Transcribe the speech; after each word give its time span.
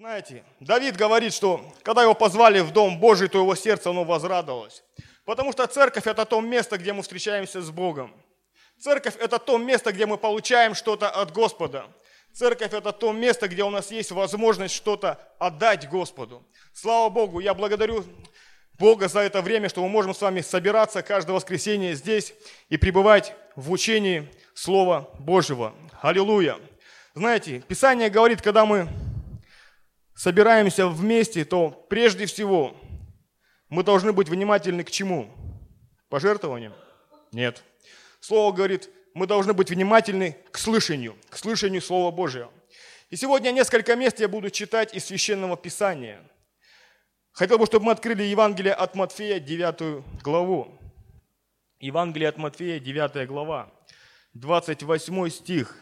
Знаете, 0.00 0.44
Давид 0.60 0.96
говорит, 0.96 1.34
что 1.34 1.62
когда 1.82 2.02
его 2.02 2.14
позвали 2.14 2.60
в 2.60 2.70
Дом 2.72 2.98
Божий, 2.98 3.28
то 3.28 3.36
его 3.36 3.54
сердце 3.54 3.90
оно 3.90 4.02
возрадовалось. 4.02 4.82
Потому 5.26 5.52
что 5.52 5.66
церковь– 5.66 6.06
это 6.06 6.24
то 6.24 6.40
место, 6.40 6.78
где 6.78 6.94
мы 6.94 7.02
встречаемся 7.02 7.60
с 7.60 7.70
Богом. 7.70 8.10
Церковь– 8.78 9.16
это 9.20 9.38
то 9.38 9.58
место, 9.58 9.92
где 9.92 10.06
мы 10.06 10.16
получаем 10.16 10.74
что-то 10.74 11.10
от 11.10 11.32
Господа. 11.32 11.84
Церковь– 12.32 12.72
это 12.72 12.92
то 12.92 13.12
место, 13.12 13.46
где 13.46 13.62
у 13.62 13.68
нас 13.68 13.90
есть 13.90 14.10
возможность 14.10 14.74
что-то 14.74 15.18
отдать 15.38 15.86
Господу. 15.90 16.46
Слава 16.72 17.10
Богу, 17.10 17.40
я 17.40 17.52
благодарю 17.52 18.02
Бога 18.78 19.06
за 19.06 19.20
это 19.20 19.42
время, 19.42 19.68
что 19.68 19.82
мы 19.82 19.90
можем 19.90 20.14
с 20.14 20.22
вами 20.22 20.40
собираться 20.40 21.02
каждое 21.02 21.34
воскресенье 21.34 21.94
здесь 21.94 22.32
и 22.70 22.78
пребывать 22.78 23.34
в 23.54 23.70
учении 23.70 24.30
Слова 24.54 25.10
Божьего. 25.18 25.74
Аллилуйя! 26.00 26.56
Знаете, 27.14 27.62
Писание 27.68 28.08
говорит, 28.08 28.40
когда 28.40 28.64
мы 28.64 28.88
собираемся 30.20 30.86
вместе, 30.86 31.46
то 31.46 31.70
прежде 31.88 32.26
всего 32.26 32.76
мы 33.70 33.82
должны 33.82 34.12
быть 34.12 34.28
внимательны 34.28 34.84
к 34.84 34.90
чему? 34.90 35.30
Пожертвованиям? 36.10 36.74
Нет. 37.32 37.64
Слово 38.20 38.54
говорит, 38.54 38.90
мы 39.14 39.26
должны 39.26 39.54
быть 39.54 39.70
внимательны 39.70 40.36
к 40.50 40.58
слышанию, 40.58 41.16
к 41.30 41.38
слышанию 41.38 41.80
Слова 41.80 42.10
Божьего. 42.10 42.52
И 43.08 43.16
сегодня 43.16 43.50
несколько 43.50 43.96
мест 43.96 44.20
я 44.20 44.28
буду 44.28 44.50
читать 44.50 44.94
из 44.94 45.06
Священного 45.06 45.56
Писания. 45.56 46.20
Хотел 47.32 47.58
бы, 47.58 47.64
чтобы 47.64 47.86
мы 47.86 47.92
открыли 47.92 48.22
Евангелие 48.24 48.74
от 48.74 48.94
Матфея, 48.94 49.40
9 49.40 50.22
главу. 50.22 50.78
Евангелие 51.78 52.28
от 52.28 52.36
Матфея, 52.36 52.78
9 52.78 53.26
глава, 53.26 53.72
28 54.34 55.30
стих. 55.30 55.78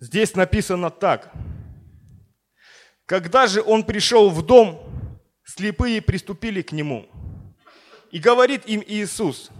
Здесь 0.00 0.34
написано 0.34 0.90
так. 0.90 1.32
Когда 3.12 3.46
же 3.46 3.60
он 3.60 3.84
пришел 3.84 4.30
в 4.30 4.40
дом, 4.40 4.80
слепые 5.44 6.00
приступили 6.00 6.62
к 6.62 6.72
нему. 6.72 7.06
И 8.10 8.18
говорит 8.18 8.64
им 8.64 8.82
Иисус, 8.86 9.50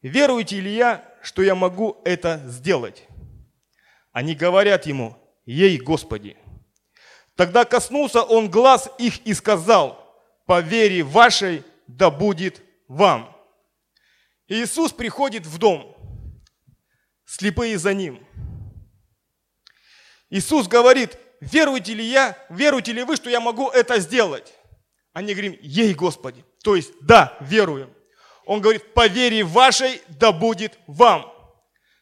веруете 0.00 0.60
ли 0.60 0.72
я, 0.72 1.04
что 1.20 1.42
я 1.42 1.56
могу 1.56 2.00
это 2.04 2.40
сделать? 2.46 3.08
Они 4.12 4.36
говорят 4.36 4.86
ему, 4.86 5.16
ей 5.44 5.76
Господи. 5.78 6.36
Тогда 7.34 7.64
коснулся 7.64 8.22
он 8.22 8.48
глаз 8.48 8.88
их 8.98 9.26
и 9.26 9.34
сказал, 9.34 10.16
по 10.46 10.60
вере 10.60 11.02
вашей 11.02 11.64
да 11.88 12.12
будет 12.12 12.62
вам. 12.86 13.36
Иисус 14.46 14.92
приходит 14.92 15.46
в 15.46 15.58
дом, 15.58 15.96
слепые 17.24 17.76
за 17.76 17.92
ним. 17.92 18.24
Иисус 20.28 20.68
говорит, 20.68 21.18
веруете 21.40 21.94
ли 21.94 22.04
я, 22.04 22.36
веруете 22.48 22.92
ли 22.92 23.02
вы, 23.02 23.16
что 23.16 23.30
я 23.30 23.40
могу 23.40 23.68
это 23.68 23.98
сделать? 24.00 24.54
Они 25.12 25.32
говорим, 25.32 25.58
ей, 25.60 25.94
Господи. 25.94 26.44
То 26.62 26.76
есть, 26.76 26.92
да, 27.00 27.36
веруем. 27.40 27.92
Он 28.44 28.60
говорит, 28.60 28.94
по 28.94 29.06
вере 29.06 29.44
вашей 29.44 30.02
да 30.08 30.32
будет 30.32 30.78
вам. 30.86 31.32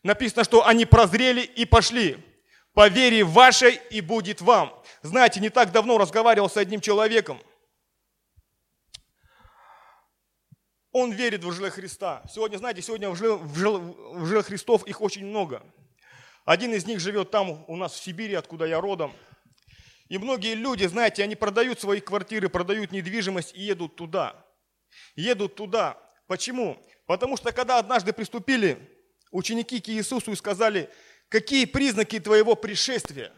Написано, 0.02 0.44
что 0.44 0.66
они 0.66 0.84
прозрели 0.84 1.40
и 1.40 1.64
пошли. 1.64 2.16
По 2.74 2.88
вере 2.88 3.24
вашей 3.24 3.80
и 3.90 4.00
будет 4.00 4.40
вам. 4.40 4.72
Знаете, 5.02 5.40
не 5.40 5.50
так 5.50 5.72
давно 5.72 5.98
разговаривал 5.98 6.48
с 6.48 6.56
одним 6.56 6.80
человеком. 6.80 7.40
Он 10.92 11.12
верит 11.12 11.44
в 11.44 11.52
жиле 11.52 11.70
Христа. 11.70 12.22
Сегодня, 12.32 12.56
знаете, 12.58 12.82
сегодня 12.82 13.10
в 13.10 14.26
жиле 14.26 14.42
Христов 14.42 14.86
их 14.86 15.00
очень 15.00 15.26
много. 15.26 15.62
Один 16.48 16.72
из 16.72 16.86
них 16.86 16.98
живет 16.98 17.30
там 17.30 17.62
у 17.68 17.76
нас 17.76 17.92
в 17.92 18.02
Сибири, 18.02 18.32
откуда 18.32 18.64
я 18.64 18.80
родом. 18.80 19.14
И 20.08 20.16
многие 20.16 20.54
люди, 20.54 20.86
знаете, 20.86 21.22
они 21.22 21.36
продают 21.36 21.78
свои 21.78 22.00
квартиры, 22.00 22.48
продают 22.48 22.90
недвижимость 22.90 23.54
и 23.54 23.60
едут 23.60 23.96
туда. 23.96 24.34
Едут 25.14 25.56
туда. 25.56 25.98
Почему? 26.26 26.82
Потому 27.04 27.36
что 27.36 27.52
когда 27.52 27.76
однажды 27.76 28.14
приступили 28.14 28.78
ученики 29.30 29.78
к 29.78 29.90
Иисусу 29.90 30.32
и 30.32 30.36
сказали, 30.36 30.88
какие 31.28 31.66
признаки 31.66 32.18
твоего 32.18 32.54
пришествия? 32.54 33.30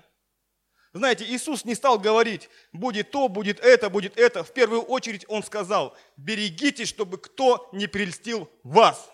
Знаете, 0.92 1.24
Иисус 1.24 1.64
не 1.64 1.74
стал 1.74 1.98
говорить, 1.98 2.48
будет 2.72 3.10
то, 3.10 3.26
будет 3.26 3.58
это, 3.58 3.90
будет 3.90 4.16
это. 4.16 4.44
В 4.44 4.52
первую 4.54 4.82
очередь 4.82 5.24
Он 5.26 5.42
сказал, 5.42 5.96
берегитесь, 6.16 6.86
чтобы 6.88 7.18
кто 7.18 7.68
не 7.72 7.88
прельстил 7.88 8.48
вас. 8.62 9.10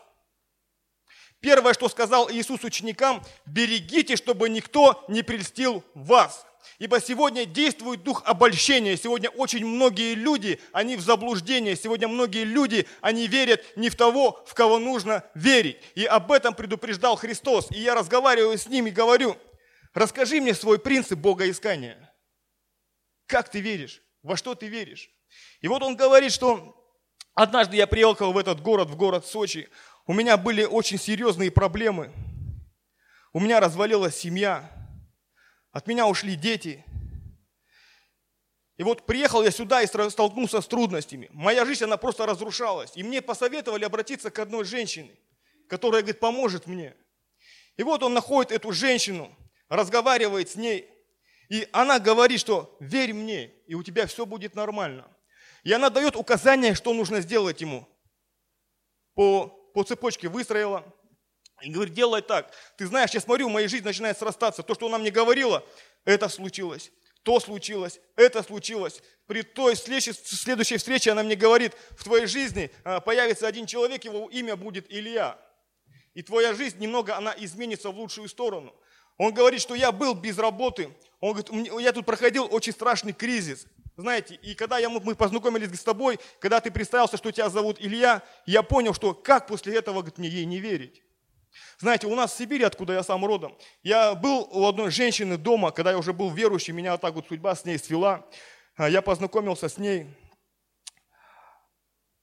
Первое, 1.40 1.74
что 1.74 1.88
сказал 1.88 2.30
Иисус 2.30 2.64
ученикам, 2.64 3.22
берегите, 3.44 4.16
чтобы 4.16 4.48
никто 4.48 5.04
не 5.08 5.22
прельстил 5.22 5.84
вас. 5.94 6.46
Ибо 6.78 7.00
сегодня 7.00 7.46
действует 7.46 8.02
дух 8.02 8.22
обольщения. 8.24 8.96
Сегодня 8.96 9.30
очень 9.30 9.64
многие 9.64 10.14
люди, 10.14 10.60
они 10.72 10.96
в 10.96 11.00
заблуждении. 11.00 11.74
Сегодня 11.74 12.08
многие 12.08 12.44
люди, 12.44 12.86
они 13.00 13.28
верят 13.28 13.64
не 13.76 13.88
в 13.88 13.96
того, 13.96 14.44
в 14.46 14.54
кого 14.54 14.78
нужно 14.78 15.24
верить. 15.34 15.78
И 15.94 16.04
об 16.04 16.32
этом 16.32 16.54
предупреждал 16.54 17.16
Христос. 17.16 17.70
И 17.70 17.80
я 17.80 17.94
разговариваю 17.94 18.58
с 18.58 18.66
ним 18.66 18.86
и 18.86 18.90
говорю, 18.90 19.36
расскажи 19.94 20.40
мне 20.40 20.54
свой 20.54 20.78
принцип 20.78 21.18
богоискания. 21.18 22.12
Как 23.26 23.48
ты 23.48 23.60
веришь? 23.60 24.02
Во 24.22 24.36
что 24.36 24.54
ты 24.54 24.66
веришь? 24.66 25.10
И 25.60 25.68
вот 25.68 25.82
он 25.82 25.96
говорит, 25.96 26.32
что 26.32 26.74
однажды 27.34 27.76
я 27.76 27.86
приехал 27.86 28.32
в 28.32 28.38
этот 28.38 28.60
город, 28.60 28.88
в 28.88 28.96
город 28.96 29.26
Сочи. 29.26 29.68
У 30.06 30.12
меня 30.12 30.36
были 30.36 30.64
очень 30.64 30.98
серьезные 30.98 31.50
проблемы. 31.50 32.12
У 33.32 33.40
меня 33.40 33.58
развалилась 33.58 34.16
семья. 34.16 34.70
От 35.72 35.88
меня 35.88 36.06
ушли 36.06 36.36
дети. 36.36 36.84
И 38.76 38.82
вот 38.84 39.04
приехал 39.04 39.42
я 39.42 39.50
сюда 39.50 39.82
и 39.82 39.86
столкнулся 39.86 40.60
с 40.60 40.66
трудностями. 40.66 41.28
Моя 41.32 41.64
жизнь, 41.64 41.84
она 41.84 41.96
просто 41.96 42.24
разрушалась. 42.24 42.92
И 42.94 43.02
мне 43.02 43.20
посоветовали 43.20 43.84
обратиться 43.84 44.30
к 44.30 44.38
одной 44.38 44.64
женщине, 44.64 45.10
которая, 45.68 46.02
говорит, 46.02 46.20
поможет 46.20 46.66
мне. 46.66 46.94
И 47.76 47.82
вот 47.82 48.02
он 48.02 48.14
находит 48.14 48.52
эту 48.52 48.72
женщину, 48.72 49.34
разговаривает 49.68 50.50
с 50.50 50.56
ней. 50.56 50.88
И 51.48 51.68
она 51.72 51.98
говорит, 51.98 52.40
что 52.40 52.76
верь 52.80 53.12
мне, 53.12 53.46
и 53.66 53.74
у 53.74 53.82
тебя 53.82 54.06
все 54.06 54.24
будет 54.24 54.54
нормально. 54.54 55.08
И 55.64 55.72
она 55.72 55.90
дает 55.90 56.14
указания, 56.14 56.74
что 56.74 56.94
нужно 56.94 57.20
сделать 57.20 57.60
ему. 57.60 57.88
По, 59.14 59.55
по 59.76 59.84
цепочке 59.84 60.30
выстроила, 60.30 60.90
и 61.60 61.70
говорит, 61.70 61.92
делай 61.92 62.22
так. 62.22 62.50
Ты 62.78 62.86
знаешь, 62.86 63.10
я 63.10 63.20
смотрю, 63.20 63.50
моя 63.50 63.68
жизнь 63.68 63.84
начинает 63.84 64.16
срастаться. 64.16 64.62
То, 64.62 64.72
что 64.72 64.86
она 64.86 64.96
мне 64.96 65.10
говорила, 65.10 65.62
это 66.06 66.30
случилось. 66.30 66.90
То 67.22 67.40
случилось, 67.40 68.00
это 68.16 68.42
случилось. 68.42 69.02
При 69.26 69.42
той 69.42 69.74
встрече, 69.74 70.14
следующей 70.14 70.78
встрече 70.78 71.12
она 71.12 71.22
мне 71.22 71.34
говорит, 71.34 71.74
в 71.90 72.04
твоей 72.04 72.24
жизни 72.24 72.70
а, 72.84 73.00
появится 73.00 73.46
один 73.46 73.66
человек, 73.66 74.04
его 74.04 74.30
имя 74.30 74.56
будет 74.56 74.86
Илья. 74.88 75.38
И 76.14 76.22
твоя 76.22 76.54
жизнь 76.54 76.78
немного, 76.78 77.14
она 77.14 77.34
изменится 77.36 77.90
в 77.90 77.98
лучшую 77.98 78.30
сторону. 78.30 78.74
Он 79.18 79.34
говорит, 79.34 79.60
что 79.60 79.74
я 79.74 79.92
был 79.92 80.14
без 80.14 80.38
работы. 80.38 80.88
Он 81.20 81.34
говорит, 81.34 81.82
я 81.82 81.92
тут 81.92 82.06
проходил 82.06 82.48
очень 82.50 82.72
страшный 82.72 83.12
кризис. 83.12 83.66
Знаете, 83.96 84.34
и 84.42 84.54
когда 84.54 84.78
я, 84.78 84.90
мы 84.90 85.14
познакомились 85.14 85.80
с 85.80 85.84
тобой, 85.84 86.18
когда 86.38 86.60
ты 86.60 86.70
представился, 86.70 87.16
что 87.16 87.32
тебя 87.32 87.48
зовут 87.48 87.78
Илья, 87.80 88.22
я 88.44 88.62
понял, 88.62 88.92
что 88.92 89.14
как 89.14 89.46
после 89.46 89.74
этого 89.76 89.96
говорит, 89.96 90.18
мне 90.18 90.28
ей 90.28 90.44
не 90.44 90.58
верить. 90.58 91.02
Знаете, 91.78 92.06
у 92.06 92.14
нас 92.14 92.34
в 92.34 92.36
Сибири, 92.36 92.64
откуда 92.64 92.92
я 92.92 93.02
сам 93.02 93.24
родом, 93.24 93.56
я 93.82 94.14
был 94.14 94.48
у 94.52 94.66
одной 94.66 94.90
женщины 94.90 95.38
дома, 95.38 95.70
когда 95.70 95.92
я 95.92 95.98
уже 95.98 96.12
был 96.12 96.30
верующий, 96.30 96.74
меня 96.74 96.92
вот 96.92 97.00
так 97.00 97.14
вот 97.14 97.26
судьба 97.26 97.54
с 97.54 97.64
ней 97.64 97.78
свела. 97.78 98.26
А, 98.76 98.90
я 98.90 99.00
познакомился 99.00 99.70
с 99.70 99.78
ней. 99.78 100.06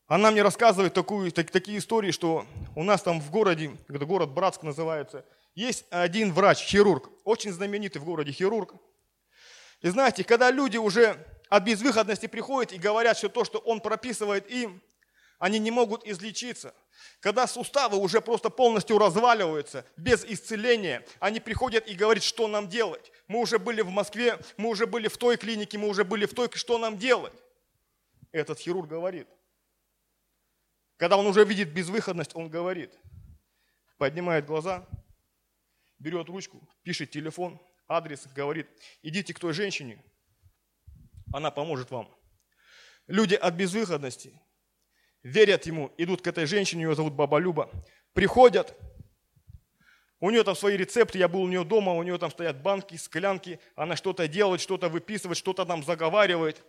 Она 0.06 0.30
мне 0.30 0.44
рассказывает 0.44 0.94
такую, 0.94 1.32
так, 1.32 1.50
такие 1.50 1.80
истории, 1.80 2.12
что 2.12 2.46
у 2.76 2.84
нас 2.84 3.02
там 3.02 3.20
в 3.20 3.32
городе, 3.32 3.76
это 3.90 4.06
город 4.06 4.30
Братск 4.30 4.62
называется, 4.62 5.26
есть 5.56 5.86
один 5.90 6.34
врач, 6.34 6.60
хирург, 6.60 7.10
очень 7.24 7.52
знаменитый 7.52 8.00
в 8.00 8.06
городе 8.06 8.32
хирург. 8.32 8.76
И 9.82 9.90
знаете, 9.90 10.24
когда 10.24 10.52
люди 10.52 10.78
уже 10.78 11.18
от 11.54 11.66
безвыходности 11.66 12.26
приходят 12.26 12.74
и 12.74 12.80
говорят, 12.80 13.16
что 13.16 13.30
то, 13.30 13.46
что 13.46 13.60
он 13.60 13.80
прописывает 13.80 14.50
им, 14.50 14.82
они 15.38 15.60
не 15.60 15.70
могут 15.70 16.04
излечиться. 16.04 16.74
Когда 17.20 17.46
суставы 17.46 17.98
уже 17.98 18.22
просто 18.22 18.50
полностью 18.50 18.98
разваливаются, 18.98 19.86
без 19.96 20.26
исцеления, 20.26 21.06
они 21.20 21.40
приходят 21.40 21.88
и 21.88 21.94
говорят, 21.94 22.24
что 22.24 22.48
нам 22.48 22.70
делать. 22.70 23.12
Мы 23.28 23.40
уже 23.40 23.60
были 23.60 23.82
в 23.82 23.92
Москве, 23.92 24.40
мы 24.58 24.70
уже 24.70 24.88
были 24.88 25.08
в 25.08 25.18
той 25.18 25.38
клинике, 25.38 25.78
мы 25.78 25.90
уже 25.90 26.04
были 26.04 26.26
в 26.26 26.34
той, 26.34 26.50
что 26.56 26.80
нам 26.80 26.98
делать? 26.98 27.34
Этот 28.32 28.58
хирург 28.58 28.90
говорит. 28.90 29.28
Когда 30.98 31.18
он 31.18 31.28
уже 31.28 31.46
видит 31.46 31.72
безвыходность, 31.72 32.36
он 32.36 32.50
говорит, 32.50 32.98
поднимает 34.00 34.48
глаза, 34.48 34.88
берет 36.00 36.30
ручку, 36.30 36.68
пишет 36.82 37.12
телефон, 37.12 37.62
адрес, 37.88 38.26
говорит, 38.34 38.68
идите 39.04 39.36
к 39.36 39.40
той 39.40 39.54
женщине, 39.54 40.04
она 41.34 41.52
поможет 41.52 41.92
вам. 41.92 42.10
Люди 43.08 43.36
от 43.36 43.54
безвыходности 43.56 44.40
верят 45.24 45.66
ему, 45.66 45.94
идут 45.98 46.22
к 46.22 46.28
этой 46.28 46.46
женщине, 46.46 46.84
ее 46.84 46.96
зовут 46.96 47.14
Баба 47.14 47.40
Люба, 47.40 47.70
приходят, 48.14 48.78
У 50.20 50.30
нее 50.30 50.46
там 50.46 50.56
свои 50.56 50.78
рецепты, 50.78 51.18
я 51.18 51.28
был 51.28 51.42
у 51.42 51.50
нее 51.50 51.66
дома, 51.66 51.92
у 51.92 52.02
нее 52.02 52.18
там 52.18 52.32
стоят 52.32 52.62
банки, 52.62 52.96
склянки, 52.96 53.60
она 53.76 53.98
что-то 53.98 54.26
делает, 54.26 54.62
что-то 54.62 54.88
выписывает, 54.88 55.38
что-то 55.38 55.66
там 55.66 55.84
заговаривает. 55.84 56.64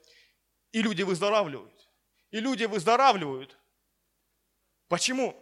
И 0.73 0.83
люди 0.83 1.03
выздоравливают. 1.05 1.89
И 2.33 2.41
люди 2.41 2.65
выздоравливают. 2.65 3.57
Почему? 4.89 5.37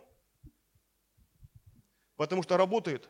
Потому 2.16 2.42
что 2.42 2.58
работает 2.58 3.08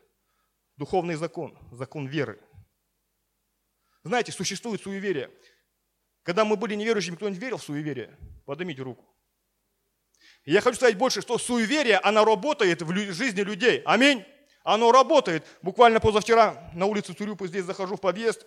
духовный 0.77 1.17
закон, 1.17 1.59
закон 1.73 2.07
веры. 2.07 2.41
Знаете, 4.05 4.31
существует 4.31 4.81
суеверие. 4.81 5.31
Когда 6.23 6.45
мы 6.45 6.57
были 6.57 6.75
неверующими, 6.75 7.17
кто-нибудь 7.17 7.41
верил 7.41 7.57
в 7.57 7.63
суеверие? 7.63 8.17
Поднимите 8.45 8.83
руку. 8.83 9.05
Я 10.45 10.61
хочу 10.61 10.77
сказать 10.77 10.97
больше, 10.97 11.21
что 11.21 11.39
суеверие, 11.39 11.99
оно 11.99 12.25
работает 12.25 12.83
в 12.83 13.13
жизни 13.13 13.41
людей. 13.43 13.83
Аминь. 13.85 14.25
Оно 14.65 14.93
работает. 14.93 15.45
Буквально 15.63 16.01
позавчера 16.01 16.71
на 16.75 16.87
улицу 16.87 17.15
Цурюпы 17.15 17.49
здесь 17.49 17.65
захожу 17.65 17.97
в 17.97 18.01
подъезд, 18.01 18.47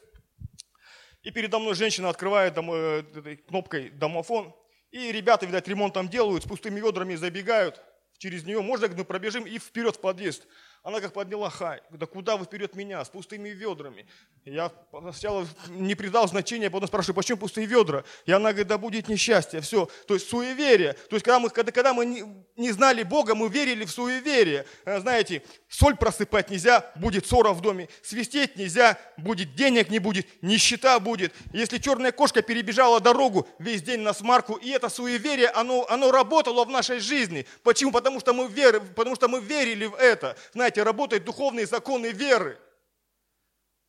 и 1.23 1.31
передо 1.31 1.59
мной 1.59 1.75
женщина 1.75 2.09
открывает 2.09 2.53
дом, 2.53 2.71
э, 2.71 3.03
кнопкой 3.47 3.89
домофон, 3.89 4.55
и 4.91 5.11
ребята, 5.11 5.45
видать, 5.45 5.67
ремонт 5.67 5.93
там 5.93 6.07
делают, 6.07 6.43
с 6.43 6.47
пустыми 6.47 6.79
ведрами 6.79 7.15
забегают 7.15 7.81
через 8.17 8.45
нее. 8.45 8.61
Можно, 8.61 8.87
мы 8.89 9.03
пробежим 9.03 9.45
и 9.45 9.57
вперед 9.57 9.97
в 9.97 9.99
подъезд. 9.99 10.47
Она 10.85 11.01
как 11.01 11.13
подняла 11.13 11.49
хай. 11.49 11.81
Да 11.89 12.05
куда 12.05 12.37
вы 12.37 12.45
вперед 12.45 12.75
меня? 12.75 13.03
С 13.03 13.09
пустыми 13.09 13.49
ведрами. 13.49 14.05
Я 14.45 14.71
сначала 15.11 15.47
не 15.69 15.95
придал 15.95 16.27
значения, 16.27 16.69
потом 16.69 16.87
спрашиваю, 16.87 17.15
почему 17.15 17.39
пустые 17.39 17.65
ведра? 17.65 18.03
И 18.27 18.31
она 18.31 18.49
говорит, 18.49 18.67
да 18.67 18.77
будет 18.77 19.07
несчастье. 19.07 19.61
Все. 19.61 19.89
То 20.07 20.13
есть 20.13 20.29
суеверие. 20.29 20.93
То 20.93 21.15
есть 21.15 21.25
когда 21.25 21.39
мы, 21.39 21.49
когда, 21.49 21.71
когда 21.71 21.95
мы 21.95 22.05
не, 22.05 22.23
не 22.55 22.71
знали 22.71 23.01
Бога, 23.01 23.33
мы 23.33 23.49
верили 23.49 23.83
в 23.83 23.89
суеверие. 23.89 24.67
Э, 24.85 24.99
знаете, 24.99 25.41
соль 25.67 25.97
просыпать 25.97 26.51
нельзя, 26.51 26.91
будет 26.95 27.25
ссора 27.25 27.53
в 27.53 27.61
доме. 27.61 27.89
Свистеть 28.03 28.55
нельзя, 28.55 28.99
будет 29.17 29.55
денег 29.55 29.89
не 29.89 29.97
будет, 29.97 30.27
нищета 30.43 30.99
будет. 30.99 31.33
Если 31.51 31.79
черная 31.79 32.11
кошка 32.11 32.43
перебежала 32.43 32.99
дорогу, 32.99 33.47
весь 33.57 33.81
день 33.81 34.01
на 34.01 34.13
смарку, 34.13 34.53
и 34.53 34.69
это 34.69 34.89
суеверие, 34.89 35.47
оно, 35.47 35.87
оно 35.89 36.11
работало 36.11 36.63
в 36.63 36.69
нашей 36.69 36.99
жизни. 36.99 37.47
Почему? 37.63 37.91
Потому 37.91 38.19
что 38.19 38.33
мы, 38.33 38.47
вер, 38.47 38.81
потому 38.95 39.15
что 39.15 39.27
мы 39.27 39.39
верили 39.41 39.87
в 39.87 39.95
это. 39.95 40.37
Знаете, 40.53 40.74
знаете, 40.75 40.83
работают 40.83 41.23
духовные 41.23 41.65
законы 41.65 42.07
веры. 42.11 42.57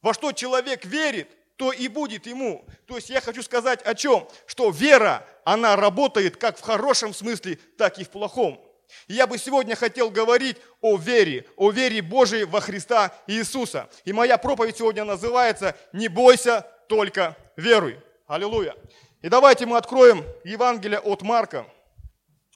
Во 0.02 0.14
что 0.14 0.32
человек 0.32 0.84
верит, 0.84 1.28
то 1.56 1.72
и 1.72 1.88
будет 1.88 2.26
ему. 2.26 2.64
То 2.86 2.96
есть 2.96 3.10
я 3.10 3.20
хочу 3.20 3.42
сказать 3.42 3.82
о 3.82 3.94
чем? 3.94 4.28
Что 4.46 4.70
вера, 4.70 5.26
она 5.44 5.74
работает 5.74 6.36
как 6.36 6.58
в 6.58 6.60
хорошем 6.60 7.12
смысле, 7.12 7.58
так 7.76 7.98
и 7.98 8.04
в 8.04 8.10
плохом. 8.10 8.60
Я 9.08 9.26
бы 9.26 9.38
сегодня 9.38 9.74
хотел 9.74 10.10
говорить 10.10 10.58
о 10.80 10.96
вере, 10.96 11.44
о 11.56 11.72
вере 11.72 12.02
Божией 12.02 12.44
во 12.44 12.60
Христа 12.60 13.12
Иисуса. 13.26 13.88
И 14.04 14.12
моя 14.12 14.38
проповедь 14.38 14.76
сегодня 14.76 15.04
называется 15.04 15.74
«Не 15.92 16.08
бойся, 16.08 16.64
только 16.88 17.36
веруй». 17.56 17.98
Аллилуйя. 18.28 18.76
И 19.22 19.28
давайте 19.28 19.66
мы 19.66 19.76
откроем 19.76 20.24
Евангелие 20.44 21.00
от 21.00 21.22
Марка. 21.22 21.66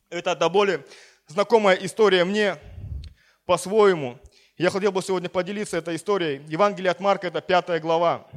Это 0.09 0.37
до 0.37 0.49
более 0.49 0.85
знакомая 1.26 1.76
история 1.76 2.25
мне 2.25 2.59
по-своему. 3.50 4.17
Я 4.56 4.70
хотел 4.70 4.93
бы 4.93 5.02
сегодня 5.02 5.29
поделиться 5.29 5.76
этой 5.76 5.97
историей. 5.97 6.41
Евангелие 6.47 6.93
от 6.93 7.00
Марка– 7.00 7.26
это 7.31 7.41
пятая 7.41 7.81
глава. 7.81 8.29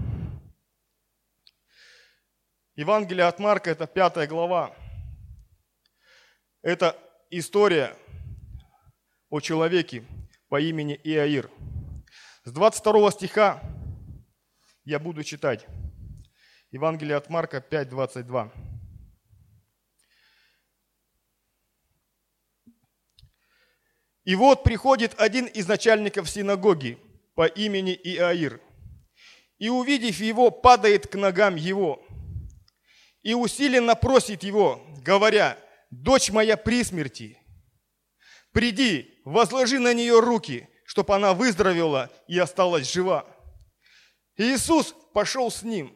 Евангелие 2.74 3.27
от 3.27 3.38
Марка– 3.38 3.69
это 3.75 3.86
пятая 3.86 4.25
глава. 4.25 4.75
Это 6.63 6.98
история 7.30 7.95
о 9.30 9.39
человеке 9.39 10.04
по 10.50 10.60
имени 10.60 11.00
Иаир. 11.04 11.48
С 12.44 12.51
22 12.51 13.12
стиха 13.12 13.62
я 14.83 14.98
буду 14.98 15.24
читать. 15.24 15.68
Евангелие 16.71 17.18
от 17.18 17.30
Марка 17.30 17.62
5, 17.62 17.88
22. 17.88 18.51
И 24.25 24.36
вот 24.36 24.64
приходит 24.64 25.20
один 25.20 25.46
из 25.46 25.68
начальников 25.68 26.30
синагоги 26.30 26.98
по 27.36 27.46
имени 27.46 27.94
Иаир, 27.94 28.62
и, 29.58 29.70
увидев 29.70 30.20
его, 30.20 30.50
падает 30.50 31.08
к 31.08 31.16
ногам 31.16 31.56
его, 31.56 32.02
и 33.22 33.34
усиленно 33.34 33.96
просит 33.96 34.44
его, 34.44 34.81
говоря, 35.02 35.58
«Дочь 35.92 36.31
моя 36.31 36.58
при 36.58 36.84
смерти, 36.84 37.38
приди, 38.52 39.14
возложи 39.25 39.80
на 39.80 39.94
нее 39.94 40.20
руки, 40.20 40.68
чтобы 40.86 41.16
она 41.16 41.34
выздоровела 41.34 42.10
и 42.28 42.40
осталась 42.40 42.92
жива». 42.92 43.28
Иисус 44.38 44.96
пошел 45.14 45.52
с 45.52 45.64
ним. 45.64 45.96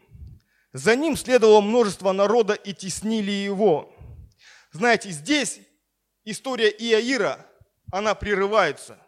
За 0.74 0.96
ним 0.96 1.18
следовало 1.18 1.62
множество 1.62 2.12
народа 2.12 2.54
и 2.54 2.74
теснили 2.74 3.32
его. 3.32 3.92
Знаете, 4.72 5.10
здесь 5.10 5.60
история 6.26 6.70
Иаира– 6.70 7.46
она 7.92 8.16
прерывается. 8.16 9.00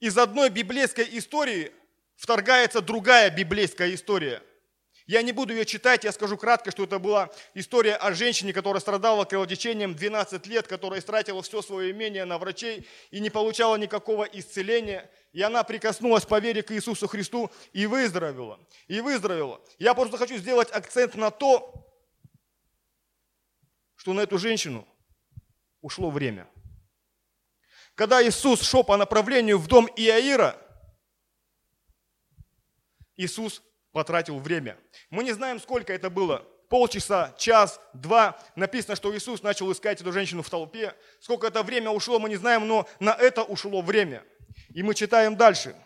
Из 0.00 0.16
одной 0.18 0.50
библейской 0.50 1.06
истории 1.18 1.72
вторгается 2.16 2.80
другая 2.80 3.30
библейская 3.30 3.94
история. 3.94 4.42
Я 5.06 5.22
не 5.22 5.32
буду 5.32 5.52
ее 5.52 5.64
читать, 5.66 6.04
я 6.04 6.12
скажу 6.12 6.36
кратко, 6.36 6.70
что 6.70 6.84
это 6.84 7.00
была 7.00 7.30
история 7.54 7.96
о 7.96 8.14
женщине, 8.14 8.52
которая 8.52 8.80
страдала 8.80 9.24
кровотечением 9.24 9.94
12 9.94 10.46
лет, 10.46 10.68
которая 10.68 11.00
истратила 11.00 11.42
все 11.42 11.60
свое 11.60 11.90
имение 11.90 12.24
на 12.24 12.38
врачей 12.38 12.86
и 13.10 13.18
не 13.18 13.28
получала 13.28 13.76
никакого 13.76 14.24
исцеления. 14.24 15.10
И 15.32 15.42
она 15.42 15.64
прикоснулась 15.64 16.24
по 16.24 16.38
вере 16.38 16.62
к 16.62 16.70
Иисусу 16.70 17.08
Христу 17.08 17.50
и 17.72 17.86
выздоровела. 17.86 18.60
И 18.86 19.00
выздоровела. 19.00 19.60
Я 19.78 19.94
просто 19.94 20.18
хочу 20.18 20.36
сделать 20.36 20.70
акцент 20.70 21.16
на 21.16 21.30
то, 21.32 21.84
что 23.96 24.12
на 24.12 24.20
эту 24.20 24.38
женщину 24.38 24.86
ушло 25.80 26.10
время– 26.10 26.48
когда 27.94 28.26
Иисус 28.26 28.62
шел 28.62 28.84
по 28.84 28.96
направлению 28.96 29.58
в 29.58 29.66
дом 29.66 29.86
Иаира, 29.96 30.56
Иисус 33.16 33.62
потратил 33.92 34.38
время. 34.38 34.78
Мы 35.10 35.24
не 35.24 35.32
знаем, 35.32 35.60
сколько 35.60 35.92
это 35.92 36.10
было. 36.10 36.46
Полчаса, 36.68 37.34
час, 37.36 37.78
два. 37.92 38.40
Написано, 38.56 38.96
что 38.96 39.14
Иисус 39.14 39.42
начал 39.42 39.70
искать 39.70 40.00
эту 40.00 40.10
женщину 40.12 40.42
в 40.42 40.48
толпе. 40.48 40.94
Сколько 41.20 41.46
это 41.46 41.62
время 41.62 41.90
ушло, 41.90 42.18
мы 42.18 42.30
не 42.30 42.36
знаем, 42.36 42.66
но 42.66 42.88
на 42.98 43.12
это 43.12 43.42
ушло 43.42 43.82
время. 43.82 44.24
И 44.70 44.82
мы 44.82 44.94
читаем 44.94 45.36
дальше. 45.36 45.76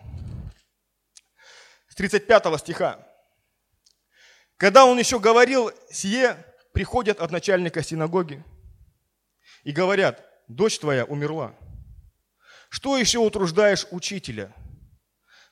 С 1.89 1.97
35 1.97 2.61
стиха. 2.61 3.05
Когда 4.57 4.87
он 4.87 4.99
еще 4.99 5.19
говорил 5.19 5.73
сие, 5.91 6.37
приходят 6.73 7.21
от 7.21 7.31
начальника 7.33 7.83
синагоги 7.83 8.45
и 9.65 9.73
говорят, 9.73 10.25
дочь 10.47 10.79
твоя 10.79 11.05
умерла. 11.05 11.55
Что 12.77 12.99
еще 12.99 13.21
утруждаешь 13.21 13.87
учителя? 13.91 14.55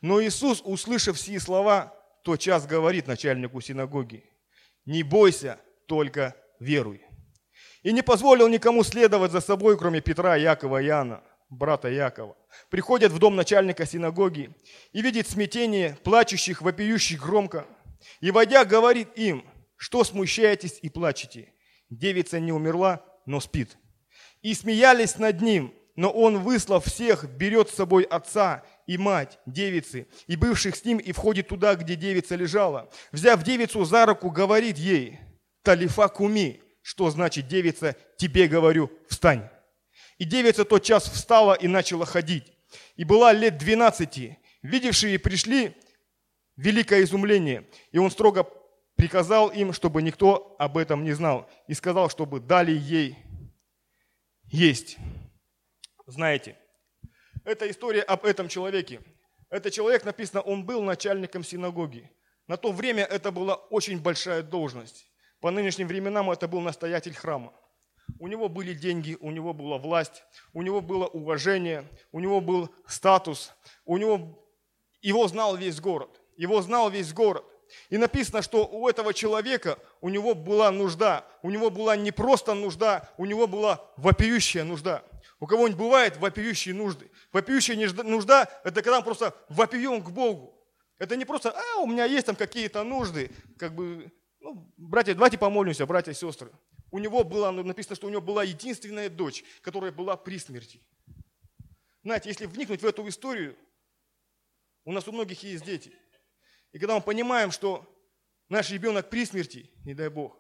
Но 0.03 0.23
Иисус, 0.23 0.61
услышав 0.63 1.19
сие 1.19 1.41
слова, 1.41 1.99
тот 2.23 2.39
час 2.39 2.67
говорит 2.67 3.07
начальнику 3.07 3.63
синагоги, 3.63 4.25
не 4.85 5.03
бойся, 5.03 5.59
только 5.89 6.37
веруй. 6.61 7.01
И 7.83 7.93
не 7.93 8.03
позволил 8.03 8.47
никому 8.49 8.85
следовать 8.85 9.33
за 9.33 9.41
собой, 9.41 9.79
кроме 9.79 10.03
Петра, 10.03 10.37
Якова 10.37 10.83
и 10.83 10.87
Иоанна, 10.87 11.23
брата 11.49 11.89
Якова. 11.89 12.37
Приходят 12.69 13.11
в 13.11 13.19
дом 13.19 13.37
начальника 13.37 13.87
синагоги 13.87 14.55
и 14.93 15.01
видит 15.01 15.27
смятение 15.27 15.97
плачущих, 16.05 16.61
вопиющих 16.61 17.23
громко. 17.23 17.67
И, 18.21 18.31
войдя, 18.33 18.67
говорит 18.67 19.17
им, 19.17 19.47
что 19.77 20.05
смущаетесь 20.05 20.79
и 20.83 20.91
плачете? 20.91 21.55
Девица 21.89 22.39
не 22.39 22.53
умерла, 22.53 23.03
но 23.25 23.41
спит. 23.41 23.79
И 24.43 24.53
смеялись 24.53 25.17
над 25.17 25.41
ним, 25.41 25.73
но 25.97 26.11
он, 26.11 26.39
выслав 26.39 26.85
всех, 26.85 27.25
берет 27.25 27.71
с 27.71 27.75
собой 27.75 28.03
отца 28.03 28.65
и 28.87 28.99
мать 28.99 29.39
девицы, 29.47 30.09
и 30.27 30.37
бывших 30.37 30.77
с 30.77 30.85
ним, 30.85 30.99
и 30.99 31.13
входит 31.13 31.49
туда, 31.49 31.75
где 31.77 31.95
девица 31.95 32.35
лежала. 32.35 32.91
Взяв 33.13 33.43
девицу 33.43 33.85
за 33.85 34.07
руку, 34.07 34.31
говорит 34.31 34.77
ей, 34.77 35.21
«Талифа 35.63 36.09
куми», 36.09 36.63
что 36.83 37.11
значит 37.11 37.47
девица, 37.47 37.97
«Тебе 38.17 38.49
говорю, 38.49 38.91
встань». 39.09 39.49
И 40.19 40.25
девица 40.25 40.65
тот 40.65 40.83
час 40.83 41.09
встала 41.09 41.55
и 41.55 41.69
начала 41.69 42.07
ходить. 42.07 42.53
И 42.97 43.05
была 43.05 43.33
лет 43.33 43.59
двенадцати. 43.59 44.39
Видевшие 44.63 45.19
пришли, 45.19 45.77
великое 46.57 47.03
изумление. 47.03 47.69
И 47.93 47.99
он 47.99 48.11
строго 48.11 48.49
приказал 48.97 49.49
им, 49.49 49.73
чтобы 49.73 50.03
никто 50.03 50.55
об 50.59 50.77
этом 50.77 51.05
не 51.05 51.13
знал. 51.13 51.49
И 51.69 51.75
сказал, 51.75 52.09
чтобы 52.11 52.41
дали 52.41 52.73
ей 52.73 53.19
есть. 54.45 54.99
Знаете, 56.07 56.57
это 57.45 57.71
история 57.71 58.03
об 58.03 58.25
этом 58.25 58.49
человеке. 58.49 59.01
Этот 59.49 59.73
человек, 59.73 60.05
написано, 60.05 60.43
он 60.43 60.65
был 60.67 60.83
начальником 60.83 61.45
синагоги. 61.45 62.11
На 62.47 62.57
то 62.57 62.73
время 62.73 63.05
это 63.05 63.31
была 63.31 63.55
очень 63.55 64.01
большая 64.01 64.43
должность. 64.43 65.11
По 65.41 65.51
нынешним 65.51 65.89
временам 65.89 66.31
это 66.31 66.47
был 66.47 66.61
настоятель 66.61 67.15
храма. 67.15 67.53
У 68.19 68.27
него 68.27 68.49
были 68.51 68.75
деньги, 68.75 69.17
у 69.21 69.31
него 69.31 69.55
была 69.55 69.79
власть, 69.79 70.23
у 70.53 70.61
него 70.61 70.83
было 70.83 71.07
уважение, 71.07 71.89
у 72.13 72.21
него 72.21 72.43
был 72.43 72.69
статус, 72.87 73.53
у 73.87 73.97
него 73.97 74.47
его 75.01 75.27
знал 75.27 75.57
весь 75.57 75.81
город, 75.81 76.21
его 76.37 76.61
знал 76.61 76.91
весь 76.91 77.15
город. 77.15 77.45
И 77.89 77.97
написано, 77.97 78.43
что 78.43 78.67
у 78.67 78.89
этого 78.89 79.15
человека, 79.15 79.79
у 80.03 80.11
него 80.11 80.35
была 80.35 80.71
нужда, 80.71 81.25
у 81.43 81.51
него 81.51 81.71
была 81.71 81.97
не 81.97 82.11
просто 82.11 82.53
нужда, 82.53 83.09
у 83.17 83.25
него 83.25 83.47
была 83.47 83.81
вопиющая 83.97 84.65
нужда. 84.65 85.03
У 85.45 85.47
кого-нибудь 85.47 85.79
бывает 85.79 86.17
вопиющие 86.17 86.75
нужды. 86.75 87.11
Вопиющая 87.31 87.77
нужда– 88.03 88.49
это 88.65 88.81
когда 88.81 89.01
мы 89.01 89.05
просто 89.05 89.37
вопием 89.51 90.03
к 90.03 90.09
Богу. 90.09 90.59
Это 90.97 91.17
не 91.17 91.27
просто, 91.27 91.51
а, 91.51 91.81
у 91.83 91.87
меня 91.87 92.07
есть 92.07 92.25
там 92.25 92.35
какие-то 92.35 92.83
нужды, 92.83 93.31
как 93.59 93.75
бы, 93.75 94.11
ну, 94.41 94.73
братья, 94.79 95.13
давайте 95.13 95.37
помолимся, 95.37 95.85
братья 95.85 96.13
и 96.13 96.15
сестры. 96.15 96.51
У 96.91 96.99
него 96.99 97.25
было, 97.25 97.51
написано, 97.51 97.95
что 97.95 98.07
у 98.07 98.11
него 98.11 98.23
была 98.23 98.43
единственная 98.43 99.11
дочь, 99.11 99.45
которая 99.61 99.93
была 99.93 100.17
при 100.17 100.39
смерти. 100.39 100.81
Знаете, 102.03 102.31
если 102.31 102.47
вникнуть 102.47 102.81
в 102.81 102.87
эту 102.87 103.07
историю, 103.07 103.55
у 104.87 104.93
нас 104.93 105.07
у 105.09 105.13
многих 105.13 105.43
есть 105.43 105.67
дети. 105.67 105.93
И 106.73 106.79
когда 106.79 106.95
мы 106.95 107.03
понимаем, 107.03 107.51
что 107.51 107.85
наш 108.49 108.71
ребенок 108.71 109.11
при 109.11 109.27
смерти, 109.27 109.71
не 109.85 109.93
дай 109.93 110.09
Бог, 110.09 110.39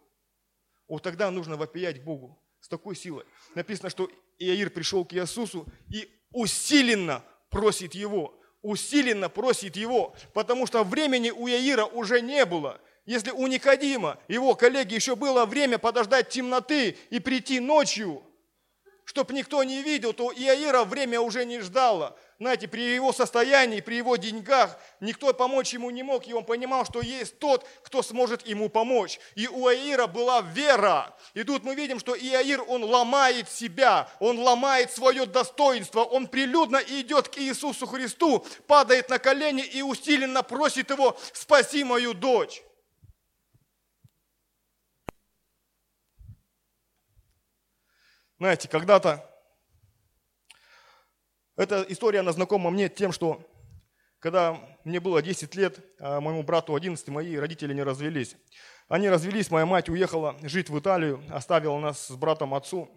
вот 0.89 1.03
тогда 1.03 1.31
нужно 1.31 1.59
вопиять 1.59 2.03
Богу 2.03 2.43
с 2.61 2.69
такой 2.69 2.97
силой. 2.97 3.27
Написано, 3.55 3.91
что 3.91 4.11
Иаир 4.39 4.71
пришел 4.71 5.05
к 5.05 5.13
Иисусу 5.15 5.67
и 5.93 6.09
усиленно 6.33 7.25
просит 7.51 7.95
его, 7.95 8.39
усиленно 8.63 9.29
просит 9.29 9.77
его, 9.77 10.15
потому 10.33 10.67
что 10.67 10.85
времени 10.85 11.31
у 11.31 11.49
Иаира 11.49 11.85
уже 11.85 12.21
не 12.21 12.45
было. 12.45 12.81
Если 13.07 13.31
у 13.31 13.47
Никодима, 13.47 14.19
его 14.29 14.55
коллеги, 14.55 14.95
еще 14.95 15.15
было 15.15 15.45
время 15.45 15.79
подождать 15.79 16.31
темноты 16.31 16.97
и 17.11 17.21
прийти 17.21 17.61
ночью, 17.61 18.23
чтобы 19.05 19.35
никто 19.35 19.63
не 19.63 19.83
видел, 19.83 20.13
то 20.15 20.33
Иаира 20.33 20.85
время 20.85 21.21
уже 21.21 21.45
не 21.45 21.61
ждало. 21.61 22.19
Знаете, 22.41 22.67
при 22.67 22.83
его 22.83 23.13
состоянии, 23.13 23.81
при 23.81 23.95
его 23.95 24.17
деньгах 24.17 24.77
никто 24.99 25.33
помочь 25.33 25.73
ему 25.73 25.91
не 25.91 26.03
мог, 26.03 26.27
и 26.27 26.35
он 26.35 26.45
понимал, 26.45 26.85
что 26.85 27.01
есть 27.01 27.39
тот, 27.39 27.65
кто 27.83 28.03
сможет 28.03 28.45
ему 28.45 28.69
помочь. 28.69 29.21
И 29.37 29.47
у 29.47 29.69
Аира 29.69 30.09
была 30.09 30.41
вера. 30.41 31.17
И 31.35 31.45
тут 31.45 31.63
мы 31.63 31.77
видим, 31.77 32.01
что 32.01 32.17
Иаир, 32.17 32.65
он 32.67 32.83
ломает 32.83 33.49
себя, 33.49 34.11
он 34.19 34.41
ломает 34.41 34.91
свое 34.91 35.27
достоинство, 35.27 36.01
он 36.01 36.27
прилюдно 36.27 36.79
идет 36.79 37.29
к 37.29 37.39
Иисусу 37.39 37.87
Христу, 37.87 38.45
падает 38.67 39.09
на 39.09 39.21
колени 39.21 39.63
и 39.63 39.83
усиленно 39.83 40.43
просит 40.43 40.91
его, 40.91 41.17
спаси 41.33 41.85
мою 41.85 42.15
дочь. 42.15 42.65
Знаете, 48.39 48.69
когда-то 48.69 49.34
эта 51.57 51.85
история, 51.89 52.21
она 52.21 52.33
знакома 52.33 52.71
мне 52.71 52.89
тем, 52.89 53.13
что 53.13 53.43
когда 54.19 54.59
мне 54.85 55.01
было 55.01 55.23
10 55.23 55.55
лет, 55.55 55.79
а 56.01 56.21
моему 56.21 56.43
брату 56.43 56.75
11, 56.75 57.07
мои 57.09 57.37
родители 57.37 57.75
не 57.75 57.83
развелись. 57.83 58.37
Они 58.89 59.09
развелись, 59.09 59.51
моя 59.51 59.67
мать 59.67 59.89
уехала 59.89 60.37
жить 60.43 60.69
в 60.69 60.79
Италию, 60.79 61.23
оставила 61.31 61.79
нас 61.79 62.07
с 62.07 62.17
братом 62.17 62.55
отцу. 62.55 62.91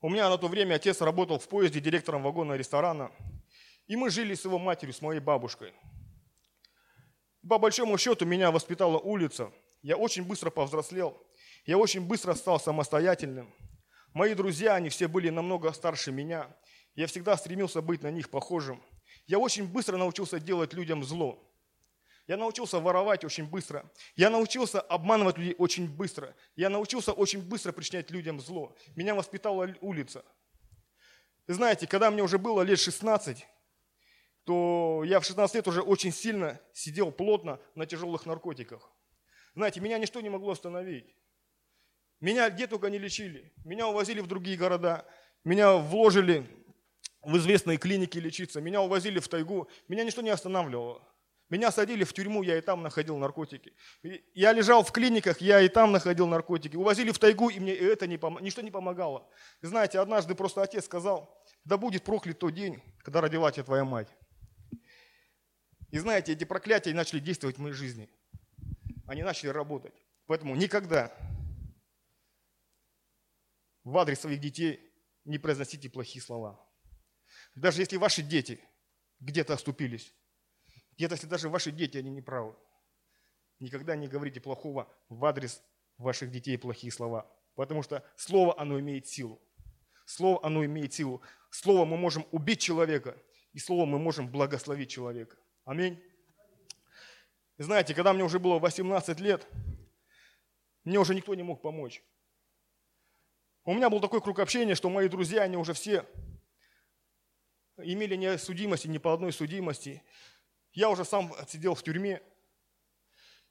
У 0.00 0.08
меня 0.08 0.28
на 0.28 0.38
то 0.38 0.46
время 0.46 0.74
отец 0.74 1.00
работал 1.00 1.38
в 1.38 1.48
поезде 1.48 1.80
директором 1.80 2.22
вагона 2.22 2.52
ресторана. 2.52 3.10
И 3.86 3.96
мы 3.96 4.10
жили 4.10 4.34
с 4.34 4.44
его 4.44 4.58
матерью, 4.58 4.94
с 4.94 5.02
моей 5.02 5.20
бабушкой. 5.20 5.72
По 7.48 7.58
большому 7.58 7.98
счету 7.98 8.26
меня 8.26 8.50
воспитала 8.50 8.98
улица. 8.98 9.50
Я 9.82 9.96
очень 9.96 10.24
быстро 10.24 10.50
повзрослел. 10.50 11.20
Я 11.64 11.78
очень 11.78 12.06
быстро 12.06 12.34
стал 12.34 12.60
самостоятельным. 12.60 13.52
Мои 14.14 14.34
друзья, 14.34 14.74
они 14.74 14.88
все 14.88 15.06
были 15.08 15.28
намного 15.28 15.72
старше 15.72 16.12
меня. 16.12 16.54
Я 16.94 17.06
всегда 17.06 17.36
стремился 17.36 17.82
быть 17.82 18.02
на 18.02 18.10
них 18.10 18.30
похожим. 18.30 18.82
Я 19.26 19.38
очень 19.38 19.66
быстро 19.66 19.96
научился 19.96 20.40
делать 20.40 20.72
людям 20.72 21.04
зло. 21.04 21.44
Я 22.26 22.36
научился 22.36 22.80
воровать 22.80 23.24
очень 23.24 23.46
быстро. 23.46 23.90
Я 24.16 24.28
научился 24.30 24.80
обманывать 24.80 25.38
людей 25.38 25.54
очень 25.58 25.88
быстро. 25.88 26.34
Я 26.56 26.68
научился 26.68 27.12
очень 27.12 27.40
быстро 27.40 27.72
причинять 27.72 28.10
людям 28.10 28.40
зло. 28.40 28.76
Меня 28.96 29.14
воспитала 29.14 29.74
улица. 29.80 30.24
Знаете, 31.46 31.86
когда 31.86 32.10
мне 32.10 32.22
уже 32.22 32.38
было 32.38 32.60
лет 32.60 32.78
16, 32.78 33.46
то 34.44 35.02
я 35.04 35.20
в 35.20 35.24
16 35.24 35.54
лет 35.56 35.68
уже 35.68 35.80
очень 35.80 36.12
сильно 36.12 36.60
сидел 36.74 37.12
плотно 37.12 37.60
на 37.74 37.86
тяжелых 37.86 38.26
наркотиках. 38.26 38.90
Знаете, 39.54 39.80
меня 39.80 39.98
ничто 39.98 40.20
не 40.20 40.28
могло 40.28 40.52
остановить. 40.52 41.14
Меня 42.20 42.50
где 42.50 42.66
только 42.66 42.90
не 42.90 42.98
лечили. 42.98 43.52
Меня 43.64 43.88
увозили 43.88 44.20
в 44.20 44.26
другие 44.26 44.56
города. 44.56 45.06
Меня 45.44 45.74
вложили 45.74 46.46
в 47.22 47.36
известные 47.36 47.78
клиники 47.78 48.18
лечиться. 48.18 48.60
Меня 48.60 48.82
увозили 48.82 49.18
в 49.18 49.28
тайгу. 49.28 49.68
Меня 49.88 50.04
ничто 50.04 50.22
не 50.22 50.30
останавливало. 50.30 51.02
Меня 51.50 51.70
садили 51.70 52.04
в 52.04 52.12
тюрьму, 52.12 52.42
я 52.42 52.58
и 52.58 52.60
там 52.60 52.82
находил 52.82 53.16
наркотики. 53.16 53.72
Я 54.34 54.52
лежал 54.52 54.82
в 54.82 54.92
клиниках, 54.92 55.40
я 55.40 55.60
и 55.62 55.68
там 55.68 55.92
находил 55.92 56.26
наркотики. 56.26 56.76
Увозили 56.76 57.10
в 57.10 57.18
тайгу, 57.18 57.48
и 57.48 57.58
мне 57.58 57.74
это 57.74 58.06
не 58.06 58.18
пом... 58.18 58.38
ничто 58.42 58.60
не 58.60 58.70
помогало. 58.70 59.26
Знаете, 59.62 59.98
однажды 59.98 60.34
просто 60.34 60.62
отец 60.62 60.84
сказал, 60.84 61.42
да 61.64 61.78
будет 61.78 62.04
проклят 62.04 62.38
тот 62.38 62.52
день, 62.52 62.82
когда 62.98 63.22
родила 63.22 63.50
тебя 63.50 63.64
твоя 63.64 63.84
мать. 63.84 64.08
И 65.90 65.98
знаете, 65.98 66.32
эти 66.32 66.44
проклятия 66.44 66.92
начали 66.92 67.18
действовать 67.18 67.56
в 67.56 67.62
моей 67.62 67.74
жизни. 67.74 68.10
Они 69.06 69.22
начали 69.22 69.48
работать. 69.48 69.94
Поэтому 70.26 70.54
никогда 70.54 71.10
в 73.88 73.96
адрес 73.96 74.20
своих 74.20 74.38
детей 74.38 74.80
не 75.24 75.38
произносите 75.38 75.88
плохие 75.88 76.22
слова. 76.22 76.60
Даже 77.54 77.80
если 77.80 77.96
ваши 77.96 78.22
дети 78.22 78.60
где-то 79.18 79.54
оступились, 79.54 80.14
где-то 80.96 81.14
если 81.14 81.26
даже 81.26 81.48
ваши 81.48 81.70
дети, 81.70 81.96
они 81.96 82.10
не 82.10 82.20
правы, 82.20 82.54
никогда 83.60 83.96
не 83.96 84.06
говорите 84.06 84.40
плохого 84.40 84.92
в 85.08 85.24
адрес 85.24 85.62
ваших 85.96 86.30
детей 86.30 86.58
плохие 86.58 86.92
слова. 86.92 87.26
Потому 87.54 87.82
что 87.82 88.04
слово, 88.14 88.60
оно 88.60 88.78
имеет 88.78 89.06
силу. 89.06 89.40
Слово, 90.04 90.44
оно 90.44 90.64
имеет 90.66 90.92
силу. 90.92 91.22
Слово 91.50 91.86
мы 91.86 91.96
можем 91.96 92.26
убить 92.30 92.60
человека, 92.60 93.16
и 93.54 93.58
слово 93.58 93.86
мы 93.86 93.98
можем 93.98 94.30
благословить 94.30 94.90
человека. 94.90 95.36
Аминь. 95.64 95.98
Знаете, 97.56 97.94
когда 97.94 98.12
мне 98.12 98.22
уже 98.22 98.38
было 98.38 98.58
18 98.58 99.18
лет, 99.20 99.46
мне 100.84 100.98
уже 100.98 101.14
никто 101.14 101.34
не 101.34 101.42
мог 101.42 101.62
помочь. 101.62 102.02
У 103.68 103.74
меня 103.74 103.90
был 103.90 104.00
такой 104.00 104.22
круг 104.22 104.38
общения, 104.38 104.74
что 104.74 104.88
мои 104.88 105.08
друзья, 105.08 105.42
они 105.42 105.58
уже 105.58 105.74
все 105.74 106.06
имели 107.76 108.16
не 108.16 108.38
судимости, 108.38 108.88
ни 108.88 108.96
по 108.96 109.12
одной 109.12 109.30
судимости. 109.30 110.02
Я 110.72 110.88
уже 110.88 111.04
сам 111.04 111.34
сидел 111.46 111.74
в 111.74 111.82
тюрьме. 111.82 112.22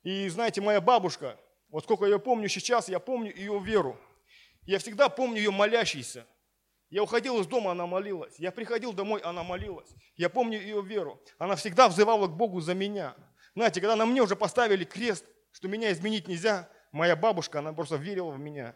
И 0.01 0.27
знаете, 0.29 0.59
моя 0.59 0.81
бабушка, 0.81 1.39
вот 1.69 1.83
сколько 1.83 2.07
я 2.07 2.17
помню 2.17 2.49
сейчас, 2.49 2.89
я 2.89 2.99
помню 2.99 3.31
ее 3.31 3.59
веру. 3.59 3.95
Я 4.63 4.79
всегда 4.79 5.07
помню 5.07 5.37
ее 5.37 5.51
молящейся. 5.51 6.25
Я 6.89 7.03
уходил 7.03 7.39
из 7.39 7.45
дома, 7.45 7.73
она 7.73 7.85
молилась. 7.85 8.39
Я 8.39 8.51
приходил 8.51 8.93
домой, 8.93 9.21
она 9.21 9.43
молилась. 9.43 9.91
Я 10.15 10.29
помню 10.29 10.59
ее 10.59 10.81
веру. 10.81 11.21
Она 11.37 11.55
всегда 11.55 11.87
взывала 11.87 12.25
к 12.25 12.35
Богу 12.35 12.59
за 12.59 12.73
меня. 12.73 13.15
Знаете, 13.53 13.81
когда 13.81 13.95
на 13.95 14.07
мне 14.07 14.23
уже 14.23 14.35
поставили 14.35 14.83
крест, 14.83 15.25
что 15.51 15.67
меня 15.67 15.91
изменить 15.91 16.27
нельзя, 16.27 16.67
моя 16.91 17.15
бабушка, 17.15 17.59
она 17.59 17.71
просто 17.71 17.97
верила 17.97 18.31
в 18.31 18.39
меня. 18.39 18.75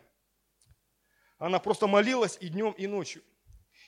Она 1.42 1.58
просто 1.58 1.88
молилась 1.88 2.38
и 2.40 2.50
днем, 2.50 2.72
и 2.78 2.86
ночью. 2.86 3.24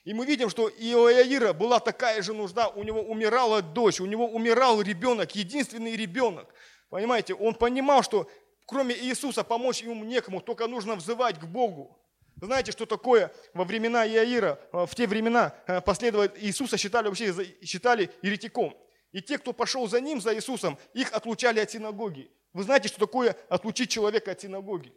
И 0.06 0.14
мы 0.14 0.26
видим, 0.26 0.50
что 0.50 0.68
и 0.70 0.94
у 0.96 1.54
была 1.54 1.80
такая 1.80 2.22
же 2.24 2.34
нужда, 2.34 2.68
у 2.70 2.82
него 2.84 3.02
умирала 3.02 3.62
дочь, 3.62 4.02
у 4.02 4.08
него 4.08 4.28
умирал 4.28 4.82
ребенок, 4.82 5.36
единственный 5.36 5.96
ребенок. 5.96 6.52
Понимаете, 6.90 7.36
он 7.36 7.54
понимал, 7.54 8.02
что 8.02 8.28
кроме 8.66 8.96
Иисуса 8.96 9.44
помочь 9.44 9.84
ему 9.84 10.04
некому, 10.04 10.42
только 10.42 10.68
нужно 10.68 10.96
взывать 10.96 11.40
к 11.40 11.46
Богу. 11.46 11.96
Знаете, 12.42 12.72
что 12.72 12.88
такое 12.88 13.32
во 13.54 13.66
времена 13.66 14.08
Иаира, 14.08 14.60
э, 14.74 14.86
в 14.88 14.96
те 14.96 15.06
времена 15.06 15.54
э, 15.68 15.80
последователи 15.80 16.46
Иисуса 16.46 16.78
считали 16.78 17.08
вообще 17.08 17.34
считали 17.64 18.10
еретиком. 18.24 18.76
И 19.12 19.22
те, 19.22 19.38
кто 19.38 19.54
пошел 19.54 19.88
за 19.88 20.02
ним, 20.02 20.20
за 20.20 20.36
Иисусом, 20.36 20.80
их 20.96 21.14
отлучали 21.14 21.60
от 21.60 21.70
синагоги. 21.70 22.32
Вы 22.52 22.64
знаете, 22.64 22.88
что 22.88 23.00
такое 23.00 23.38
отлучить 23.48 23.92
человека 23.92 24.32
от 24.32 24.42
синагоги? 24.42 24.92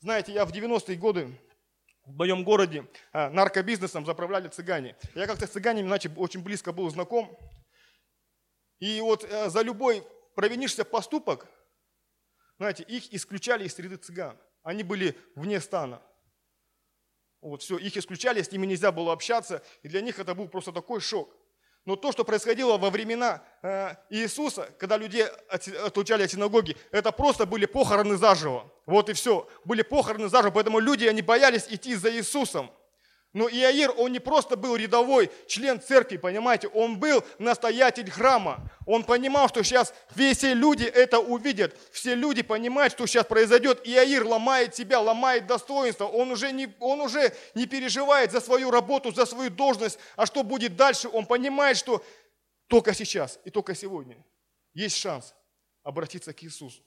Знаете, 0.00 0.32
я 0.32 0.44
в 0.44 0.52
90-е 0.52 0.96
годы 0.96 1.34
в 2.06 2.16
моем 2.16 2.44
городе 2.44 2.86
а, 3.12 3.28
наркобизнесом 3.30 4.06
заправляли 4.06 4.48
цыгане. 4.48 4.96
Я 5.14 5.26
как-то 5.26 5.46
с 5.46 5.50
цыганами 5.50 5.86
иначе 5.86 6.10
очень 6.16 6.42
близко 6.42 6.72
был 6.72 6.88
знаком. 6.88 7.36
И 8.78 9.00
вот 9.00 9.24
э, 9.24 9.50
за 9.50 9.62
любой 9.62 10.06
провинившийся 10.34 10.84
поступок, 10.84 11.46
знаете, 12.58 12.84
их 12.84 13.12
исключали 13.12 13.64
из 13.64 13.74
среды 13.74 13.96
цыган. 13.96 14.38
Они 14.62 14.82
были 14.82 15.18
вне 15.34 15.60
стана. 15.60 16.00
Вот 17.40 17.62
все, 17.62 17.76
их 17.76 17.96
исключали, 17.96 18.42
с 18.42 18.52
ними 18.52 18.66
нельзя 18.66 18.92
было 18.92 19.12
общаться, 19.12 19.62
и 19.82 19.88
для 19.88 20.00
них 20.00 20.18
это 20.18 20.34
был 20.34 20.48
просто 20.48 20.72
такой 20.72 21.00
шок. 21.00 21.34
Но 21.86 21.94
то, 21.94 22.10
что 22.10 22.24
происходило 22.24 22.76
во 22.78 22.90
времена 22.90 23.42
э, 23.62 23.94
Иисуса, 24.10 24.68
когда 24.76 24.96
людей 24.96 25.24
отлучали 25.84 26.24
от 26.24 26.30
синагоги, 26.32 26.76
это 26.90 27.12
просто 27.12 27.46
были 27.46 27.64
похороны 27.64 28.16
заживо. 28.16 28.70
Вот 28.86 29.08
и 29.08 29.12
все. 29.12 29.48
Были 29.64 29.82
похороны 29.82 30.28
заживо, 30.28 30.50
поэтому 30.50 30.80
люди, 30.80 31.06
они 31.06 31.22
боялись 31.22 31.66
идти 31.70 31.94
за 31.94 32.12
Иисусом. 32.12 32.72
Но 33.36 33.50
Иаир, 33.50 33.92
он 33.98 34.12
не 34.12 34.18
просто 34.18 34.56
был 34.56 34.76
рядовой 34.76 35.30
член 35.46 35.78
церкви, 35.78 36.16
понимаете, 36.16 36.68
он 36.68 36.98
был 36.98 37.22
настоятель 37.38 38.10
храма. 38.10 38.66
Он 38.86 39.04
понимал, 39.04 39.50
что 39.50 39.62
сейчас 39.62 39.92
все 40.14 40.54
люди 40.54 40.84
это 40.84 41.18
увидят, 41.18 41.76
все 41.92 42.14
люди 42.14 42.40
понимают, 42.40 42.94
что 42.94 43.06
сейчас 43.06 43.26
произойдет. 43.26 43.86
Иаир 43.86 44.24
ломает 44.24 44.74
себя, 44.74 45.00
ломает 45.00 45.46
достоинство, 45.46 46.06
он 46.06 46.30
уже, 46.30 46.50
не, 46.50 46.74
он 46.80 47.02
уже 47.02 47.30
не 47.54 47.66
переживает 47.66 48.32
за 48.32 48.40
свою 48.40 48.70
работу, 48.70 49.12
за 49.12 49.26
свою 49.26 49.50
должность, 49.50 49.98
а 50.16 50.24
что 50.24 50.42
будет 50.42 50.74
дальше, 50.74 51.10
он 51.12 51.26
понимает, 51.26 51.76
что 51.76 52.02
только 52.68 52.94
сейчас 52.94 53.38
и 53.44 53.50
только 53.50 53.74
сегодня 53.74 54.16
есть 54.72 54.96
шанс 54.96 55.34
обратиться 55.82 56.32
к 56.32 56.42
Иисусу. 56.42 56.82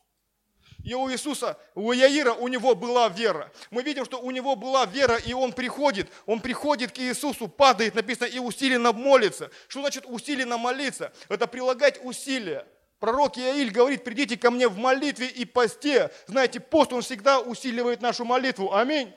И 0.84 0.94
у 0.94 1.10
Иисуса, 1.12 1.58
у 1.76 1.92
Яира, 1.92 2.34
у 2.34 2.48
него 2.48 2.74
была 2.74 3.10
вера. 3.10 3.52
Мы 3.70 3.84
видим, 3.84 4.06
что 4.06 4.20
у 4.20 4.32
него 4.32 4.56
была 4.56 4.86
вера, 4.86 5.18
и 5.18 5.34
он 5.34 5.52
приходит, 5.52 6.10
он 6.26 6.40
приходит 6.40 6.92
к 6.92 7.00
Иисусу, 7.00 7.48
падает, 7.48 7.96
написано, 7.96 8.28
и 8.28 8.40
усиленно 8.40 8.94
молится. 8.94 9.52
Что 9.68 9.82
значит 9.82 10.06
усиленно 10.08 10.58
молиться? 10.58 11.12
Это 11.28 11.48
прилагать 11.48 12.00
усилия. 12.04 12.66
Пророк 13.00 13.38
Иаиль 13.38 13.72
говорит, 13.72 14.04
придите 14.04 14.38
ко 14.38 14.52
мне 14.52 14.68
в 14.68 14.78
молитве 14.78 15.28
и 15.28 15.46
посте. 15.46 16.12
Знаете, 16.28 16.60
пост, 16.60 16.92
он 16.94 17.02
всегда 17.02 17.40
усиливает 17.40 18.02
нашу 18.02 18.26
молитву. 18.26 18.74
Аминь. 18.74 19.14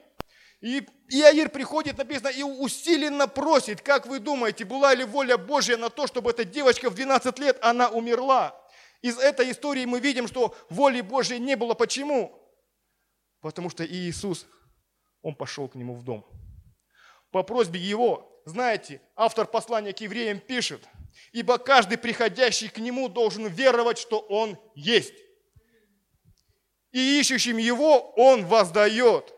И 0.60 0.86
Иаир 1.08 1.48
приходит, 1.48 1.98
написано, 1.98 2.28
и 2.28 2.42
усиленно 2.42 3.26
просит, 3.26 3.80
как 3.80 4.06
вы 4.06 4.20
думаете, 4.20 4.64
была 4.64 4.94
ли 4.94 5.04
воля 5.04 5.36
Божья 5.36 5.76
на 5.76 5.90
то, 5.90 6.06
чтобы 6.06 6.30
эта 6.30 6.44
девочка 6.44 6.88
в 6.88 6.94
12 6.94 7.38
лет, 7.40 7.58
она 7.60 7.88
умерла? 7.88 8.56
Из 9.02 9.18
этой 9.18 9.50
истории 9.50 9.84
мы 9.84 9.98
видим, 9.98 10.28
что 10.28 10.56
воли 10.70 11.00
Божьей 11.00 11.40
не 11.40 11.56
было. 11.56 11.74
Почему? 11.74 12.38
Потому 13.40 13.68
что 13.68 13.84
Иисус, 13.84 14.46
Он 15.22 15.34
пошел 15.34 15.68
к 15.68 15.74
нему 15.74 15.94
в 15.94 16.04
дом. 16.04 16.24
По 17.32 17.42
просьбе 17.42 17.80
Его, 17.80 18.40
знаете, 18.46 19.00
автор 19.16 19.46
послания 19.46 19.92
к 19.92 20.00
евреям 20.00 20.38
пишет, 20.38 20.86
ибо 21.32 21.58
каждый 21.58 21.98
приходящий 21.98 22.68
к 22.68 22.78
Нему 22.78 23.08
должен 23.08 23.48
веровать, 23.48 23.98
что 23.98 24.20
Он 24.20 24.56
есть. 24.76 25.14
И 26.92 27.18
ищущим 27.20 27.56
Его 27.56 28.12
Он 28.16 28.46
воздает. 28.46 29.34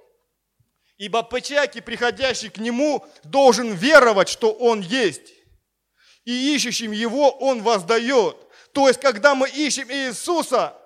Ибо 0.99 1.27
всякий, 1.41 1.81
приходящий 1.81 2.51
к 2.51 2.59
Нему, 2.59 3.05
должен 3.23 3.73
веровать, 3.73 4.29
что 4.29 4.53
Он 4.53 4.81
есть. 4.81 5.33
И 6.25 6.55
ищущим 6.55 6.93
Его 6.93 7.31
Он 7.31 7.63
воздает. 7.63 8.44
То 8.75 8.89
есть, 8.89 9.01
когда 9.01 9.37
мы 9.37 9.49
ищем 9.49 9.89
Иисуса, 9.89 10.77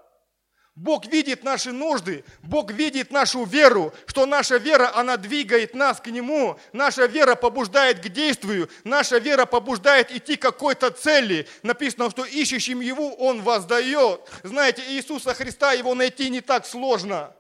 Бог 0.75 1.07
видит 1.07 1.43
наши 1.43 1.73
нужды, 1.73 2.23
Бог 2.43 2.71
видит 2.71 3.11
нашу 3.11 3.45
веру, 3.45 3.95
что 4.07 4.27
наша 4.27 4.59
вера, 4.59 4.95
она 4.95 5.17
двигает 5.17 5.75
нас 5.75 5.99
к 5.99 6.09
Нему, 6.09 6.61
наша 6.75 7.07
вера 7.07 7.35
побуждает 7.35 8.01
к 8.01 8.11
действию, 8.11 8.69
наша 8.85 9.19
вера 9.19 9.47
побуждает 9.47 10.13
идти 10.13 10.37
к 10.37 10.43
какой-то 10.43 10.91
цели. 10.91 11.49
Написано, 11.63 12.11
что 12.11 12.27
ищущим 12.27 12.81
Его 12.81 13.15
Он 13.15 13.41
воздает. 13.41 14.21
Знаете, 14.43 14.83
Иисуса 14.87 15.33
Христа, 15.33 15.73
Его 15.73 15.95
найти 15.95 16.29
не 16.29 16.43
так 16.43 16.67
сложно. 16.67 17.35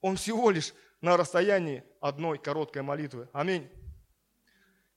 Он 0.00 0.16
всего 0.16 0.50
лишь 0.50 0.72
на 1.00 1.16
расстоянии 1.16 1.82
одной 2.00 2.38
короткой 2.38 2.82
молитвы. 2.82 3.28
Аминь. 3.32 3.68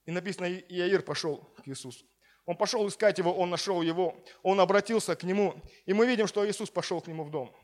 И 0.05 0.11
написано, 0.11 0.45
Иаир 0.45 1.01
пошел 1.01 1.51
к 1.57 1.67
Иисусу. 1.67 2.05
Он 2.49 2.57
пошел 2.57 2.87
искать 2.87 3.19
его, 3.19 3.31
он 3.31 3.51
нашел 3.51 3.83
его, 3.83 4.25
он 4.41 4.59
обратился 4.59 5.15
к 5.15 5.21
нему. 5.21 5.63
И 5.85 5.93
мы 5.93 6.07
видим, 6.07 6.25
что 6.25 6.49
Иисус 6.49 6.71
пошел 6.71 6.99
к 6.99 7.05
нему 7.05 7.23
в 7.23 7.29
дом. 7.29 7.55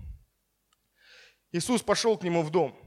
Иисус 1.52 1.82
пошел 1.82 2.16
к 2.20 2.22
нему 2.22 2.44
в 2.44 2.52
дом. 2.52 2.80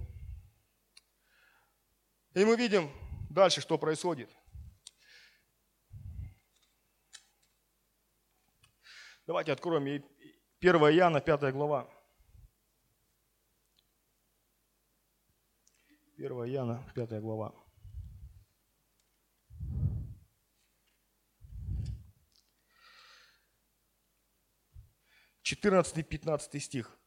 И 2.34 2.44
мы 2.44 2.56
видим 2.56 2.88
дальше, 3.30 3.60
что 3.60 3.78
происходит. 3.78 4.30
Давайте 9.26 9.50
откроем 9.50 9.82
1 9.82 10.04
Иоанна, 10.60 11.20
5 11.20 11.52
глава. 11.52 11.90
1 16.16 16.30
Иоанна, 16.30 16.92
5 16.94 17.20
глава. 17.20 17.67
14-15 25.52 26.60
стих. 26.60 26.98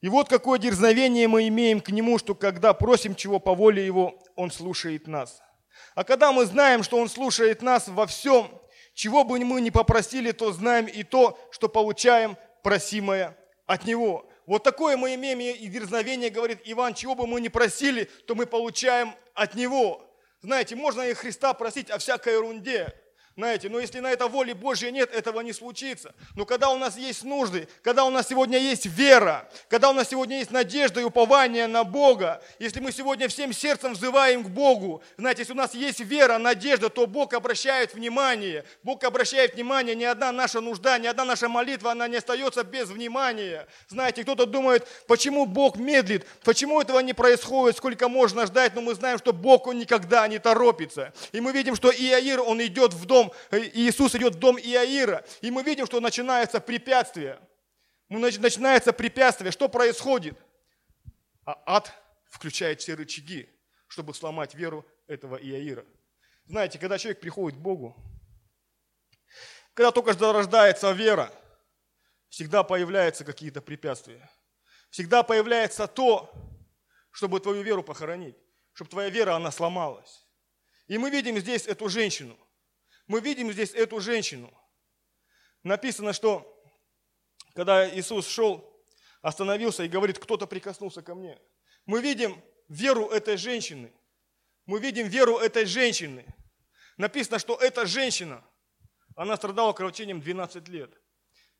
И 0.00 0.08
вот 0.08 0.28
какое 0.28 0.58
дерзновение 0.58 1.26
мы 1.26 1.48
имеем 1.48 1.80
к 1.80 1.90
Нему, 1.90 2.18
что 2.18 2.34
когда 2.34 2.72
просим 2.72 3.14
чего 3.14 3.40
по 3.40 3.54
воле 3.54 3.84
Его, 3.84 4.22
Он 4.36 4.50
слушает 4.50 5.08
нас. 5.08 5.42
А 5.94 6.04
когда 6.04 6.32
мы 6.32 6.44
знаем, 6.46 6.84
что 6.84 6.98
Он 6.98 7.08
слушает 7.08 7.62
нас 7.62 7.88
во 7.88 8.06
всем, 8.06 8.48
чего 8.94 9.24
бы 9.24 9.38
мы 9.40 9.60
ни 9.60 9.70
попросили, 9.70 10.30
то 10.30 10.52
знаем 10.52 10.86
и 10.86 11.02
то, 11.02 11.38
что 11.50 11.68
получаем 11.68 12.36
просимое 12.62 13.36
от 13.66 13.86
Него. 13.86 14.28
Вот 14.46 14.62
такое 14.62 14.96
мы 14.96 15.14
имеем 15.14 15.40
и 15.40 15.66
дерзновение, 15.66 16.30
говорит 16.30 16.60
Иван, 16.64 16.94
чего 16.94 17.14
бы 17.14 17.26
мы 17.26 17.40
ни 17.40 17.48
просили, 17.48 18.04
то 18.26 18.34
мы 18.34 18.46
получаем 18.46 19.14
от 19.34 19.54
Него. 19.54 20.07
Знаете, 20.40 20.76
можно 20.76 21.02
и 21.02 21.14
Христа 21.14 21.52
просить 21.52 21.90
о 21.90 21.98
всякой 21.98 22.34
ерунде, 22.34 22.94
знаете, 23.38 23.68
но 23.68 23.78
если 23.78 24.00
на 24.00 24.10
это 24.10 24.26
воли 24.26 24.52
Божьей 24.52 24.90
нет, 24.90 25.14
этого 25.14 25.42
не 25.42 25.52
случится. 25.52 26.12
Но 26.34 26.44
когда 26.44 26.70
у 26.70 26.76
нас 26.76 26.98
есть 26.98 27.22
нужды, 27.22 27.68
когда 27.82 28.04
у 28.04 28.10
нас 28.10 28.26
сегодня 28.26 28.58
есть 28.58 28.86
вера, 28.86 29.48
когда 29.68 29.90
у 29.90 29.92
нас 29.92 30.08
сегодня 30.08 30.38
есть 30.38 30.50
надежда 30.50 31.00
и 31.00 31.04
упование 31.04 31.68
на 31.68 31.84
Бога, 31.84 32.42
если 32.58 32.80
мы 32.80 32.90
сегодня 32.90 33.28
всем 33.28 33.52
сердцем 33.52 33.92
взываем 33.92 34.42
к 34.42 34.48
Богу, 34.48 35.04
знаете, 35.16 35.42
если 35.42 35.52
у 35.52 35.56
нас 35.56 35.72
есть 35.74 36.00
вера, 36.00 36.38
надежда, 36.38 36.88
то 36.88 37.06
Бог 37.06 37.32
обращает 37.32 37.94
внимание. 37.94 38.64
Бог 38.82 39.04
обращает 39.04 39.54
внимание, 39.54 39.94
ни 39.94 40.02
одна 40.02 40.32
наша 40.32 40.60
нужда, 40.60 40.98
ни 40.98 41.06
одна 41.06 41.24
наша 41.24 41.48
молитва, 41.48 41.92
она 41.92 42.08
не 42.08 42.16
остается 42.16 42.64
без 42.64 42.88
внимания. 42.88 43.68
Знаете, 43.86 44.24
кто-то 44.24 44.46
думает, 44.46 44.84
почему 45.06 45.46
Бог 45.46 45.76
медлит, 45.76 46.26
почему 46.42 46.80
этого 46.80 46.98
не 46.98 47.12
происходит, 47.12 47.76
сколько 47.76 48.08
можно 48.08 48.46
ждать, 48.46 48.74
но 48.74 48.80
мы 48.80 48.96
знаем, 48.96 49.16
что 49.16 49.32
Бог, 49.32 49.68
Он 49.68 49.78
никогда 49.78 50.26
не 50.26 50.40
торопится. 50.40 51.12
И 51.30 51.40
мы 51.40 51.52
видим, 51.52 51.76
что 51.76 51.92
Иаир, 51.92 52.40
он 52.40 52.60
идет 52.60 52.92
в 52.92 53.06
дом, 53.06 53.27
Иисус 53.50 54.14
идет 54.14 54.36
в 54.36 54.38
дом 54.38 54.58
Иаира, 54.58 55.24
и 55.40 55.50
мы 55.50 55.62
видим, 55.62 55.86
что 55.86 56.00
начинается 56.00 56.60
препятствие. 56.60 57.40
Начинается 58.08 58.92
препятствие. 58.92 59.52
Что 59.52 59.68
происходит? 59.68 60.38
А 61.44 61.60
ад 61.66 61.92
включает 62.30 62.80
все 62.80 62.94
рычаги, 62.94 63.48
чтобы 63.86 64.14
сломать 64.14 64.54
веру 64.54 64.86
этого 65.06 65.36
Иаира. 65.36 65.84
Знаете, 66.46 66.78
когда 66.78 66.98
человек 66.98 67.20
приходит 67.20 67.58
к 67.58 67.62
Богу, 67.62 67.96
когда 69.74 69.90
только 69.90 70.12
рождается 70.32 70.90
вера, 70.92 71.32
всегда 72.28 72.62
появляются 72.62 73.24
какие-то 73.24 73.60
препятствия. 73.60 74.30
Всегда 74.90 75.22
появляется 75.22 75.86
то, 75.86 76.32
чтобы 77.10 77.40
твою 77.40 77.62
веру 77.62 77.82
похоронить, 77.82 78.36
чтобы 78.72 78.90
твоя 78.90 79.10
вера, 79.10 79.34
она 79.34 79.50
сломалась. 79.50 80.26
И 80.86 80.96
мы 80.96 81.10
видим 81.10 81.38
здесь 81.38 81.66
эту 81.66 81.88
женщину– 81.88 82.38
мы 83.08 83.20
видим 83.20 83.50
здесь 83.50 83.72
эту 83.72 84.00
женщину. 84.00 84.52
Написано, 85.64 86.12
что 86.12 86.54
когда 87.54 87.92
Иисус 87.92 88.28
шел, 88.28 88.64
остановился 89.22 89.82
и 89.82 89.88
говорит, 89.88 90.18
кто-то 90.18 90.46
прикоснулся 90.46 91.02
ко 91.02 91.14
мне. 91.14 91.40
Мы 91.86 92.00
видим 92.00 92.40
веру 92.68 93.08
этой 93.08 93.36
женщины. 93.36 93.92
Мы 94.66 94.78
видим 94.78 95.08
веру 95.08 95.38
этой 95.38 95.64
женщины. 95.64 96.24
Написано, 96.98 97.38
что 97.38 97.56
эта 97.56 97.86
женщина, 97.86 98.44
она 99.16 99.36
страдала 99.36 99.72
кровотечением 99.72 100.20
12 100.20 100.68
лет. 100.68 100.92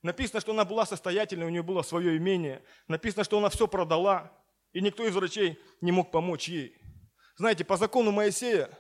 Написано, 0.03 0.41
что 0.41 0.53
она 0.53 0.65
была 0.65 0.87
состоятельной, 0.87 1.47
у 1.47 1.51
нее 1.51 1.63
было 1.63 1.83
свое 1.83 2.17
имение. 2.17 2.63
Написано, 2.87 3.25
что 3.25 3.39
она 3.39 3.49
все 3.49 3.67
продала, 3.67 4.33
и 4.73 4.81
никто 4.81 5.07
из 5.07 5.15
врачей 5.15 5.59
не 5.81 5.91
мог 5.91 6.11
помочь 6.11 6.49
ей. 6.49 6.77
Знаете, 7.37 7.65
по 7.65 7.77
закону 7.77 8.13
Моисея 8.13 8.71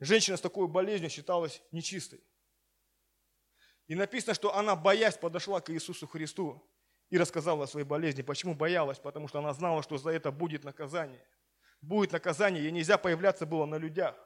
Женщина 0.00 0.38
с 0.38 0.40
такой 0.40 0.66
болезнью 0.66 1.10
считалась 1.10 1.62
нечистой. 1.72 2.24
И 3.86 3.94
написано, 3.94 4.34
что 4.34 4.54
она, 4.54 4.74
боясь, 4.74 5.16
подошла 5.16 5.60
к 5.60 5.70
Иисусу 5.70 6.06
Христу 6.06 6.66
и 7.10 7.18
рассказала 7.18 7.64
о 7.64 7.66
своей 7.66 7.86
болезни. 7.86 8.22
Почему 8.22 8.54
боялась? 8.54 8.98
Потому 8.98 9.28
что 9.28 9.40
она 9.40 9.52
знала, 9.52 9.82
что 9.82 9.98
за 9.98 10.10
это 10.10 10.30
будет 10.30 10.64
наказание. 10.64 11.22
Будет 11.82 12.12
наказание, 12.12 12.62
ей 12.62 12.72
нельзя 12.72 12.98
появляться 12.98 13.46
было 13.46 13.66
на 13.66 13.76
людях. 13.76 14.16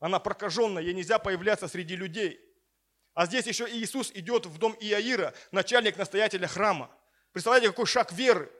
Она 0.00 0.18
прокаженная, 0.18 0.82
ей 0.82 0.94
нельзя 0.94 1.18
появляться 1.18 1.68
среди 1.68 1.94
людей. 1.94 2.40
А 3.14 3.26
здесь 3.26 3.46
еще 3.46 3.68
Иисус 3.68 4.10
идет 4.14 4.46
в 4.46 4.58
дом 4.58 4.74
Иаира, 4.80 5.34
начальник 5.52 5.96
настоятеля 5.96 6.48
храма. 6.48 6.90
Представляете, 7.32 7.68
какой 7.68 7.86
шаг 7.86 8.12
веры? 8.12 8.50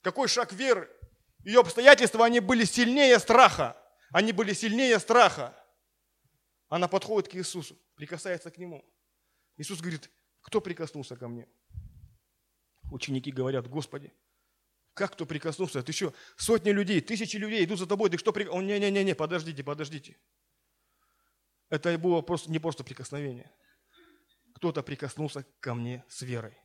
Какой 0.00 0.26
шаг 0.26 0.52
веры? 0.52 0.90
Ее 1.44 1.60
обстоятельства, 1.60 2.24
они 2.24 2.40
были 2.40 2.64
сильнее 2.64 3.18
страха. 3.18 3.76
Они 4.10 4.32
были 4.32 4.52
сильнее 4.54 4.98
страха. 4.98 5.54
Она 6.68 6.88
подходит 6.88 7.30
к 7.30 7.36
Иисусу, 7.36 7.78
прикасается 7.94 8.50
к 8.50 8.58
Нему. 8.58 8.84
Иисус 9.56 9.80
говорит, 9.80 10.10
кто 10.40 10.60
прикоснулся 10.60 11.16
ко 11.16 11.28
мне? 11.28 11.48
Ученики 12.90 13.30
говорят, 13.30 13.68
Господи, 13.68 14.12
как 14.94 15.12
кто 15.12 15.26
прикоснулся? 15.26 15.82
Ты 15.82 15.92
что, 15.92 16.14
сотни 16.36 16.70
людей, 16.70 17.00
тысячи 17.00 17.36
людей 17.36 17.64
идут 17.64 17.78
за 17.78 17.86
тобой, 17.86 18.10
ты 18.10 18.18
что 18.18 18.32
прикоснулся? 18.32 18.58
Он, 18.58 18.66
не-не-не, 18.66 19.14
подождите, 19.14 19.64
подождите. 19.64 20.16
Это 21.68 21.98
было 21.98 22.22
просто, 22.22 22.50
не 22.50 22.58
просто 22.58 22.84
прикосновение. 22.84 23.50
Кто-то 24.54 24.82
прикоснулся 24.82 25.44
ко 25.60 25.74
мне 25.74 26.04
с 26.08 26.22
верой. 26.22 26.56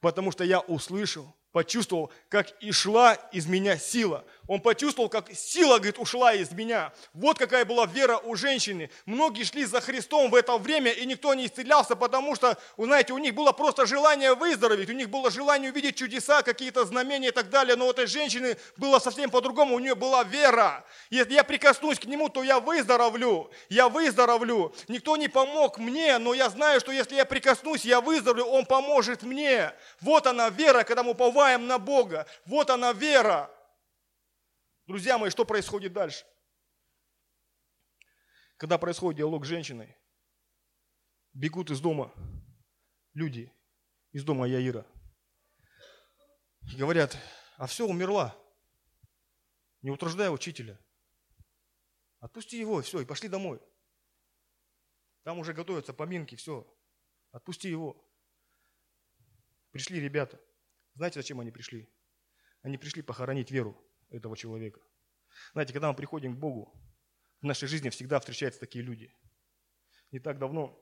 Потому 0.00 0.32
что 0.32 0.44
я 0.44 0.60
услышал, 0.60 1.34
почувствовал, 1.52 2.12
как 2.28 2.62
и 2.62 2.72
шла 2.72 3.14
из 3.14 3.46
меня 3.46 3.76
сила. 3.78 4.26
Он 4.50 4.60
почувствовал, 4.60 5.08
как 5.08 5.32
сила, 5.32 5.76
говорит, 5.76 6.00
ушла 6.00 6.34
из 6.34 6.50
меня. 6.50 6.92
Вот 7.14 7.38
какая 7.38 7.64
была 7.64 7.86
вера 7.86 8.18
у 8.18 8.34
женщины. 8.34 8.90
Многие 9.06 9.44
шли 9.44 9.64
за 9.64 9.80
Христом 9.80 10.28
в 10.28 10.34
это 10.34 10.58
время, 10.58 10.90
и 10.90 11.06
никто 11.06 11.32
не 11.34 11.46
исцелялся, 11.46 11.94
потому 11.94 12.34
что, 12.34 12.58
вы 12.76 12.86
знаете, 12.86 13.12
у 13.12 13.18
них 13.18 13.32
было 13.36 13.52
просто 13.52 13.86
желание 13.86 14.34
выздороветь, 14.34 14.90
у 14.90 14.92
них 14.92 15.08
было 15.08 15.30
желание 15.30 15.70
увидеть 15.70 15.94
чудеса, 15.94 16.42
какие-то 16.42 16.84
знамения 16.84 17.28
и 17.28 17.30
так 17.30 17.48
далее. 17.48 17.76
Но 17.76 17.86
у 17.86 17.90
этой 17.92 18.08
женщины 18.08 18.56
было 18.76 18.98
совсем 18.98 19.30
по-другому, 19.30 19.76
у 19.76 19.78
нее 19.78 19.94
была 19.94 20.24
вера. 20.24 20.84
Если 21.10 21.34
я 21.34 21.44
прикоснусь 21.44 22.00
к 22.00 22.06
нему, 22.06 22.28
то 22.28 22.42
я 22.42 22.58
выздоровлю, 22.58 23.52
я 23.68 23.88
выздоровлю. 23.88 24.74
Никто 24.88 25.16
не 25.16 25.28
помог 25.28 25.78
мне, 25.78 26.18
но 26.18 26.34
я 26.34 26.50
знаю, 26.50 26.80
что 26.80 26.90
если 26.90 27.14
я 27.14 27.24
прикоснусь, 27.24 27.84
я 27.84 28.00
выздоровлю, 28.00 28.46
он 28.46 28.66
поможет 28.66 29.22
мне. 29.22 29.72
Вот 30.00 30.26
она 30.26 30.48
вера, 30.48 30.82
когда 30.82 31.04
мы 31.04 31.12
уповаем 31.12 31.68
на 31.68 31.78
Бога. 31.78 32.26
Вот 32.46 32.70
она 32.70 32.92
вера. 32.92 33.48
Друзья 34.90 35.18
мои, 35.18 35.30
что 35.30 35.44
происходит 35.44 35.92
дальше? 35.92 36.26
Когда 38.56 38.76
происходит 38.76 39.18
диалог 39.18 39.44
с 39.44 39.48
женщиной, 39.48 39.96
бегут 41.32 41.70
из 41.70 41.80
дома 41.80 42.12
люди, 43.14 43.54
из 44.10 44.24
дома 44.24 44.48
Яира. 44.48 44.84
И 46.72 46.76
говорят, 46.76 47.16
а 47.56 47.68
все, 47.68 47.86
умерла. 47.86 48.36
Не 49.82 49.92
утруждай 49.92 50.28
учителя. 50.28 50.76
Отпусти 52.18 52.58
его, 52.58 52.82
все, 52.82 53.00
и 53.00 53.04
пошли 53.04 53.28
домой. 53.28 53.62
Там 55.22 55.38
уже 55.38 55.52
готовятся 55.52 55.94
поминки, 55.94 56.34
все. 56.34 56.66
Отпусти 57.30 57.68
его. 57.68 58.04
Пришли 59.70 60.00
ребята. 60.00 60.40
Знаете, 60.94 61.20
зачем 61.20 61.38
они 61.38 61.52
пришли? 61.52 61.88
Они 62.62 62.76
пришли 62.76 63.02
похоронить 63.02 63.52
веру 63.52 63.80
этого 64.10 64.36
человека. 64.36 64.80
Знаете, 65.52 65.72
когда 65.72 65.88
мы 65.88 65.96
приходим 65.96 66.36
к 66.36 66.38
Богу, 66.38 66.72
в 67.40 67.44
нашей 67.44 67.68
жизни 67.68 67.88
всегда 67.88 68.20
встречаются 68.20 68.60
такие 68.60 68.84
люди. 68.84 69.14
Не 70.10 70.18
так 70.18 70.38
давно 70.38 70.78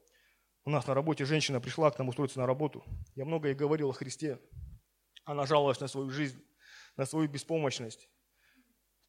у 0.68 0.70
нас 0.70 0.86
на 0.86 0.92
работе 0.92 1.24
женщина 1.24 1.62
пришла 1.62 1.90
к 1.90 1.98
нам 1.98 2.08
устроиться 2.08 2.38
на 2.38 2.46
работу. 2.46 2.84
Я 3.14 3.24
много 3.24 3.48
ей 3.48 3.54
говорил 3.54 3.88
о 3.88 3.94
Христе. 3.94 4.38
Она 5.24 5.46
жаловалась 5.46 5.80
на 5.80 5.88
свою 5.88 6.10
жизнь, 6.10 6.44
на 6.94 7.06
свою 7.06 7.26
беспомощность. 7.26 8.10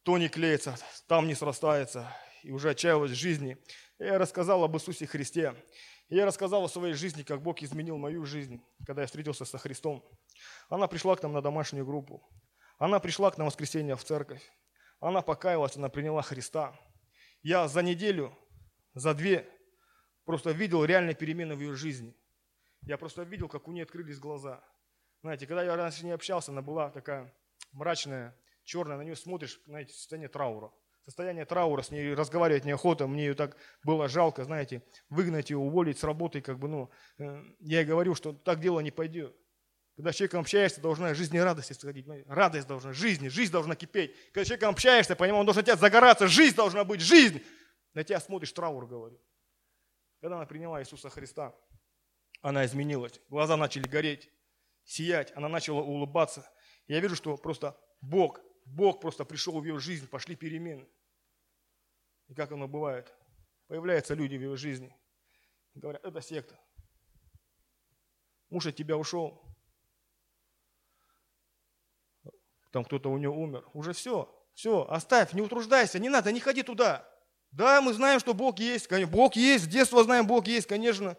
То 0.02 0.16
не 0.16 0.30
клеится, 0.30 0.78
там 1.06 1.26
не 1.26 1.34
срастается, 1.34 2.16
и 2.42 2.50
уже 2.50 2.70
отчаялась 2.70 3.10
в 3.10 3.14
жизни. 3.14 3.58
Я 3.98 4.16
рассказал 4.16 4.64
об 4.64 4.74
Иисусе 4.74 5.06
Христе. 5.06 5.54
Я 6.08 6.24
рассказал 6.24 6.64
о 6.64 6.68
своей 6.70 6.94
жизни, 6.94 7.24
как 7.24 7.42
Бог 7.42 7.62
изменил 7.62 7.98
мою 7.98 8.24
жизнь, 8.24 8.62
когда 8.86 9.02
я 9.02 9.06
встретился 9.06 9.44
со 9.44 9.58
Христом. 9.58 10.02
Она 10.70 10.86
пришла 10.86 11.14
к 11.14 11.22
нам 11.22 11.34
на 11.34 11.42
домашнюю 11.42 11.84
группу. 11.84 12.26
Она 12.80 12.98
пришла 12.98 13.30
к 13.30 13.36
нам 13.36 13.46
в 13.46 13.50
воскресенье 13.50 13.94
в 13.94 14.02
церковь. 14.02 14.42
Она 15.00 15.20
покаялась, 15.20 15.76
она 15.76 15.90
приняла 15.90 16.22
Христа. 16.22 16.74
Я 17.42 17.68
за 17.68 17.82
неделю, 17.82 18.34
за 18.94 19.12
две 19.12 19.46
просто 20.24 20.52
видел 20.52 20.82
реальные 20.82 21.14
перемены 21.14 21.54
в 21.54 21.60
ее 21.60 21.74
жизни. 21.74 22.16
Я 22.80 22.96
просто 22.96 23.22
видел, 23.22 23.48
как 23.48 23.68
у 23.68 23.72
нее 23.72 23.82
открылись 23.82 24.18
глаза. 24.18 24.64
Знаете, 25.20 25.46
когда 25.46 25.62
я 25.62 25.76
раньше 25.76 26.06
не 26.06 26.12
общался, 26.12 26.52
она 26.52 26.62
была 26.62 26.88
такая 26.88 27.34
мрачная, 27.72 28.34
черная, 28.64 28.96
на 28.96 29.02
нее 29.02 29.14
смотришь, 29.14 29.60
знаете, 29.66 29.92
состояние 29.92 30.30
траура 30.30 30.72
состояние 31.04 31.44
траура, 31.44 31.82
с 31.82 31.90
ней 31.90 32.14
разговаривать 32.14 32.64
неохота, 32.64 33.06
мне 33.06 33.26
ее 33.26 33.34
так 33.34 33.56
было 33.82 34.08
жалко, 34.08 34.44
знаете, 34.44 34.82
выгнать 35.08 35.50
ее, 35.50 35.56
уволить 35.56 35.98
с 35.98 36.04
работы, 36.04 36.40
как 36.40 36.58
бы, 36.58 36.68
ну, 36.68 36.90
э, 37.18 37.42
я 37.60 37.80
ей 37.80 37.84
говорю, 37.84 38.14
что 38.14 38.32
так 38.32 38.60
дело 38.60 38.80
не 38.80 38.90
пойдет. 38.90 39.36
Когда 40.00 40.12
с 40.14 40.16
человеком 40.16 40.40
общаешься, 40.40 40.80
должна 40.80 41.12
жизнь 41.12 41.36
и 41.36 41.40
радость 41.40 41.72
исходить. 41.72 42.06
Радость 42.26 42.66
должна, 42.66 42.94
жизнь, 42.94 43.28
жизнь 43.28 43.52
должна 43.52 43.76
кипеть. 43.76 44.16
Когда 44.32 44.44
с 44.44 44.46
человеком 44.46 44.70
общаешься, 44.70 45.14
понимаешь, 45.14 45.40
он 45.40 45.44
должен 45.44 45.62
тебя 45.62 45.76
загораться, 45.76 46.26
жизнь 46.26 46.56
должна 46.56 46.84
быть, 46.84 47.02
жизнь. 47.02 47.42
На 47.92 48.02
тебя 48.02 48.18
смотришь, 48.18 48.50
траур, 48.50 48.86
говорю. 48.86 49.20
Когда 50.22 50.36
она 50.36 50.46
приняла 50.46 50.80
Иисуса 50.80 51.10
Христа, 51.10 51.54
она 52.40 52.64
изменилась. 52.64 53.20
Глаза 53.28 53.58
начали 53.58 53.86
гореть, 53.86 54.30
сиять, 54.84 55.36
она 55.36 55.50
начала 55.50 55.82
улыбаться. 55.82 56.50
Я 56.86 56.98
вижу, 57.00 57.14
что 57.14 57.36
просто 57.36 57.78
Бог 58.00 58.40
Бог 58.64 59.02
просто 59.02 59.26
пришел 59.26 59.60
в 59.60 59.64
ее 59.66 59.78
жизнь, 59.80 60.08
пошли 60.08 60.34
перемены. 60.34 60.88
И 62.28 62.34
как 62.34 62.52
оно 62.52 62.66
бывает? 62.66 63.14
Появляются 63.66 64.14
люди 64.14 64.36
в 64.36 64.40
ее 64.40 64.56
жизни. 64.56 64.96
Говорят, 65.74 66.02
это 66.06 66.22
секта. 66.22 66.58
Муж 68.48 68.64
от 68.64 68.76
тебя 68.76 68.96
ушел. 68.96 69.49
Там 72.70 72.84
кто-то 72.84 73.10
у 73.10 73.18
нее 73.18 73.30
умер. 73.30 73.64
Уже 73.74 73.92
все. 73.92 74.34
Все, 74.54 74.86
оставь, 74.90 75.32
не 75.32 75.40
утруждайся, 75.40 75.98
не 75.98 76.08
надо, 76.08 76.32
не 76.32 76.40
ходи 76.40 76.62
туда. 76.62 77.08
Да, 77.50 77.80
мы 77.80 77.92
знаем, 77.92 78.20
что 78.20 78.34
Бог 78.34 78.58
есть. 78.58 78.90
Бог 79.06 79.36
есть, 79.36 79.64
с 79.64 79.66
детства 79.66 80.04
знаем, 80.04 80.26
Бог 80.26 80.46
есть, 80.46 80.66
конечно. 80.66 81.16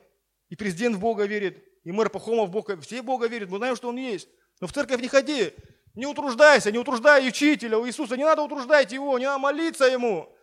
И 0.50 0.56
президент 0.56 0.96
в 0.96 1.00
Бога 1.00 1.26
верит, 1.26 1.64
и 1.84 1.92
мэр 1.92 2.10
Пахомов 2.10 2.50
в 2.50 2.52
Бога, 2.52 2.80
все 2.82 3.02
в 3.02 3.06
Бога 3.06 3.28
верят, 3.28 3.50
мы 3.50 3.58
знаем, 3.58 3.76
что 3.76 3.90
Он 3.90 3.98
есть. 3.98 4.30
Но 4.60 4.68
в 4.68 4.74
церковь 4.74 5.02
не 5.02 5.08
ходи. 5.08 5.54
Не 5.96 6.06
утруждайся, 6.06 6.72
не 6.72 6.78
утруждай 6.78 7.28
учителя 7.28 7.78
у 7.78 7.86
Иисуса, 7.86 8.16
не 8.16 8.24
надо 8.24 8.44
утруждать 8.44 8.92
его, 8.94 9.18
не 9.20 9.26
надо 9.26 9.40
молиться 9.40 9.86
ему. 9.86 10.34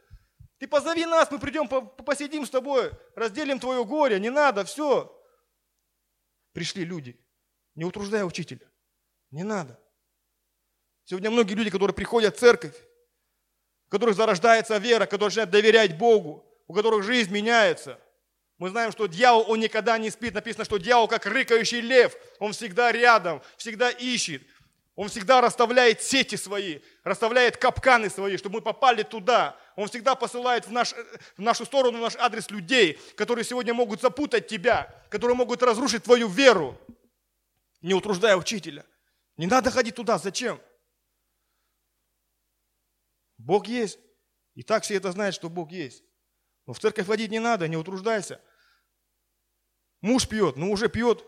Ты 0.58 0.66
позови 0.66 1.06
нас, 1.06 1.30
мы 1.30 1.38
придем, 1.38 1.68
посидим 1.68 2.44
с 2.44 2.50
тобой, 2.50 2.90
разделим 3.14 3.58
твое 3.58 3.84
горе, 3.84 4.18
не 4.18 4.28
надо, 4.28 4.64
все. 4.64 5.14
Пришли 6.52 6.84
люди, 6.84 7.18
не 7.76 7.84
утруждай 7.84 8.26
учителя, 8.26 8.66
не 9.30 9.44
надо. 9.44 9.80
Сегодня 11.08 11.30
многие 11.30 11.54
люди, 11.54 11.70
которые 11.70 11.94
приходят 11.94 12.36
в 12.36 12.38
церковь, 12.38 12.74
у 13.86 13.90
которых 13.90 14.14
зарождается 14.14 14.76
вера, 14.76 15.06
которые 15.06 15.28
начинают 15.28 15.50
доверять 15.50 15.96
Богу, 15.96 16.44
у 16.66 16.74
которых 16.74 17.02
жизнь 17.02 17.32
меняется. 17.32 17.98
Мы 18.58 18.68
знаем, 18.68 18.92
что 18.92 19.06
дьявол, 19.06 19.46
он 19.50 19.58
никогда 19.58 19.96
не 19.96 20.10
спит. 20.10 20.34
Написано, 20.34 20.66
что 20.66 20.76
дьявол, 20.76 21.08
как 21.08 21.24
рыкающий 21.24 21.80
лев, 21.80 22.14
он 22.38 22.52
всегда 22.52 22.92
рядом, 22.92 23.40
всегда 23.56 23.88
ищет. 23.88 24.42
Он 24.96 25.08
всегда 25.08 25.40
расставляет 25.40 26.02
сети 26.02 26.36
свои, 26.36 26.80
расставляет 27.04 27.56
капканы 27.56 28.10
свои, 28.10 28.36
чтобы 28.36 28.56
мы 28.56 28.60
попали 28.60 29.02
туда. 29.02 29.56
Он 29.76 29.88
всегда 29.88 30.14
посылает 30.14 30.66
в, 30.66 30.72
наш, 30.72 30.92
в 31.38 31.40
нашу 31.40 31.64
сторону, 31.64 31.96
в 31.96 32.02
наш 32.02 32.16
адрес 32.16 32.50
людей, 32.50 33.00
которые 33.16 33.46
сегодня 33.46 33.72
могут 33.72 34.02
запутать 34.02 34.46
тебя, 34.46 34.94
которые 35.08 35.36
могут 35.36 35.62
разрушить 35.62 36.04
твою 36.04 36.28
веру, 36.28 36.78
не 37.80 37.94
утруждая 37.94 38.36
учителя. 38.36 38.84
Не 39.38 39.46
надо 39.46 39.70
ходить 39.70 39.94
туда. 39.94 40.18
Зачем? 40.18 40.60
Бог 43.48 43.66
есть. 43.66 43.98
И 44.54 44.62
так 44.62 44.82
все 44.84 44.96
это 44.96 45.10
знают, 45.10 45.34
что 45.34 45.48
Бог 45.48 45.72
есть. 45.72 46.04
Но 46.66 46.74
в 46.74 46.78
церковь 46.80 47.06
ходить 47.06 47.30
не 47.30 47.38
надо, 47.38 47.66
не 47.66 47.78
утруждайся. 47.78 48.42
Муж 50.02 50.28
пьет, 50.28 50.56
ну 50.56 50.70
уже 50.70 50.90
пьет, 50.90 51.24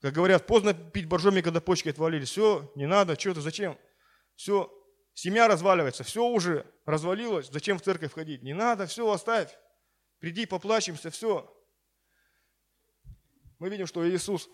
как 0.00 0.14
говорят, 0.14 0.46
поздно 0.46 0.72
пить 0.72 1.06
боржоми, 1.06 1.42
когда 1.42 1.60
почки 1.60 1.90
отвалились. 1.90 2.30
Все, 2.30 2.72
не 2.76 2.86
надо, 2.86 3.20
что 3.20 3.28
это, 3.28 3.42
зачем? 3.42 3.78
Все, 4.36 4.72
семья 5.12 5.48
разваливается, 5.48 6.02
все 6.02 6.24
уже 6.24 6.64
развалилось. 6.86 7.50
Зачем 7.50 7.78
в 7.78 7.82
церковь 7.82 8.14
ходить? 8.14 8.42
Не 8.42 8.54
надо, 8.54 8.86
все, 8.86 9.08
оставь. 9.10 9.54
Приди, 10.18 10.46
поплачемся, 10.46 11.10
все. 11.10 11.54
Мы 13.58 13.68
видим, 13.68 13.86
что 13.86 14.08
Иисус, 14.08 14.48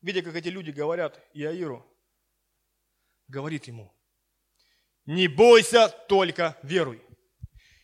видя, 0.00 0.22
как 0.22 0.36
эти 0.36 0.46
люди 0.48 0.70
говорят 0.70 1.20
Иаиру, 1.32 1.84
говорит 3.28 3.66
ему, 3.66 3.94
не 5.06 5.28
бойся, 5.28 5.88
только 5.88 6.56
веруй. 6.62 7.02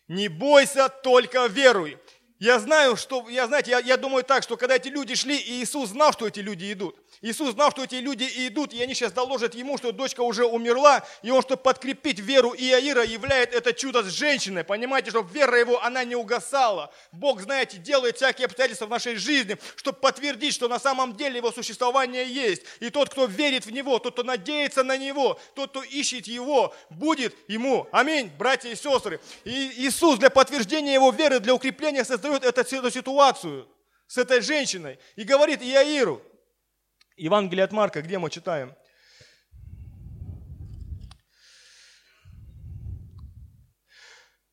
Не 0.08 0.28
бойся, 0.28 0.88
только 0.88 1.46
веруй. 1.46 1.98
Я 2.40 2.58
знаю, 2.58 2.96
что, 2.96 3.28
я, 3.28 3.46
знаете, 3.46 3.70
я, 3.70 3.80
я 3.80 3.98
думаю 3.98 4.24
так, 4.24 4.42
что 4.42 4.56
когда 4.56 4.76
эти 4.76 4.88
люди 4.88 5.14
шли, 5.14 5.36
и 5.36 5.62
Иисус 5.62 5.90
знал, 5.90 6.10
что 6.14 6.26
эти 6.26 6.40
люди 6.40 6.72
идут. 6.72 6.96
Иисус 7.20 7.52
знал, 7.52 7.70
что 7.70 7.84
эти 7.84 7.96
люди 7.96 8.26
идут, 8.48 8.72
и 8.72 8.82
они 8.82 8.94
сейчас 8.94 9.12
доложат 9.12 9.54
ему, 9.54 9.76
что 9.76 9.92
дочка 9.92 10.22
уже 10.22 10.46
умерла, 10.46 11.04
и 11.22 11.30
он, 11.30 11.42
чтобы 11.42 11.60
подкрепить 11.60 12.18
веру 12.18 12.54
Иаира, 12.56 13.04
являет 13.04 13.52
это 13.52 13.74
чудо 13.74 14.02
с 14.02 14.06
женщиной. 14.06 14.64
Понимаете, 14.64 15.10
чтобы 15.10 15.30
вера 15.30 15.58
его, 15.58 15.84
она 15.84 16.02
не 16.04 16.16
угасала. 16.16 16.90
Бог, 17.12 17.42
знаете, 17.42 17.76
делает 17.76 18.16
всякие 18.16 18.46
обстоятельства 18.46 18.86
в 18.86 18.90
нашей 18.90 19.16
жизни, 19.16 19.58
чтобы 19.76 19.98
подтвердить, 19.98 20.54
что 20.54 20.66
на 20.66 20.78
самом 20.78 21.14
деле 21.14 21.36
его 21.36 21.52
существование 21.52 22.26
есть. 22.26 22.62
И 22.80 22.88
тот, 22.88 23.10
кто 23.10 23.26
верит 23.26 23.66
в 23.66 23.70
него, 23.70 23.98
тот, 23.98 24.14
кто 24.14 24.22
надеется 24.22 24.82
на 24.82 24.96
него, 24.96 25.38
тот, 25.54 25.72
кто 25.72 25.82
ищет 25.82 26.26
его, 26.26 26.74
будет 26.88 27.36
ему. 27.48 27.86
Аминь, 27.92 28.30
братья 28.38 28.70
и 28.70 28.74
сестры. 28.74 29.20
И 29.44 29.72
Иисус 29.76 30.18
для 30.18 30.30
подтверждения 30.30 30.94
его 30.94 31.10
веры, 31.10 31.38
для 31.38 31.54
укрепления 31.54 32.02
создает 32.02 32.29
создает 32.30 32.58
эту, 32.58 32.90
ситуацию 32.90 33.68
с 34.06 34.18
этой 34.18 34.40
женщиной 34.40 34.98
и 35.16 35.24
говорит 35.24 35.62
Иаиру, 35.62 36.22
Евангелие 37.16 37.64
от 37.64 37.72
Марка, 37.72 38.02
где 38.02 38.18
мы 38.18 38.30
читаем? 38.30 38.74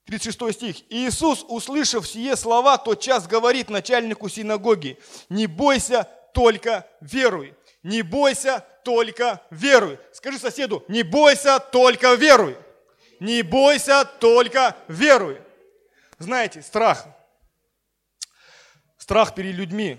Тридцать 0.06 0.26
шестой 0.26 0.54
стих. 0.54 0.78
Иисус, 0.90 1.44
услышав 1.48 2.08
сие 2.08 2.38
слова, 2.38 2.78
тот 2.78 3.02
час 3.02 3.28
говорит 3.28 3.70
начальнику 3.70 4.30
синагоги, 4.30 4.98
не 5.30 5.48
бойся, 5.48 6.08
только 6.34 6.88
веруй. 7.02 7.56
Не 7.84 8.02
бойся, 8.02 8.66
только 8.84 9.42
веруй. 9.50 10.00
Скажи 10.14 10.40
соседу, 10.40 10.84
не 10.88 11.04
бойся, 11.04 11.60
только 11.60 12.14
веруй. 12.16 12.56
Не 13.20 13.42
бойся, 13.42 14.06
только 14.06 14.78
веруй. 14.88 15.42
Знаете, 16.20 16.62
страх. 16.62 17.06
Страх 19.08 19.36
перед 19.36 19.56
людьми. 19.56 19.98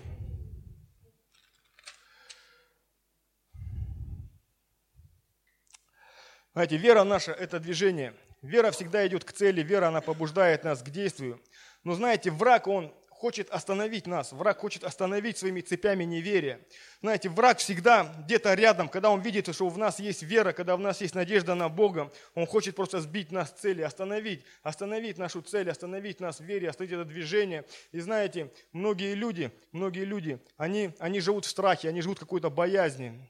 Знаете, 6.53 6.77
вера 6.77 7.03
наша– 7.03 7.31
это 7.39 7.59
движение. 7.59 8.13
Вера 8.43 8.69
всегда 8.69 9.07
идет 9.07 9.23
к 9.23 9.31
цели, 9.31 9.63
вера, 9.63 9.87
она 9.87 10.01
побуждает 10.01 10.63
нас 10.63 10.83
к 10.83 10.91
действию. 10.91 11.41
Но 11.83 11.95
знаете, 11.95 12.29
враг, 12.29 12.67
он 12.67 12.93
хочет 13.19 13.49
остановить 13.49 14.07
нас, 14.07 14.31
враг 14.31 14.59
хочет 14.59 14.85
остановить 14.85 15.37
своими 15.37 15.59
цепями 15.59 16.05
неверия. 16.05 16.65
Знаете, 17.01 17.27
враг 17.27 17.57
всегда 17.57 18.15
где-то 18.25 18.53
рядом, 18.53 18.87
когда 18.87 19.09
он 19.09 19.19
видит, 19.19 19.53
что 19.53 19.67
в 19.67 19.77
нас 19.77 19.99
есть 19.99 20.23
вера, 20.23 20.53
когда 20.53 20.77
в 20.77 20.79
нас 20.79 21.01
есть 21.01 21.15
надежда 21.15 21.53
на 21.53 21.67
Бога, 21.67 22.13
он 22.33 22.45
хочет 22.45 22.77
просто 22.77 23.01
сбить 23.01 23.31
нас 23.33 23.49
с 23.49 23.59
цели, 23.59 23.81
остановить, 23.81 24.45
остановить 24.63 25.17
нашу 25.17 25.41
цель, 25.41 25.69
остановить 25.69 26.21
нас 26.21 26.39
в 26.39 26.45
вере, 26.45 26.69
остановить 26.69 26.93
это 26.93 27.03
движение. 27.03 27.65
И 27.91 27.99
знаете, 27.99 28.53
многие 28.71 29.15
люди, 29.15 29.51
многие 29.73 30.05
люди, 30.05 30.39
они, 30.55 30.95
они 30.99 31.19
живут 31.19 31.43
в 31.43 31.49
страхе, 31.49 31.89
они 31.89 32.01
живут 32.01 32.19
в 32.19 32.21
какой-то 32.21 32.49
боязни. 32.49 33.29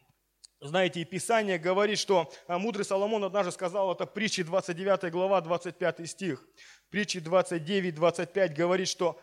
Знаете, 0.62 1.02
и 1.02 1.06
Писание 1.06 1.58
говорит, 1.58 1.97
что 1.97 2.32
а, 2.45 2.60
мудрый 2.60 2.86
Соломон 2.86 3.23
однажды 3.23 3.52
сказал, 3.52 3.91
это 3.93 4.06
притчи 4.06 4.43
29 4.43 5.12
глава, 5.12 5.41
25 5.41 6.08
стих. 6.08 6.45
Притчи 6.89 7.19
29, 7.19 7.95
25 7.95 8.54
говорит, 8.54 8.88
что 8.88 9.19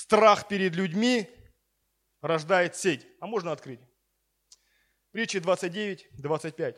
страх 0.00 0.48
перед 0.48 0.74
людьми 0.74 1.28
рождает 2.22 2.74
сеть. 2.74 3.06
А 3.20 3.26
можно 3.26 3.52
открыть? 3.52 3.80
Притчи 5.12 5.40
29, 5.40 6.06
25. 6.12 6.76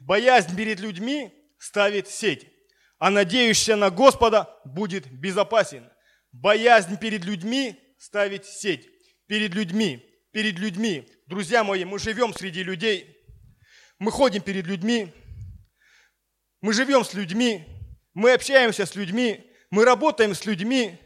Боязнь 0.00 0.54
перед 0.54 0.80
людьми 0.80 1.32
ставит 1.58 2.08
сеть, 2.08 2.46
а 2.98 3.10
надеющийся 3.10 3.76
на 3.76 3.90
Господа 3.90 4.54
будет 4.66 5.10
безопасен. 5.10 5.90
Боязнь 6.30 6.98
перед 6.98 7.24
людьми 7.24 7.78
ставит 7.98 8.44
сеть. 8.44 8.86
Перед 9.28 9.54
людьми, 9.54 10.04
перед 10.32 10.58
людьми. 10.58 11.08
Друзья 11.26 11.64
мои, 11.64 11.84
мы 11.84 11.98
живем 11.98 12.34
среди 12.34 12.62
людей, 12.62 13.16
мы 13.98 14.10
ходим 14.10 14.42
перед 14.42 14.66
людьми, 14.66 15.12
мы 16.60 16.72
живем 16.74 17.04
с 17.04 17.14
людьми, 17.14 17.79
мы 18.14 18.32
общаемся 18.32 18.86
с 18.86 18.94
людьми, 18.94 19.52
мы 19.70 19.84
работаем 19.84 20.34
с 20.34 20.44
людьми. 20.44 20.98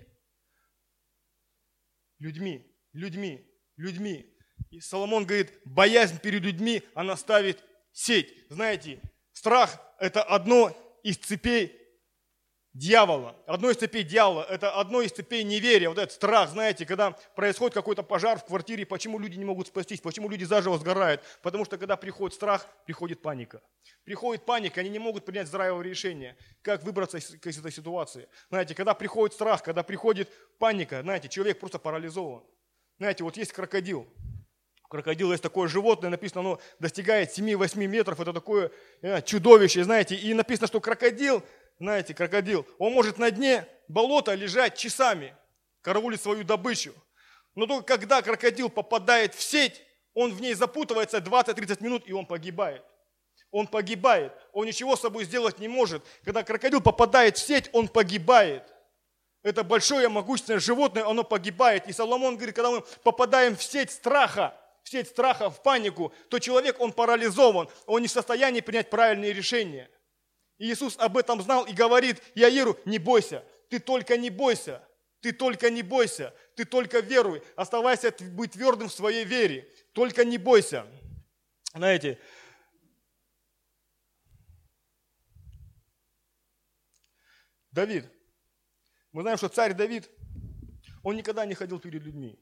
Людьми, 2.18 2.66
людьми, 2.92 3.46
людьми. 3.76 4.34
И 4.70 4.80
Соломон 4.80 5.26
говорит, 5.26 5.52
боязнь 5.64 6.18
перед 6.20 6.42
людьми, 6.42 6.82
она 6.94 7.16
ставит 7.16 7.62
сеть. 7.92 8.32
Знаете, 8.48 9.00
страх– 9.32 9.80
это 9.98 10.22
одно 10.22 10.74
из 11.02 11.18
цепей 11.18 11.83
дьявола. 12.74 13.36
Одно 13.46 13.70
из 13.70 13.76
цепей 13.76 14.02
дьявола– 14.02 14.44
это 14.50 14.72
одно 14.72 15.00
из 15.00 15.12
цепей 15.12 15.44
неверия. 15.44 15.88
Вот 15.88 15.98
этот 15.98 16.12
страх, 16.12 16.50
знаете, 16.50 16.84
когда 16.84 17.12
происходит 17.34 17.72
какой-то 17.72 18.02
пожар 18.02 18.38
в 18.38 18.44
квартире, 18.44 18.84
почему 18.84 19.18
люди 19.18 19.36
не 19.36 19.44
могут 19.44 19.68
спастись, 19.68 20.00
почему 20.00 20.28
люди 20.28 20.44
заживо 20.44 20.76
сгорают? 20.76 21.22
Потому 21.42 21.64
что 21.64 21.78
когда 21.78 21.96
приходит 21.96 22.34
страх, 22.34 22.66
приходит 22.84 23.22
паника. 23.22 23.62
Приходит 24.02 24.44
паника, 24.44 24.80
они 24.80 24.90
не 24.90 24.98
могут 24.98 25.24
принять 25.24 25.46
здравого 25.46 25.80
решения, 25.82 26.36
как 26.62 26.82
выбраться 26.82 27.18
из, 27.18 27.32
из 27.32 27.58
этой 27.58 27.72
ситуации. 27.72 28.28
Знаете, 28.50 28.74
когда 28.74 28.92
приходит 28.94 29.34
страх, 29.34 29.62
когда 29.62 29.82
приходит 29.82 30.28
паника, 30.58 31.00
знаете, 31.02 31.28
человек 31.28 31.60
просто 31.60 31.78
парализован. 31.78 32.42
Знаете, 32.98 33.24
вот 33.24 33.36
есть 33.36 33.52
крокодил, 33.52 34.08
Крокодил 34.94 35.32
есть 35.32 35.42
такое 35.42 35.66
животное, 35.66 36.08
написано, 36.08 36.40
оно 36.42 36.60
достигает 36.78 37.36
7-8 37.36 37.84
метров, 37.88 38.20
это 38.20 38.32
такое 38.32 38.70
э, 39.02 39.22
чудовище, 39.22 39.82
знаете, 39.82 40.14
и 40.14 40.32
написано, 40.34 40.68
что 40.68 40.80
крокодил 40.80 41.42
знаете, 41.78 42.14
крокодил, 42.14 42.66
он 42.78 42.92
может 42.92 43.18
на 43.18 43.30
дне 43.30 43.66
болота 43.88 44.34
лежать 44.34 44.76
часами, 44.76 45.36
караулить 45.82 46.20
свою 46.20 46.44
добычу. 46.44 46.94
Но 47.54 47.66
только 47.66 47.86
когда 47.86 48.22
крокодил 48.22 48.68
попадает 48.68 49.34
в 49.34 49.42
сеть, 49.42 49.82
он 50.14 50.32
в 50.32 50.40
ней 50.40 50.54
запутывается 50.54 51.18
20-30 51.18 51.82
минут, 51.82 52.04
и 52.06 52.12
он 52.12 52.26
погибает. 52.26 52.84
Он 53.50 53.66
погибает, 53.66 54.32
он 54.52 54.66
ничего 54.66 54.96
с 54.96 55.00
собой 55.00 55.24
сделать 55.24 55.58
не 55.58 55.68
может. 55.68 56.02
Когда 56.24 56.42
крокодил 56.42 56.80
попадает 56.80 57.36
в 57.36 57.46
сеть, 57.46 57.70
он 57.72 57.88
погибает. 57.88 58.64
Это 59.44 59.62
большое 59.62 60.08
могущественное 60.08 60.58
животное, 60.58 61.06
оно 61.06 61.22
погибает. 61.22 61.86
И 61.86 61.92
Соломон 61.92 62.36
говорит, 62.36 62.56
когда 62.56 62.70
мы 62.70 62.80
попадаем 63.02 63.56
в 63.56 63.62
сеть 63.62 63.90
страха, 63.90 64.58
в 64.82 64.88
сеть 64.88 65.08
страха, 65.08 65.50
в 65.50 65.62
панику, 65.62 66.12
то 66.30 66.38
человек, 66.38 66.80
он 66.80 66.92
парализован, 66.92 67.68
он 67.86 68.02
не 68.02 68.08
в 68.08 68.10
состоянии 68.10 68.60
принять 68.60 68.90
правильные 68.90 69.32
решения. 69.32 69.90
Иисус 70.64 70.96
об 70.98 71.18
этом 71.18 71.42
знал 71.42 71.66
и 71.66 71.74
говорит 71.74 72.22
Яиру, 72.34 72.78
не 72.86 72.98
бойся, 72.98 73.44
ты 73.68 73.78
только 73.78 74.16
не 74.16 74.30
бойся, 74.30 74.82
ты 75.20 75.32
только 75.32 75.68
не 75.68 75.82
бойся, 75.82 76.34
ты 76.56 76.64
только 76.64 77.00
веруй, 77.00 77.42
оставайся 77.54 78.14
быть 78.30 78.52
твердым 78.52 78.88
в 78.88 78.92
своей 78.92 79.24
вере, 79.24 79.70
только 79.92 80.24
не 80.24 80.38
бойся. 80.38 80.86
Знаете, 81.74 82.18
Давид, 87.70 88.06
мы 89.12 89.20
знаем, 89.20 89.36
что 89.36 89.50
царь 89.50 89.74
Давид, 89.74 90.08
он 91.02 91.16
никогда 91.16 91.44
не 91.44 91.54
ходил 91.54 91.78
перед 91.78 92.02
людьми. 92.02 92.38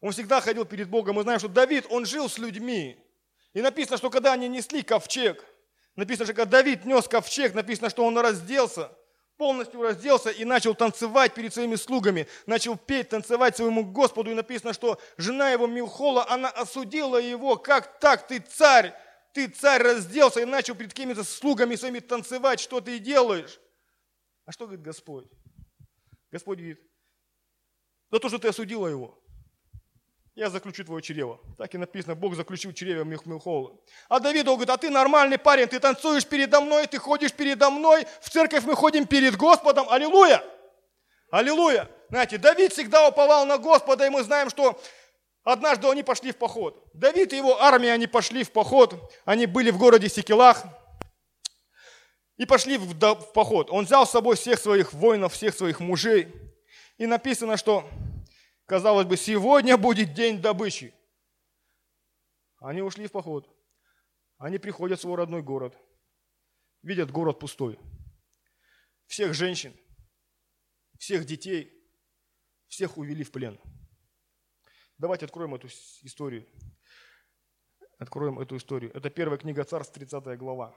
Он 0.00 0.12
всегда 0.12 0.40
ходил 0.40 0.66
перед 0.66 0.88
Богом. 0.88 1.16
Мы 1.16 1.22
знаем, 1.22 1.40
что 1.40 1.48
Давид, 1.48 1.86
он 1.90 2.06
жил 2.06 2.28
с 2.28 2.38
людьми. 2.38 2.96
И 3.54 3.60
написано, 3.60 3.96
что 3.96 4.08
когда 4.08 4.34
они 4.34 4.46
несли 4.46 4.84
ковчег– 4.84 5.44
Написано, 5.96 6.26
что 6.26 6.34
когда 6.34 6.58
Давид 6.58 6.84
нес 6.84 7.06
ковчег, 7.06 7.54
написано, 7.54 7.88
что 7.88 8.04
он 8.04 8.18
разделся, 8.18 8.90
полностью 9.36 9.82
разделся 9.82 10.30
и 10.30 10.44
начал 10.44 10.74
танцевать 10.74 11.34
перед 11.34 11.52
своими 11.52 11.76
слугами, 11.76 12.26
начал 12.46 12.76
петь, 12.76 13.10
танцевать 13.10 13.56
своему 13.56 13.84
Господу. 13.84 14.30
И 14.30 14.34
написано, 14.34 14.72
что 14.72 15.00
жена 15.16 15.50
его 15.50 15.66
Милхола, 15.66 16.28
она 16.28 16.48
осудила 16.50 17.18
его, 17.18 17.56
как 17.56 17.98
так, 18.00 18.26
ты 18.26 18.40
царь, 18.40 18.94
ты 19.32 19.48
царь 19.48 19.82
разделся 19.82 20.40
и 20.40 20.44
начал 20.44 20.74
перед 20.74 20.90
какими-то 20.90 21.24
слугами 21.24 21.76
своими 21.76 22.00
танцевать, 22.00 22.60
что 22.60 22.80
ты 22.80 22.98
делаешь? 22.98 23.60
А 24.46 24.52
что 24.52 24.66
говорит 24.66 24.84
Господь? 24.84 25.26
Господь 26.30 26.58
говорит, 26.58 26.80
за 28.10 28.18
то, 28.18 28.28
что 28.28 28.38
ты 28.38 28.48
осудила 28.48 28.88
его 28.88 29.23
я 30.34 30.50
заключу 30.50 30.84
твое 30.84 31.00
чрево. 31.00 31.40
Так 31.56 31.74
и 31.74 31.78
написано, 31.78 32.14
Бог 32.14 32.34
заключил 32.34 32.72
чрево 32.72 33.04
Милхола. 33.04 33.78
А 34.08 34.18
Давид 34.18 34.46
говорит, 34.46 34.70
а 34.70 34.76
ты 34.76 34.90
нормальный 34.90 35.38
парень, 35.38 35.68
ты 35.68 35.78
танцуешь 35.78 36.26
передо 36.26 36.60
мной, 36.60 36.86
ты 36.86 36.98
ходишь 36.98 37.32
передо 37.32 37.70
мной, 37.70 38.06
в 38.20 38.30
церковь 38.30 38.64
мы 38.64 38.74
ходим 38.74 39.06
перед 39.06 39.36
Господом, 39.36 39.88
аллилуйя! 39.88 40.42
Аллилуйя! 41.30 41.88
Знаете, 42.10 42.38
Давид 42.38 42.72
всегда 42.72 43.08
уповал 43.08 43.46
на 43.46 43.58
Господа, 43.58 44.06
и 44.06 44.10
мы 44.10 44.22
знаем, 44.22 44.50
что 44.50 44.80
однажды 45.44 45.88
они 45.88 46.02
пошли 46.02 46.32
в 46.32 46.36
поход. 46.36 46.84
Давид 46.94 47.32
и 47.32 47.36
его 47.36 47.60
армия, 47.60 47.92
они 47.92 48.06
пошли 48.06 48.42
в 48.42 48.50
поход, 48.50 49.12
они 49.24 49.46
были 49.46 49.70
в 49.70 49.78
городе 49.78 50.08
Секелах, 50.08 50.64
и 52.36 52.46
пошли 52.46 52.76
в 52.76 53.32
поход. 53.32 53.70
Он 53.70 53.84
взял 53.84 54.04
с 54.04 54.10
собой 54.10 54.34
всех 54.34 54.58
своих 54.58 54.92
воинов, 54.92 55.32
всех 55.32 55.54
своих 55.54 55.78
мужей, 55.78 56.28
и 56.98 57.06
написано, 57.06 57.56
что 57.56 57.88
Казалось 58.66 59.06
бы, 59.06 59.16
сегодня 59.16 59.76
будет 59.76 60.14
день 60.14 60.40
добычи. 60.40 60.94
Они 62.58 62.80
ушли 62.80 63.06
в 63.06 63.12
поход. 63.12 63.48
Они 64.38 64.58
приходят 64.58 64.98
в 64.98 65.02
свой 65.02 65.16
родной 65.16 65.42
город. 65.42 65.76
Видят 66.82 67.10
город 67.10 67.38
пустой. 67.38 67.78
Всех 69.06 69.34
женщин, 69.34 69.74
всех 70.98 71.26
детей, 71.26 71.72
всех 72.68 72.96
увели 72.96 73.22
в 73.22 73.30
плен. 73.30 73.60
Давайте 74.96 75.26
откроем 75.26 75.54
эту 75.54 75.66
историю. 75.66 76.48
Откроем 77.98 78.38
эту 78.40 78.56
историю. 78.56 78.92
Это 78.94 79.10
первая 79.10 79.38
книга 79.38 79.64
Царств, 79.64 79.94
30 79.94 80.38
глава. 80.38 80.74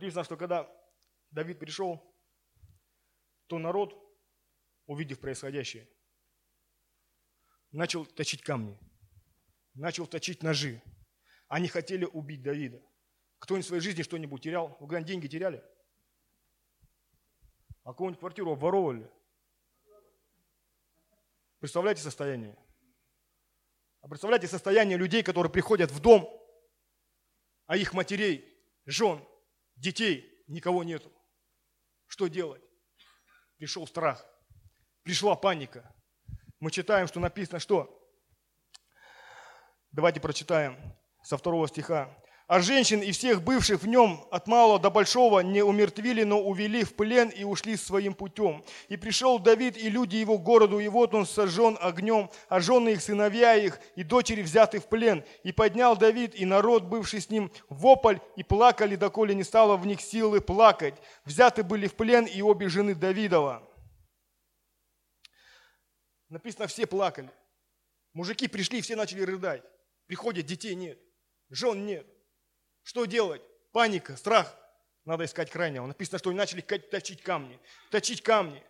Написано, 0.00 0.24
что 0.24 0.38
когда 0.38 0.66
Давид 1.30 1.58
пришел, 1.58 2.02
то 3.48 3.58
народ, 3.58 3.94
увидев 4.86 5.20
происходящее, 5.20 5.86
начал 7.70 8.06
точить 8.06 8.40
камни, 8.40 8.78
начал 9.74 10.06
точить 10.06 10.42
ножи. 10.42 10.82
Они 11.48 11.68
хотели 11.68 12.06
убить 12.06 12.42
Давида. 12.42 12.80
Кто-нибудь 13.40 13.66
в 13.66 13.68
своей 13.68 13.82
жизни 13.82 14.00
что-нибудь 14.00 14.42
терял? 14.42 14.68
Вы 14.80 14.88
когда 14.88 15.02
деньги 15.02 15.26
теряли? 15.26 15.62
А 17.82 17.92
кого-нибудь 17.92 18.20
квартиру 18.20 18.52
обворовывали? 18.52 19.12
Представляете 21.58 22.00
состояние? 22.00 22.56
А 24.00 24.08
представляете 24.08 24.48
состояние 24.48 24.96
людей, 24.96 25.22
которые 25.22 25.52
приходят 25.52 25.90
в 25.90 26.00
дом, 26.00 26.26
а 27.66 27.76
их 27.76 27.92
матерей, 27.92 28.50
жен, 28.86 29.22
детей 29.80 30.44
никого 30.46 30.84
нету. 30.84 31.10
Что 32.06 32.28
делать? 32.28 32.62
Пришел 33.56 33.86
страх, 33.86 34.24
пришла 35.02 35.34
паника. 35.36 35.94
Мы 36.60 36.70
читаем, 36.70 37.08
что 37.08 37.20
написано, 37.20 37.58
что? 37.58 37.96
Давайте 39.90 40.20
прочитаем 40.20 40.78
со 41.22 41.36
второго 41.36 41.66
стиха 41.68 42.16
а 42.50 42.60
женщин 42.60 43.00
и 43.00 43.12
всех 43.12 43.44
бывших 43.44 43.82
в 43.82 43.86
нем 43.86 44.26
от 44.32 44.48
малого 44.48 44.80
до 44.80 44.90
большого 44.90 45.38
не 45.38 45.62
умертвили, 45.62 46.24
но 46.24 46.42
увели 46.42 46.82
в 46.82 46.96
плен 46.96 47.28
и 47.28 47.44
ушли 47.44 47.76
своим 47.76 48.12
путем. 48.12 48.64
И 48.88 48.96
пришел 48.96 49.38
Давид 49.38 49.76
и 49.76 49.88
люди 49.88 50.16
его 50.16 50.36
к 50.36 50.42
городу, 50.42 50.80
и 50.80 50.88
вот 50.88 51.14
он 51.14 51.26
сожжен 51.26 51.78
огнем, 51.80 52.28
а 52.48 52.58
жены 52.58 52.88
их, 52.88 53.02
сыновья 53.02 53.54
их 53.54 53.78
и 53.94 54.02
дочери 54.02 54.42
взяты 54.42 54.80
в 54.80 54.88
плен. 54.88 55.22
И 55.44 55.52
поднял 55.52 55.96
Давид 55.96 56.34
и 56.34 56.44
народ, 56.44 56.82
бывший 56.82 57.20
с 57.20 57.30
ним, 57.30 57.52
вопль, 57.68 58.18
и 58.34 58.42
плакали, 58.42 58.96
доколе 58.96 59.36
не 59.36 59.44
стало 59.44 59.76
в 59.76 59.86
них 59.86 60.00
силы 60.00 60.40
плакать. 60.40 60.96
Взяты 61.24 61.62
были 61.62 61.86
в 61.86 61.94
плен 61.94 62.24
и 62.24 62.42
обе 62.42 62.68
жены 62.68 62.96
Давидова. 62.96 63.62
Написано, 66.28 66.66
все 66.66 66.84
плакали. 66.88 67.30
Мужики 68.12 68.48
пришли, 68.48 68.80
все 68.80 68.96
начали 68.96 69.22
рыдать. 69.22 69.62
Приходят, 70.08 70.46
детей 70.46 70.74
нет, 70.74 70.98
жен 71.48 71.86
нет. 71.86 72.08
Что 72.82 73.04
делать? 73.04 73.42
Паника, 73.72 74.16
страх. 74.16 74.56
Надо 75.04 75.24
искать 75.24 75.50
крайнего. 75.50 75.86
Написано, 75.86 76.18
что 76.18 76.30
они 76.30 76.38
начали 76.38 76.60
точить 76.60 77.22
камни. 77.22 77.58
Точить 77.90 78.22
камни. 78.22 78.62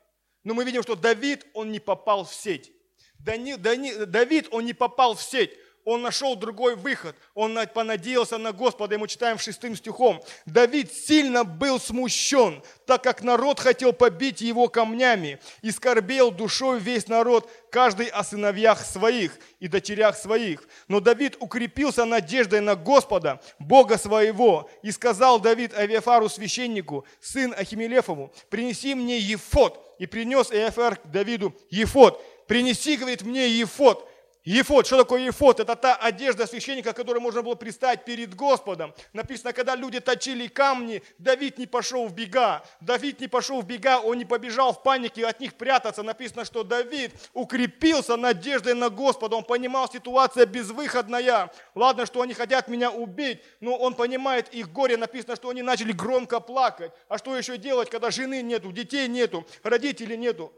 Но 0.44 0.54
мы 0.54 0.64
видим, 0.64 0.82
что 0.82 0.96
Давид, 0.96 1.46
он 1.54 1.70
не 1.70 1.80
попал 1.80 2.24
в 2.24 2.32
сеть. 2.34 2.72
Давид, 3.18 4.48
он 4.50 4.64
не 4.64 4.72
попал 4.72 5.14
в 5.14 5.22
сеть 5.22 5.52
он 5.84 6.02
нашел 6.02 6.36
другой 6.36 6.76
выход. 6.76 7.16
Он 7.34 7.58
понадеялся 7.74 8.38
на 8.38 8.52
Господа. 8.52 8.94
И 8.94 8.98
мы 8.98 9.08
читаем 9.08 9.38
шестым 9.38 9.76
стихом. 9.76 10.22
Давид 10.46 10.92
сильно 10.92 11.44
был 11.44 11.80
смущен, 11.80 12.62
так 12.86 13.02
как 13.02 13.22
народ 13.22 13.60
хотел 13.60 13.92
побить 13.92 14.40
его 14.40 14.68
камнями. 14.68 15.38
И 15.62 15.70
скорбел 15.70 16.30
душой 16.30 16.78
весь 16.80 17.08
народ, 17.08 17.50
каждый 17.70 18.06
о 18.06 18.24
сыновьях 18.24 18.84
своих 18.84 19.38
и 19.58 19.68
дочерях 19.68 20.16
своих. 20.16 20.68
Но 20.88 21.00
Давид 21.00 21.36
укрепился 21.40 22.04
надеждой 22.04 22.60
на 22.60 22.76
Господа, 22.76 23.40
Бога 23.58 23.96
своего. 23.98 24.70
И 24.82 24.90
сказал 24.90 25.40
Давид 25.40 25.74
Авиафару 25.74 26.28
священнику, 26.28 27.06
сын 27.20 27.54
Ахимелефову, 27.56 28.32
принеси 28.48 28.94
мне 28.94 29.18
Ефот. 29.18 29.86
И 29.98 30.06
принес 30.06 30.48
к 30.48 31.10
Давиду 31.10 31.54
Ефот. 31.68 32.24
Принеси, 32.46 32.96
говорит, 32.96 33.22
мне 33.22 33.48
Ефот. 33.48 34.09
Ефот, 34.50 34.84
что 34.84 34.96
такое 34.96 35.26
ефот? 35.26 35.60
Это 35.60 35.76
та 35.76 35.94
одежда 35.94 36.44
священника, 36.44 36.92
которой 36.92 37.20
можно 37.20 37.40
было 37.40 37.54
пристать 37.54 38.04
перед 38.04 38.34
Господом. 38.34 38.92
Написано, 39.12 39.52
когда 39.52 39.76
люди 39.76 40.00
точили 40.00 40.48
камни, 40.48 41.04
Давид 41.18 41.56
не 41.56 41.68
пошел 41.68 42.08
в 42.08 42.12
бега. 42.12 42.64
Давид 42.80 43.20
не 43.20 43.28
пошел 43.28 43.60
в 43.60 43.64
бега, 43.64 44.00
он 44.00 44.18
не 44.18 44.24
побежал 44.24 44.72
в 44.72 44.82
панике 44.82 45.24
от 45.24 45.38
них 45.38 45.54
прятаться. 45.54 46.02
Написано, 46.02 46.44
что 46.44 46.64
Давид 46.64 47.12
укрепился 47.32 48.16
надеждой 48.16 48.74
на 48.74 48.90
Господа. 48.90 49.36
Он 49.36 49.44
понимал, 49.44 49.88
ситуация 49.88 50.46
безвыходная. 50.46 51.52
Ладно, 51.76 52.04
что 52.04 52.20
они 52.20 52.34
хотят 52.34 52.66
меня 52.66 52.90
убить, 52.90 53.40
но 53.60 53.76
он 53.76 53.94
понимает 53.94 54.52
их 54.52 54.72
горе. 54.72 54.96
Написано, 54.96 55.36
что 55.36 55.50
они 55.50 55.62
начали 55.62 55.92
громко 55.92 56.40
плакать. 56.40 56.90
А 57.08 57.18
что 57.18 57.36
еще 57.36 57.56
делать, 57.56 57.88
когда 57.88 58.10
жены 58.10 58.42
нету, 58.42 58.72
детей 58.72 59.06
нету, 59.06 59.46
родителей 59.62 60.16
нету? 60.16 60.52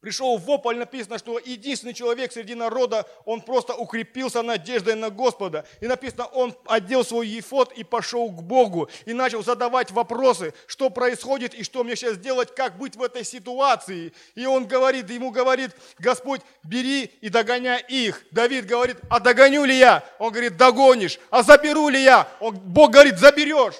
Пришел 0.00 0.38
вопль, 0.38 0.76
написано, 0.76 1.18
что 1.18 1.40
единственный 1.40 1.92
человек 1.92 2.30
среди 2.30 2.54
народа, 2.54 3.04
он 3.24 3.40
просто 3.40 3.74
укрепился 3.74 4.42
надеждой 4.42 4.94
на 4.94 5.10
Господа. 5.10 5.66
И 5.80 5.88
написано, 5.88 6.26
он 6.26 6.56
одел 6.66 7.04
свой 7.04 7.26
ефот 7.26 7.72
и 7.72 7.82
пошел 7.82 8.30
к 8.30 8.40
Богу. 8.40 8.88
И 9.06 9.12
начал 9.12 9.42
задавать 9.42 9.90
вопросы, 9.90 10.54
что 10.68 10.88
происходит 10.88 11.52
и 11.52 11.64
что 11.64 11.82
мне 11.82 11.96
сейчас 11.96 12.16
делать, 12.16 12.54
как 12.54 12.78
быть 12.78 12.94
в 12.94 13.02
этой 13.02 13.24
ситуации. 13.24 14.12
И 14.36 14.46
он 14.46 14.68
говорит, 14.68 15.10
ему 15.10 15.32
говорит, 15.32 15.72
Господь, 15.98 16.42
бери 16.62 17.06
и 17.20 17.28
догоняй 17.28 17.84
их. 17.88 18.24
Давид 18.30 18.66
говорит, 18.66 18.98
а 19.10 19.18
догоню 19.18 19.64
ли 19.64 19.76
я? 19.76 20.04
Он 20.20 20.30
говорит, 20.30 20.56
догонишь. 20.56 21.18
А 21.30 21.42
заберу 21.42 21.88
ли 21.88 22.00
я? 22.00 22.28
Он, 22.38 22.54
Бог 22.54 22.92
говорит, 22.92 23.18
заберешь. 23.18 23.74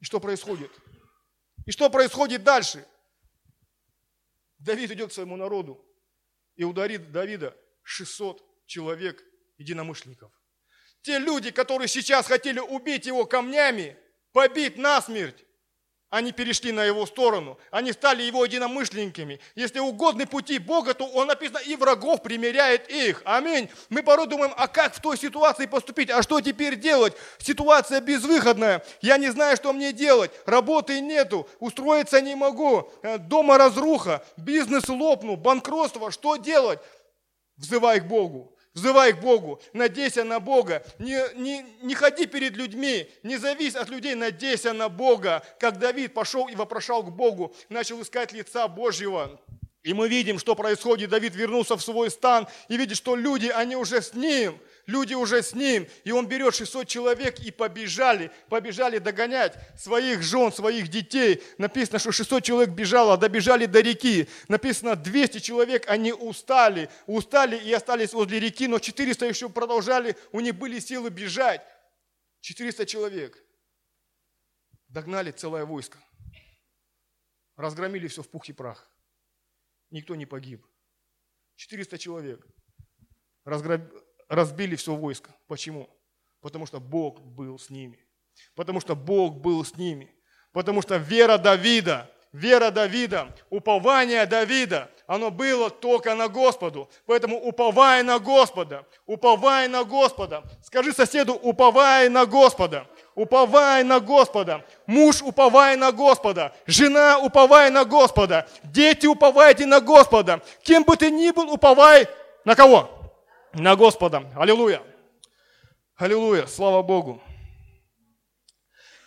И 0.00 0.04
что 0.04 0.18
происходит? 0.18 0.72
И 1.66 1.70
что 1.70 1.88
происходит 1.88 2.42
дальше? 2.42 2.84
Давид 4.64 4.90
идет 4.92 5.10
к 5.10 5.12
своему 5.12 5.36
народу 5.36 5.84
и 6.56 6.64
ударит 6.64 7.12
Давида 7.12 7.56
600 7.82 8.42
человек 8.66 9.22
единомышленников. 9.58 10.32
Те 11.02 11.18
люди, 11.18 11.50
которые 11.50 11.86
сейчас 11.86 12.26
хотели 12.26 12.60
убить 12.60 13.04
его 13.04 13.26
камнями, 13.26 13.98
побить 14.32 14.78
насмерть, 14.78 15.44
они 16.14 16.30
перешли 16.30 16.70
на 16.70 16.84
его 16.84 17.06
сторону, 17.06 17.58
они 17.72 17.92
стали 17.92 18.22
его 18.22 18.44
единомышленниками. 18.44 19.40
Если 19.56 19.80
угодны 19.80 20.26
пути 20.26 20.60
Бога, 20.60 20.94
то 20.94 21.06
он 21.06 21.26
написано, 21.26 21.58
и 21.58 21.74
врагов 21.74 22.22
примеряет 22.22 22.88
их. 22.88 23.20
Аминь. 23.24 23.68
Мы 23.88 24.04
порой 24.04 24.28
думаем, 24.28 24.52
а 24.56 24.68
как 24.68 24.94
в 24.94 25.00
той 25.00 25.18
ситуации 25.18 25.66
поступить, 25.66 26.10
а 26.10 26.22
что 26.22 26.40
теперь 26.40 26.76
делать? 26.76 27.14
Ситуация 27.38 28.00
безвыходная, 28.00 28.84
я 29.00 29.18
не 29.18 29.28
знаю, 29.30 29.56
что 29.56 29.72
мне 29.72 29.92
делать, 29.92 30.30
работы 30.46 31.00
нету, 31.00 31.48
устроиться 31.58 32.20
не 32.20 32.36
могу, 32.36 32.92
э, 33.02 33.18
дома 33.18 33.58
разруха, 33.58 34.24
бизнес 34.36 34.88
лопнул, 34.88 35.36
банкротство, 35.36 36.12
что 36.12 36.36
делать? 36.36 36.78
Взывай 37.56 37.98
к 37.98 38.04
Богу. 38.04 38.53
Взывай 38.74 39.12
к 39.12 39.20
Богу, 39.20 39.62
надейся 39.72 40.24
на 40.24 40.40
Бога, 40.40 40.84
не, 40.98 41.22
не, 41.36 41.64
не 41.82 41.94
ходи 41.94 42.26
перед 42.26 42.56
людьми, 42.56 43.08
не 43.22 43.36
завись 43.36 43.76
от 43.76 43.88
людей, 43.88 44.16
надейся 44.16 44.72
на 44.72 44.88
Бога. 44.88 45.44
Как 45.60 45.78
Давид 45.78 46.12
пошел 46.12 46.48
и 46.48 46.56
вопрошал 46.56 47.04
к 47.04 47.10
Богу, 47.10 47.54
начал 47.68 48.02
искать 48.02 48.32
лица 48.32 48.66
Божьего. 48.66 49.40
И 49.84 49.94
мы 49.94 50.08
видим, 50.08 50.40
что 50.40 50.56
происходит. 50.56 51.10
Давид 51.10 51.36
вернулся 51.36 51.76
в 51.76 51.82
свой 51.82 52.10
стан 52.10 52.48
и 52.68 52.76
видит, 52.76 52.96
что 52.96 53.14
люди, 53.14 53.46
они 53.46 53.76
уже 53.76 54.02
с 54.02 54.12
ним– 54.14 54.58
люди 54.86 55.14
уже 55.14 55.42
с 55.42 55.54
ним, 55.54 55.86
и 56.04 56.12
он 56.12 56.26
берет 56.26 56.54
600 56.54 56.86
человек 56.86 57.40
и 57.40 57.50
побежали, 57.50 58.30
побежали 58.48 58.98
догонять 58.98 59.56
своих 59.78 60.22
жен, 60.22 60.52
своих 60.52 60.88
детей. 60.88 61.42
Написано, 61.58 61.98
что 61.98 62.12
600 62.12 62.42
человек 62.42 62.70
бежало, 62.74 63.16
добежали 63.16 63.66
до 63.66 63.80
реки. 63.80 64.28
Написано, 64.48 64.96
200 64.96 65.38
человек, 65.40 65.88
они 65.88 66.12
устали, 66.12 66.88
устали 67.06 67.56
и 67.56 67.72
остались 67.72 68.12
возле 68.12 68.40
реки, 68.40 68.68
но 68.68 68.78
400 68.78 69.26
еще 69.26 69.48
продолжали, 69.48 70.16
у 70.32 70.40
них 70.40 70.54
были 70.54 70.78
силы 70.78 71.10
бежать. 71.10 71.62
400 72.40 72.86
человек. 72.86 73.42
Догнали 74.88 75.30
целое 75.30 75.64
войско. 75.64 75.98
Разгромили 77.56 78.06
все 78.08 78.22
в 78.22 78.28
пух 78.28 78.48
и 78.48 78.52
прах. 78.52 78.90
Никто 79.90 80.14
не 80.14 80.26
погиб. 80.26 80.66
400 81.56 81.98
человек. 81.98 82.46
Разграб 83.44 83.82
разбили 84.28 84.76
все 84.76 84.94
войско. 84.94 85.30
Почему? 85.46 85.88
Потому 86.40 86.66
что 86.66 86.80
Бог 86.80 87.20
был 87.20 87.58
с 87.58 87.70
ними. 87.70 87.98
Потому 88.54 88.80
что 88.80 88.94
Бог 88.94 89.36
был 89.36 89.64
с 89.64 89.76
ними. 89.76 90.14
Потому 90.52 90.82
что 90.82 90.96
вера 90.96 91.38
Давида, 91.38 92.10
вера 92.32 92.70
Давида, 92.70 93.34
упование 93.50 94.26
Давида, 94.26 94.90
оно 95.06 95.30
было 95.30 95.68
только 95.70 96.14
на 96.14 96.28
Господу. 96.28 96.88
Поэтому 97.06 97.38
уповай 97.38 98.02
на 98.02 98.18
Господа, 98.18 98.86
уповай 99.06 99.68
на 99.68 99.84
Господа. 99.84 100.42
Скажи 100.62 100.92
соседу, 100.92 101.34
уповай 101.34 102.08
на 102.08 102.24
Господа, 102.24 102.86
уповай 103.14 103.84
на 103.84 104.00
Господа. 104.00 104.64
Муж, 104.86 105.22
уповай 105.22 105.76
на 105.76 105.92
Господа. 105.92 106.54
Жена, 106.66 107.18
уповай 107.18 107.70
на 107.70 107.84
Господа. 107.84 108.46
Дети, 108.62 109.06
уповайте 109.06 109.66
на 109.66 109.80
Господа. 109.80 110.40
Кем 110.62 110.84
бы 110.84 110.96
ты 110.96 111.10
ни 111.10 111.30
был, 111.30 111.52
уповай 111.52 112.06
на 112.44 112.54
кого? 112.54 113.03
На 113.54 113.76
Господа. 113.76 114.30
Аллилуйя. 114.34 114.82
Аллилуйя. 115.96 116.46
Слава 116.46 116.82
Богу. 116.82 117.22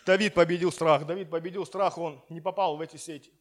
Давид 0.05 0.33
победил 0.33 0.71
страх. 0.71 1.05
Давид 1.05 1.29
победил 1.29 1.65
страх, 1.65 1.97
он 1.97 2.23
не 2.29 2.39
попал 2.39 2.77
в 2.77 2.81
эти 2.81 2.95
сети. 2.95 3.33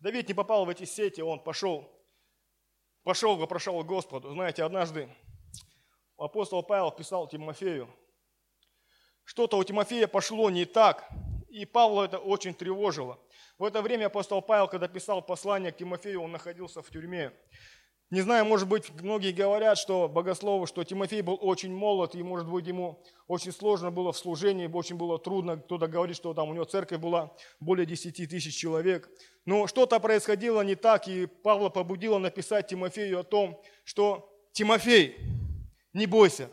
Давид 0.00 0.28
не 0.28 0.34
попал 0.34 0.64
в 0.64 0.70
эти 0.70 0.84
сети, 0.84 1.20
он 1.20 1.40
пошел, 1.40 1.90
пошел, 3.02 3.36
вопрошал 3.36 3.82
Господу. 3.84 4.32
Знаете, 4.32 4.64
однажды 4.64 5.08
апостол 6.16 6.62
Павел 6.62 6.90
писал 6.90 7.28
Тимофею, 7.28 7.88
что-то 9.24 9.58
у 9.58 9.64
Тимофея 9.64 10.06
пошло 10.06 10.50
не 10.50 10.64
так, 10.64 11.08
И 11.48 11.66
Павла 11.66 12.04
это 12.04 12.18
очень 12.18 12.54
тревожило. 12.54 13.18
В 13.58 13.64
это 13.64 13.80
время 13.82 14.06
апостол 14.06 14.42
Павел, 14.42 14.66
когда 14.66 14.88
писал 14.88 15.22
послание 15.22 15.72
к 15.72 15.76
Тимофею, 15.76 16.22
он 16.22 16.32
находился 16.32 16.82
в 16.82 16.90
тюрьме. 16.90 17.32
Не 18.10 18.20
знаю, 18.20 18.44
может 18.44 18.68
быть, 18.68 18.90
многие 19.02 19.32
говорят, 19.32 19.78
что 19.78 20.08
богословы, 20.08 20.66
что 20.66 20.84
Тимофей 20.84 21.22
был 21.22 21.38
очень 21.40 21.74
молод, 21.74 22.14
и, 22.14 22.22
может 22.22 22.48
быть, 22.48 22.66
ему 22.66 23.02
очень 23.26 23.50
сложно 23.50 23.90
было 23.90 24.12
в 24.12 24.18
служении, 24.18 24.66
очень 24.66 24.96
было 24.96 25.18
трудно. 25.18 25.56
Кто-то 25.56 25.88
говорит, 25.88 26.14
что 26.16 26.34
там 26.34 26.50
у 26.50 26.54
него 26.54 26.64
церковь 26.64 27.00
была 27.00 27.34
более 27.60 27.86
10 27.86 28.28
тысяч 28.28 28.56
человек. 28.56 29.08
Но 29.46 29.66
что-то 29.66 29.98
происходило 30.00 30.60
не 30.60 30.74
так, 30.74 31.08
и 31.08 31.26
Павла 31.26 31.70
побудило 31.70 32.18
написать 32.18 32.68
Тимофею 32.68 33.20
о 33.20 33.24
том, 33.24 33.60
что 33.84 34.30
«Тимофей, 34.52 35.16
не 35.92 36.06
бойся, 36.06 36.50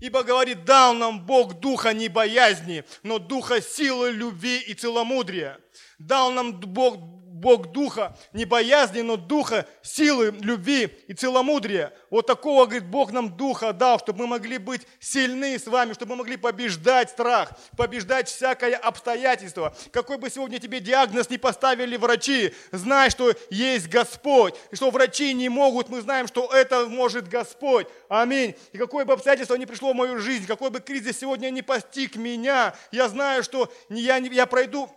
Ибо 0.00 0.24
говорит, 0.24 0.64
дал 0.64 0.92
нам 0.94 1.24
Бог 1.24 1.54
духа 1.54 1.94
не 1.94 2.08
боязни, 2.08 2.84
но 3.02 3.18
духа 3.18 3.62
силы, 3.62 4.10
любви 4.10 4.58
и 4.58 4.74
целомудрия. 4.74 5.58
Дал 5.98 6.30
нам 6.32 6.60
Бог 6.60 6.98
Бог 7.36 7.70
духа, 7.70 8.16
не 8.32 8.46
боязни, 8.46 9.02
но 9.02 9.18
духа, 9.18 9.66
силы, 9.82 10.34
любви 10.40 10.88
и 11.06 11.12
целомудрия. 11.12 11.92
Вот 12.08 12.26
такого, 12.26 12.64
говорит, 12.64 12.86
Бог 12.86 13.12
нам 13.12 13.36
духа 13.36 13.74
дал, 13.74 13.98
чтобы 13.98 14.20
мы 14.20 14.26
могли 14.26 14.56
быть 14.56 14.86
сильны 15.00 15.58
с 15.58 15.66
вами, 15.66 15.92
чтобы 15.92 16.12
мы 16.12 16.16
могли 16.16 16.38
побеждать 16.38 17.10
страх, 17.10 17.52
побеждать 17.76 18.28
всякое 18.28 18.74
обстоятельство. 18.76 19.76
Какой 19.92 20.16
бы 20.16 20.30
сегодня 20.30 20.58
тебе 20.58 20.80
диагноз 20.80 21.28
не 21.28 21.36
поставили 21.36 21.98
врачи, 21.98 22.54
знай, 22.72 23.10
что 23.10 23.34
есть 23.50 23.88
Господь, 23.88 24.54
и 24.70 24.76
что 24.76 24.90
врачи 24.90 25.34
не 25.34 25.50
могут, 25.50 25.90
мы 25.90 26.00
знаем, 26.00 26.28
что 26.28 26.50
это 26.50 26.86
может 26.86 27.28
Господь. 27.28 27.86
Аминь. 28.08 28.54
И 28.72 28.78
какое 28.78 29.04
бы 29.04 29.12
обстоятельство 29.12 29.56
ни 29.56 29.66
пришло 29.66 29.92
в 29.92 29.96
мою 29.96 30.20
жизнь, 30.20 30.46
какой 30.46 30.70
бы 30.70 30.80
кризис 30.80 31.18
сегодня 31.18 31.50
не 31.50 31.60
постиг 31.60 32.16
меня, 32.16 32.74
я 32.92 33.08
знаю, 33.10 33.42
что 33.42 33.70
я, 33.90 34.16
я 34.16 34.46
пройду 34.46 34.90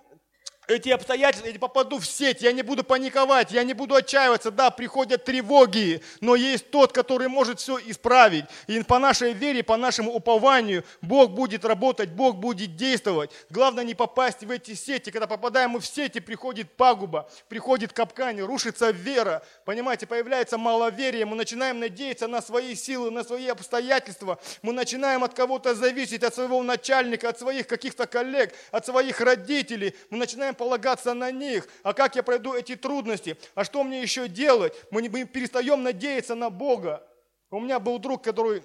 эти 0.70 0.90
обстоятельства, 0.90 1.48
я 1.48 1.60
попаду 1.60 1.98
в 1.98 2.06
сеть, 2.06 2.42
я 2.42 2.52
не 2.52 2.62
буду 2.62 2.84
паниковать, 2.84 3.52
я 3.52 3.64
не 3.64 3.74
буду 3.74 3.96
отчаиваться. 3.96 4.52
Да, 4.52 4.70
приходят 4.70 5.26
тревоги, 5.26 6.02
но 6.22 6.36
есть 6.36 6.70
тот, 6.70 6.92
который 6.92 7.28
может 7.28 7.60
все 7.60 7.80
исправить. 7.80 8.46
И 8.68 8.82
по 8.84 9.00
нашей 9.00 9.34
вере, 9.34 9.64
по 9.64 9.78
нашему 9.78 10.14
упованию 10.14 10.84
Бог 11.02 11.32
будет 11.32 11.66
работать, 11.66 12.10
Бог 12.10 12.38
будет 12.38 12.76
действовать. 12.76 13.32
Главное 13.50 13.84
не 13.84 13.96
попасть 13.96 14.44
в 14.44 14.52
эти 14.52 14.76
сети. 14.76 15.10
Когда 15.10 15.28
попадаем 15.28 15.72
мы 15.72 15.80
в 15.80 15.86
сети, 15.86 16.20
приходит 16.20 16.72
пагуба, 16.72 17.30
приходит 17.48 17.92
капкань, 17.92 18.40
рушится 18.42 18.92
вера. 18.92 19.44
Понимаете, 19.66 20.06
появляется 20.06 20.58
маловерие, 20.58 21.26
мы 21.26 21.36
начинаем 21.36 21.80
надеяться 21.80 22.28
на 22.28 22.42
свои 22.42 22.76
силы, 22.76 23.10
на 23.10 23.24
свои 23.24 23.48
обстоятельства. 23.48 24.40
Мы 24.62 24.74
начинаем 24.74 25.24
от 25.24 25.34
кого-то 25.34 25.74
зависеть, 25.74 26.24
от 26.24 26.36
своего 26.36 26.62
начальника, 26.62 27.30
от 27.30 27.40
своих 27.40 27.66
каких-то 27.66 28.06
коллег, 28.06 28.54
от 28.72 28.86
своих 28.86 29.20
родителей. 29.22 29.96
Мы 30.10 30.18
начинаем 30.18 30.56
полагаться 30.60 31.14
на 31.14 31.32
них. 31.32 31.68
А 31.84 31.94
как 31.94 32.16
я 32.16 32.22
пройду 32.22 32.54
эти 32.54 32.76
трудности? 32.76 33.38
А 33.56 33.64
что 33.64 33.84
мне 33.84 34.02
еще 34.02 34.28
делать? 34.28 34.74
Мы, 34.92 35.02
не, 35.02 35.10
мы 35.10 35.24
перестаем 35.24 35.82
надеяться 35.82 36.36
на 36.36 36.50
Бога. 36.50 37.02
У 37.50 37.62
меня 37.62 37.80
был 37.80 37.98
друг, 37.98 38.22
который 38.22 38.62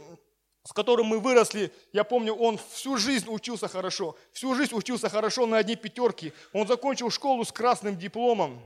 с 0.67 0.73
которым 0.73 1.09
мы 1.09 1.21
выросли, 1.21 1.71
я 1.93 2.05
помню, 2.05 2.33
он 2.33 2.59
всю 2.71 2.97
жизнь 2.97 3.27
учился 3.29 3.69
хорошо, 3.69 4.17
всю 4.33 4.55
жизнь 4.55 4.75
учился 4.75 5.11
хорошо 5.11 5.47
на 5.47 5.59
одни 5.59 5.77
пятерки. 5.77 6.33
Он 6.55 6.67
закончил 6.67 7.11
школу 7.11 7.45
с 7.45 7.53
красным 7.53 7.99
дипломом. 7.99 8.63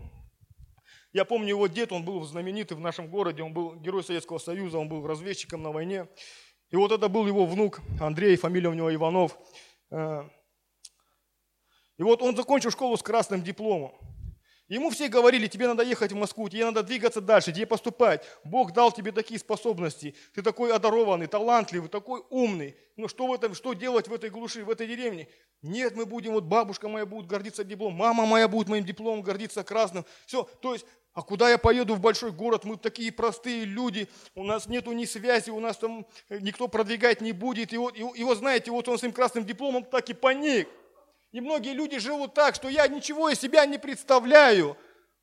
Я 1.12 1.24
помню 1.24 1.48
его 1.48 1.66
дед, 1.66 1.90
он 1.90 2.04
был 2.04 2.22
знаменитый 2.24 2.76
в 2.76 2.80
нашем 2.80 3.08
городе, 3.08 3.42
он 3.42 3.52
был 3.52 3.74
герой 3.74 4.04
Советского 4.04 4.38
Союза, 4.38 4.78
он 4.78 4.88
был 4.88 5.04
разведчиком 5.04 5.62
на 5.62 5.72
войне. 5.72 6.06
И 6.70 6.76
вот 6.76 6.92
это 6.92 7.08
был 7.08 7.26
его 7.26 7.46
внук 7.46 7.80
Андрей, 8.00 8.36
фамилия 8.36 8.68
у 8.68 8.74
него 8.74 8.94
Иванов. 8.94 9.36
И 11.98 12.02
вот 12.02 12.22
он 12.22 12.36
закончил 12.36 12.70
школу 12.70 12.96
с 12.96 13.02
красным 13.02 13.42
дипломом. 13.42 13.92
Ему 14.68 14.90
все 14.90 15.08
говорили, 15.08 15.46
тебе 15.46 15.66
надо 15.66 15.82
ехать 15.82 16.12
в 16.12 16.16
Москву, 16.16 16.46
тебе 16.48 16.66
надо 16.66 16.82
двигаться 16.82 17.22
дальше, 17.22 17.52
тебе 17.52 17.64
поступать. 17.64 18.22
Бог 18.44 18.72
дал 18.72 18.92
тебе 18.92 19.12
такие 19.12 19.40
способности. 19.40 20.14
Ты 20.34 20.42
такой 20.42 20.72
одарованный, 20.74 21.26
талантливый, 21.26 21.88
такой 21.88 22.22
умный. 22.28 22.76
Ну 22.96 23.08
что, 23.08 23.26
в 23.26 23.32
этом, 23.32 23.54
что 23.54 23.72
делать 23.72 24.08
в 24.08 24.12
этой 24.12 24.28
глуши, 24.28 24.64
в 24.64 24.70
этой 24.70 24.86
деревне? 24.86 25.26
Нет, 25.62 25.96
мы 25.96 26.04
будем, 26.04 26.32
вот 26.32 26.44
бабушка 26.44 26.86
моя 26.88 27.06
будет 27.06 27.26
гордиться 27.26 27.64
дипломом, 27.64 27.96
мама 27.96 28.26
моя 28.26 28.46
будет 28.46 28.68
моим 28.68 28.84
дипломом 28.84 29.22
гордиться 29.22 29.64
красным. 29.64 30.04
Все, 30.26 30.44
то 30.60 30.74
есть, 30.74 30.84
а 31.14 31.22
куда 31.22 31.48
я 31.48 31.56
поеду 31.56 31.94
в 31.94 32.00
большой 32.00 32.30
город? 32.30 32.64
Мы 32.64 32.76
такие 32.76 33.10
простые 33.10 33.64
люди, 33.64 34.06
у 34.34 34.44
нас 34.44 34.66
нету 34.66 34.92
ни 34.92 35.06
связи, 35.06 35.48
у 35.48 35.60
нас 35.60 35.78
там 35.78 36.06
никто 36.28 36.68
продвигать 36.68 37.22
не 37.22 37.32
будет. 37.32 37.72
И 37.72 37.78
вот, 37.78 37.96
и, 37.96 38.00
и 38.00 38.22
вот 38.22 38.36
знаете, 38.36 38.70
вот 38.70 38.86
он 38.86 38.98
с 38.98 39.00
своим 39.00 39.14
красным 39.14 39.46
дипломом 39.46 39.84
так 39.84 40.10
и 40.10 40.12
паник. 40.12 40.68
И 41.32 41.40
многие 41.40 41.74
люди 41.74 41.98
живут 41.98 42.34
так, 42.34 42.54
что 42.54 42.68
я 42.68 42.88
ничего 42.88 43.28
из 43.28 43.38
себя 43.38 43.66
не 43.66 43.78
представляю. 43.78 44.76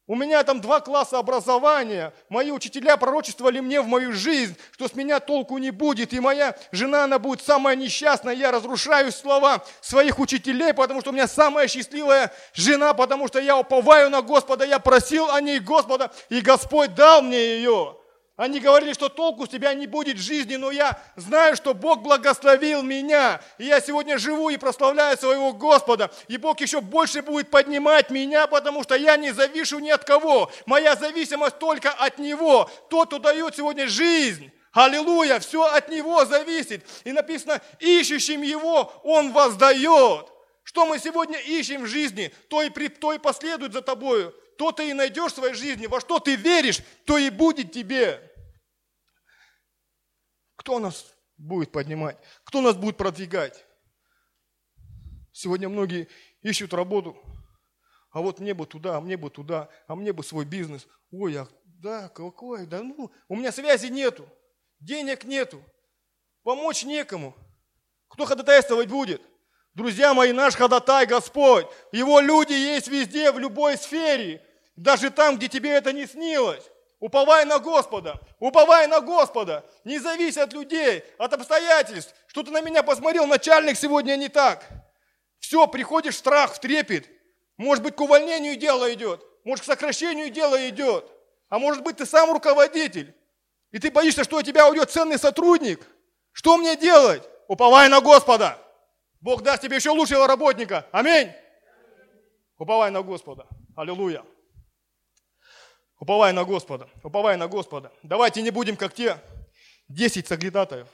У 0.07 0.15
меня 0.15 0.43
там 0.43 0.61
два 0.61 0.81
класса 0.81 1.17
образования. 1.17 2.13
Мои 2.29 2.51
учителя 2.51 2.95
пророчествовали 2.95 3.59
мне 3.59 3.81
в 3.81 3.87
мою 3.87 4.13
жизнь, 4.13 4.55
что 4.71 4.87
с 4.87 4.93
меня 4.93 5.19
толку 5.19 5.57
не 5.57 5.71
будет. 5.71 6.13
И 6.13 6.19
моя 6.19 6.55
жена, 6.71 7.05
она 7.05 7.17
будет 7.17 7.41
самая 7.41 7.75
несчастная. 7.75 8.35
Я 8.35 8.51
разрушаю 8.51 9.11
слова 9.11 9.65
своих 9.81 10.19
учителей, 10.19 10.75
потому 10.75 11.01
что 11.01 11.09
у 11.09 11.13
меня 11.13 11.27
самая 11.27 11.67
счастливая 11.67 12.31
жена, 12.53 12.93
потому 12.93 13.27
что 13.27 13.39
я 13.39 13.57
уповаю 13.57 14.11
на 14.11 14.21
Господа. 14.21 14.63
Я 14.63 14.77
просил 14.77 15.31
о 15.31 15.41
ней 15.41 15.59
Господа, 15.59 16.11
и 16.29 16.39
Господь 16.39 16.93
дал 16.93 17.23
мне 17.23 17.57
ее. 17.57 17.97
Они 18.37 18.59
говорили, 18.59 18.91
что 18.91 19.07
толку 19.07 19.45
с 19.45 19.49
тебя 19.49 19.73
не 19.73 19.87
будет 19.87 20.17
в 20.17 20.21
жизни, 20.21 20.57
но 20.57 20.69
я 20.69 20.99
знаю, 21.15 21.55
что 21.55 21.73
Бог 21.73 22.01
благословил 22.01 22.83
меня. 22.83 23.41
И 23.57 23.63
я 23.65 23.79
сегодня 23.79 24.17
живу 24.17 24.49
и 24.49 24.57
прославляю 24.57 25.17
своего 25.17 25.53
Господа. 25.53 26.11
И 26.27 26.35
Бог 26.35 26.59
еще 26.59 26.81
больше 26.81 27.21
будет 27.21 27.49
поднимать 27.49 28.09
меня, 28.09 28.45
потому 28.47 28.83
что 28.83 28.95
я 28.95 29.15
не 29.15 29.31
завишу 29.31 29.79
ни 29.79 29.89
от 29.89 30.03
кого. 30.03 30.51
Моя 30.65 30.97
зависимость 30.97 31.59
только 31.59 31.91
от 31.91 32.17
Него. 32.17 32.69
Тот, 32.89 33.07
кто 33.07 33.19
дает 33.19 33.55
сегодня 33.55 33.87
жизнь. 33.87 34.51
Аллилуйя, 34.73 35.39
все 35.39 35.63
от 35.63 35.87
Него 35.87 36.25
зависит. 36.25 36.85
И 37.05 37.13
написано, 37.13 37.61
ищущим 37.79 38.41
Его 38.41 38.91
Он 39.05 39.31
воздает. 39.31 40.27
Что 40.65 40.85
мы 40.85 40.99
сегодня 40.99 41.39
ищем 41.39 41.83
в 41.83 41.87
жизни, 41.87 42.33
то 42.49 42.61
и, 42.61 42.69
при, 42.69 42.89
то 42.89 43.13
и 43.13 43.17
последует 43.17 43.71
за 43.71 43.81
тобою 43.81 44.35
то 44.57 44.71
ты 44.71 44.89
и 44.89 44.93
найдешь 44.93 45.31
в 45.31 45.35
своей 45.35 45.53
жизни, 45.53 45.87
во 45.87 45.99
что 45.99 46.19
ты 46.19 46.35
веришь, 46.35 46.81
то 47.05 47.17
и 47.17 47.29
будет 47.29 47.71
тебе. 47.71 48.31
Кто 50.55 50.79
нас 50.79 51.13
будет 51.37 51.71
поднимать? 51.71 52.17
Кто 52.43 52.61
нас 52.61 52.75
будет 52.75 52.97
продвигать? 52.97 53.65
Сегодня 55.31 55.67
многие 55.67 56.07
ищут 56.41 56.73
работу, 56.73 57.17
а 58.11 58.21
вот 58.21 58.39
мне 58.39 58.53
бы 58.53 58.65
туда, 58.65 58.97
а 58.97 59.01
мне 59.01 59.17
бы 59.17 59.29
туда, 59.29 59.69
а 59.87 59.95
мне 59.95 60.13
бы 60.13 60.23
свой 60.23 60.45
бизнес. 60.45 60.87
Ой, 61.11 61.37
а 61.37 61.47
да, 61.65 62.07
какой, 62.09 62.65
да 62.65 62.81
ну, 62.81 63.11
у 63.27 63.35
меня 63.35 63.51
связи 63.51 63.87
нету, 63.87 64.27
денег 64.79 65.25
нету, 65.25 65.61
помочь 66.43 66.85
некому. 66.85 67.35
Кто 68.07 68.25
ходатайствовать 68.25 68.87
будет? 68.87 69.21
Друзья 69.75 70.13
мои, 70.13 70.31
наш 70.31 70.55
ходатай 70.55 71.05
Господь. 71.05 71.67
Его 71.91 72.21
люди 72.21 72.53
есть 72.53 72.87
везде, 72.87 73.31
в 73.33 73.39
любой 73.39 73.77
сфере. 73.77 74.41
Даже 74.77 75.09
там, 75.09 75.35
где 75.35 75.49
тебе 75.49 75.71
это 75.71 75.91
не 75.91 76.05
снилось. 76.07 76.63
Уповай 77.01 77.43
на 77.43 77.59
Господа, 77.59 78.19
уповай 78.39 78.87
на 78.87 79.01
Господа. 79.01 79.65
Не 79.83 79.99
завись 79.99 80.37
от 80.37 80.53
людей, 80.53 81.03
от 81.17 81.33
обстоятельств. 81.33 82.15
Что 82.27 82.43
ты 82.43 82.51
на 82.51 82.61
меня 82.61 82.83
посмотрел, 82.83 83.27
начальник 83.27 83.77
сегодня 83.77 84.15
не 84.15 84.29
так. 84.29 84.65
Все, 85.39 85.67
приходишь 85.67 86.15
в 86.15 86.19
страх, 86.19 86.53
в 86.53 86.59
трепет. 86.59 87.09
Может 87.57 87.83
быть, 87.83 87.95
к 87.97 88.01
увольнению 88.01 88.55
дело 88.55 88.91
идет. 88.93 89.25
Может, 89.43 89.63
к 89.63 89.67
сокращению 89.67 90.29
дело 90.29 90.69
идет. 90.69 91.05
А 91.49 91.59
может 91.59 91.83
быть, 91.83 91.97
ты 91.97 92.05
сам 92.05 92.31
руководитель. 92.31 93.13
И 93.71 93.79
ты 93.79 93.91
боишься, 93.91 94.23
что 94.23 94.37
у 94.37 94.41
тебя 94.41 94.69
уйдет 94.69 94.89
ценный 94.89 95.19
сотрудник. 95.19 95.85
Что 96.31 96.57
мне 96.57 96.77
делать? 96.77 97.23
Уповай 97.49 97.89
на 97.89 97.99
Господа. 97.99 98.57
Бог 99.25 99.41
даст 99.41 99.63
тебе 99.63 99.77
еще 99.77 99.89
лучшего 99.89 100.27
работника. 100.27 100.87
Аминь. 100.91 101.31
Уповай 102.59 102.91
на 102.91 103.01
Господа. 103.01 103.47
Аллилуйя. 103.75 104.23
Уповай 105.99 106.31
на 106.31 106.43
Господа. 106.45 106.87
Уповай 107.03 107.35
на 107.35 107.47
Господа. 107.47 107.91
Давайте 108.03 108.43
не 108.43 108.51
будем 108.51 108.77
как 108.77 108.93
те 108.93 109.19
10 109.87 110.27
соглядатаев. 110.27 110.87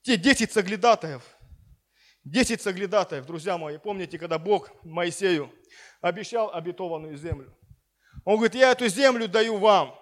Те 0.00 0.16
10 0.16 0.52
соглядатаев. 0.52 1.22
10 2.24 2.62
соглядатаев, 2.62 3.26
друзья 3.26 3.58
мои. 3.58 3.76
Помните, 3.76 4.18
когда 4.18 4.38
Бог 4.38 4.70
Моисею 4.82 5.52
обещал 6.00 6.50
обетованную 6.50 7.18
землю? 7.18 7.54
Он 8.24 8.36
говорит, 8.36 8.54
я 8.54 8.72
эту 8.72 8.88
землю 8.88 9.28
даю 9.28 9.58
вам. 9.58 9.94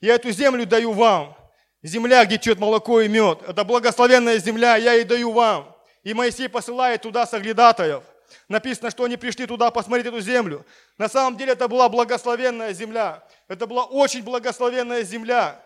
Я 0.00 0.14
эту 0.14 0.30
землю 0.30 0.64
даю 0.64 0.92
вам. 0.92 1.36
Земля, 1.82 2.24
где 2.24 2.38
течет 2.38 2.60
молоко 2.60 3.00
и 3.00 3.08
мед. 3.08 3.42
Это 3.42 3.64
благословенная 3.64 4.38
земля, 4.38 4.76
я 4.76 4.94
и 4.94 5.02
даю 5.02 5.32
вам. 5.32 5.71
И 6.02 6.14
Моисей 6.14 6.48
посылает 6.48 7.02
туда 7.02 7.26
соглядатаев. 7.26 8.02
Написано, 8.48 8.90
что 8.90 9.04
они 9.04 9.16
пришли 9.16 9.46
туда 9.46 9.70
посмотреть 9.70 10.06
эту 10.06 10.20
землю. 10.20 10.64
На 10.98 11.08
самом 11.08 11.36
деле 11.36 11.52
это 11.52 11.68
была 11.68 11.88
благословенная 11.88 12.72
земля. 12.72 13.26
Это 13.48 13.66
была 13.66 13.84
очень 13.84 14.22
благословенная 14.22 15.02
земля. 15.02 15.62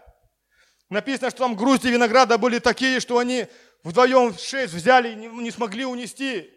Написано, 0.88 1.30
что 1.30 1.40
там 1.40 1.56
грузди 1.56 1.88
винограда 1.88 2.38
были 2.38 2.58
такие, 2.58 3.00
что 3.00 3.18
они 3.18 3.46
вдвоем 3.82 4.36
шесть 4.36 4.74
взяли 4.74 5.12
и 5.12 5.14
не, 5.14 5.50
смогли 5.50 5.84
унести. 5.84 6.52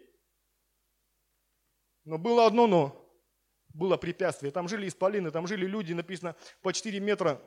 Но 2.04 2.18
было 2.18 2.46
одно 2.46 2.66
но. 2.66 2.96
Было 3.72 3.96
препятствие. 3.96 4.50
Там 4.50 4.68
жили 4.68 4.88
исполины, 4.88 5.30
там 5.30 5.46
жили 5.46 5.64
люди, 5.64 5.92
написано, 5.92 6.34
по 6.60 6.72
4 6.72 6.98
метра 6.98 7.40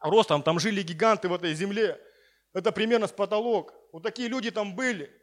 ростом, 0.00 0.42
там 0.42 0.58
жили 0.58 0.82
гиганты 0.82 1.28
в 1.28 1.34
этой 1.34 1.54
земле. 1.54 2.00
Это 2.52 2.72
примерно 2.72 3.06
с 3.06 3.12
потолок. 3.12 3.72
Вот 3.92 4.02
такие 4.02 4.28
люди 4.28 4.50
там 4.50 4.74
были. 4.74 5.19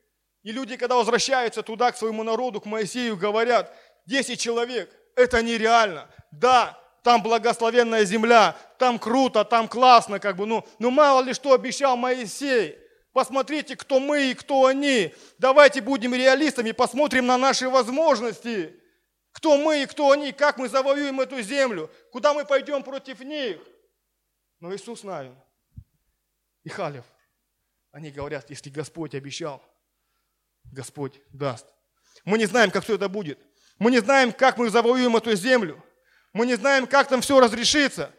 И 0.47 0.53
люди, 0.53 0.77
когда 0.77 0.95
возвращаются 0.95 1.61
туда, 1.61 1.91
к 1.91 1.97
своему 1.97 2.23
народу, 2.23 2.61
к 2.61 2.65
Моисею, 2.65 3.17
говорят, 3.17 3.75
10 4.05 4.39
человек, 4.39 4.89
это 5.13 5.41
нереально. 5.41 6.09
Да, 6.31 6.81
там 7.03 7.21
благословенная 7.21 8.05
земля, 8.05 8.55
там 8.79 8.97
круто, 8.97 9.43
там 9.43 9.67
классно, 9.67 10.21
как 10.21 10.37
бы, 10.37 10.45
ну, 10.45 10.65
ну 10.79 10.89
мало 10.89 11.21
ли 11.21 11.33
что 11.33 11.51
обещал 11.51 11.97
Моисей. 11.97 12.77
Посмотрите, 13.11 13.75
кто 13.75 13.99
мы 13.99 14.31
и 14.31 14.33
кто 14.35 14.67
они. 14.67 15.13
Давайте 15.37 15.81
будем 15.81 16.15
реалистами, 16.15 16.71
посмотрим 16.71 17.25
на 17.25 17.37
наши 17.37 17.67
возможности. 17.67 18.73
Кто 19.33 19.57
мы 19.57 19.83
и 19.83 19.85
кто 19.85 20.11
они, 20.11 20.31
как 20.31 20.57
мы 20.59 20.69
завоюем 20.69 21.19
эту 21.19 21.41
землю, 21.41 21.91
куда 22.13 22.33
мы 22.33 22.45
пойдем 22.45 22.83
против 22.83 23.19
них. 23.19 23.59
Но 24.61 24.73
Иисус 24.73 25.03
Навин 25.03 25.35
и 26.63 26.69
Халев, 26.69 27.03
они 27.91 28.11
говорят, 28.11 28.49
если 28.49 28.69
Господь 28.69 29.13
обещал, 29.13 29.61
Господь 30.77 31.19
даст. 31.33 31.65
Мы 32.23 32.37
не 32.37 32.45
знаем, 32.45 32.69
как 32.69 32.83
все 32.83 32.95
это 32.95 33.09
будет. 33.09 33.39
Мы 33.79 33.89
не 33.89 33.99
знаем, 33.99 34.31
как 34.31 34.59
мы 34.59 34.69
завоюем 34.69 35.17
эту 35.17 35.35
землю. 35.35 35.83
Мы 36.33 36.45
не 36.45 36.55
знаем, 36.55 36.85
как 36.85 37.07
там 37.07 37.21
все 37.21 37.39
разрешится. 37.39 38.13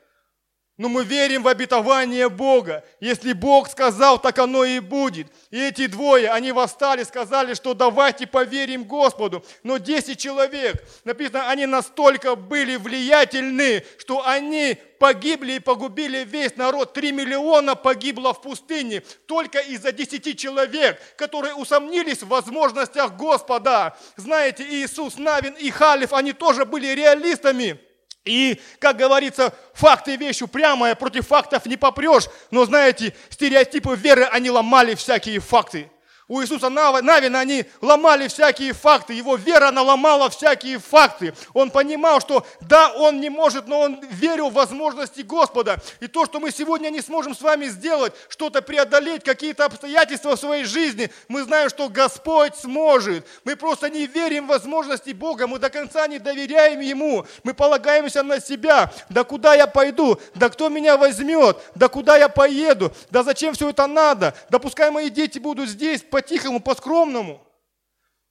Но 0.79 0.89
мы 0.89 1.05
верим 1.05 1.43
в 1.43 1.49
обетование 1.49 2.29
Бога. 2.29 2.85
Если 3.01 3.33
Бог 3.33 3.69
сказал, 3.69 4.21
так 4.21 4.39
оно 4.39 4.65
и 4.65 4.79
будет. 4.79 5.27
И 5.51 5.61
эти 5.61 5.89
двое, 5.89 6.31
они 6.31 6.53
восстали, 6.53 7.03
сказали, 7.03 7.55
что 7.55 7.75
давайте 7.75 8.29
поверим 8.29 8.85
Господу. 8.85 9.45
Но 9.65 9.79
10 9.79 10.17
человек, 10.17 10.81
написано, 11.03 11.51
они 11.51 11.67
настолько 11.67 12.37
были 12.37 12.77
влиятельны, 12.77 13.85
что 13.99 14.25
они 14.25 14.79
погибли 15.01 15.55
и 15.55 15.59
погубили 15.59 16.25
весь 16.25 16.57
народ. 16.57 16.93
Три 16.93 17.11
миллиона 17.11 17.75
погибло 17.75 18.33
в 18.33 18.41
пустыне 18.41 19.03
только 19.27 19.59
из-за 19.59 19.91
десяти 19.91 20.37
человек, 20.37 21.01
которые 21.17 21.55
усомнились 21.55 22.23
в 22.23 22.29
возможностях 22.29 23.17
Господа. 23.17 23.97
Знаете, 24.15 24.63
Иисус, 24.63 25.19
Навин 25.19 25.55
и 25.55 25.71
Халиф, 25.71 26.13
они 26.13 26.33
тоже 26.33 26.65
были 26.65 26.95
реалистами. 26.95 27.81
И, 28.29 28.61
как 28.79 28.99
говорится, 28.99 29.55
факты 29.73 30.17
вещь 30.17 30.43
упрямая, 30.43 30.95
против 30.95 31.27
фактов 31.27 31.65
не 31.67 31.77
попрешь. 31.77 32.29
Но 32.51 32.65
знаете, 32.67 33.15
стереотипы 33.31 33.97
веры, 33.97 34.25
они 34.25 34.51
ломали 34.51 34.95
всякие 34.95 35.41
факты. 35.41 35.91
У 36.31 36.43
Иисуса 36.43 36.69
Навина 36.69 37.41
они 37.41 37.65
ломали 37.81 38.29
всякие 38.29 38.75
факты. 38.75 39.15
Его 39.15 39.37
вера, 39.37 39.69
она 39.69 39.81
ломала 39.81 40.29
всякие 40.29 40.79
факты. 40.79 41.33
Он 41.55 41.71
понимал, 41.71 42.21
что 42.21 42.47
да, 42.61 42.93
он 42.93 43.19
не 43.19 43.31
может, 43.31 43.67
но 43.67 43.81
он 43.81 44.01
верил 44.11 44.51
в 44.51 44.53
возможности 44.53 45.23
Господа. 45.23 45.79
И 46.01 46.07
то, 46.07 46.27
что 46.27 46.39
мы 46.39 46.51
сегодня 46.51 46.91
не 46.91 47.01
сможем 47.01 47.35
с 47.35 47.41
вами 47.41 47.67
сделать, 47.69 48.13
что-то 48.29 48.61
преодолеть, 48.61 49.25
какие-то 49.25 49.65
обстоятельства 49.65 50.37
в 50.37 50.41
своей 50.41 50.65
жизни, 50.65 51.11
мы 51.29 51.45
знаем, 51.45 51.71
что 51.71 51.89
Господь 51.89 52.55
сможет. 52.57 53.27
Мы 53.45 53.57
просто 53.57 53.89
не 53.89 54.07
верим 54.07 54.45
в 54.45 54.49
возможности 54.49 55.13
Бога, 55.13 55.47
мы 55.47 55.59
до 55.59 55.71
конца 55.71 56.07
не 56.09 56.19
доверяем 56.19 56.81
Ему. 56.81 57.25
Мы 57.43 57.55
полагаемся 57.55 58.23
на 58.23 58.39
себя. 58.39 58.93
Да 59.09 59.25
куда 59.25 59.55
я 59.55 59.67
пойду? 59.67 60.21
Да 60.35 60.51
кто 60.51 60.69
меня 60.69 60.99
возьмет? 60.99 61.57
Да 61.75 61.89
куда 61.89 62.19
я 62.19 62.29
поеду? 62.29 62.93
Да 63.11 63.23
зачем 63.23 63.55
все 63.55 63.71
это 63.71 63.87
надо? 63.87 64.35
Да 64.51 64.59
пускай 64.59 64.91
мои 64.91 65.09
дети 65.09 65.39
будут 65.39 65.71
здесь, 65.71 66.03
по-тихому, 66.19 66.59
по-скромному. 66.59 67.45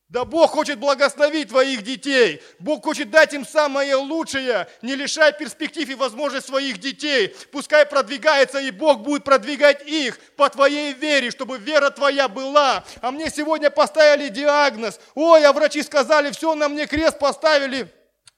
Да 0.10 0.26
Бог 0.26 0.52
хочет 0.52 0.78
благословить 0.78 1.50
твоих 1.50 1.84
детей. 1.84 2.42
Бог 2.60 2.84
хочет 2.84 3.10
дать 3.10 3.34
им 3.34 3.46
самое 3.46 3.96
лучшее. 3.96 4.68
Не 4.82 4.96
лишай 4.96 5.32
перспектив 5.32 5.88
и 5.90 5.96
возможность 5.96 6.48
своих 6.48 6.80
детей. 6.80 7.34
Пускай 7.52 7.86
продвигается, 7.86 8.60
и 8.60 8.72
Бог 8.72 9.00
будет 9.00 9.24
продвигать 9.24 9.88
их 9.88 10.20
по 10.36 10.50
твоей 10.50 10.94
вере, 10.94 11.32
чтобы 11.32 11.60
вера 11.60 11.90
твоя 11.90 12.28
была. 12.28 12.84
А 13.02 13.12
мне 13.12 13.30
сегодня 13.30 13.70
поставили 13.70 14.28
диагноз. 14.28 15.00
Ой, 15.16 15.46
а 15.46 15.54
врачи 15.54 15.82
сказали, 15.82 16.32
все, 16.32 16.56
на 16.56 16.68
мне 16.68 16.88
крест 16.88 17.20
поставили. 17.20 17.90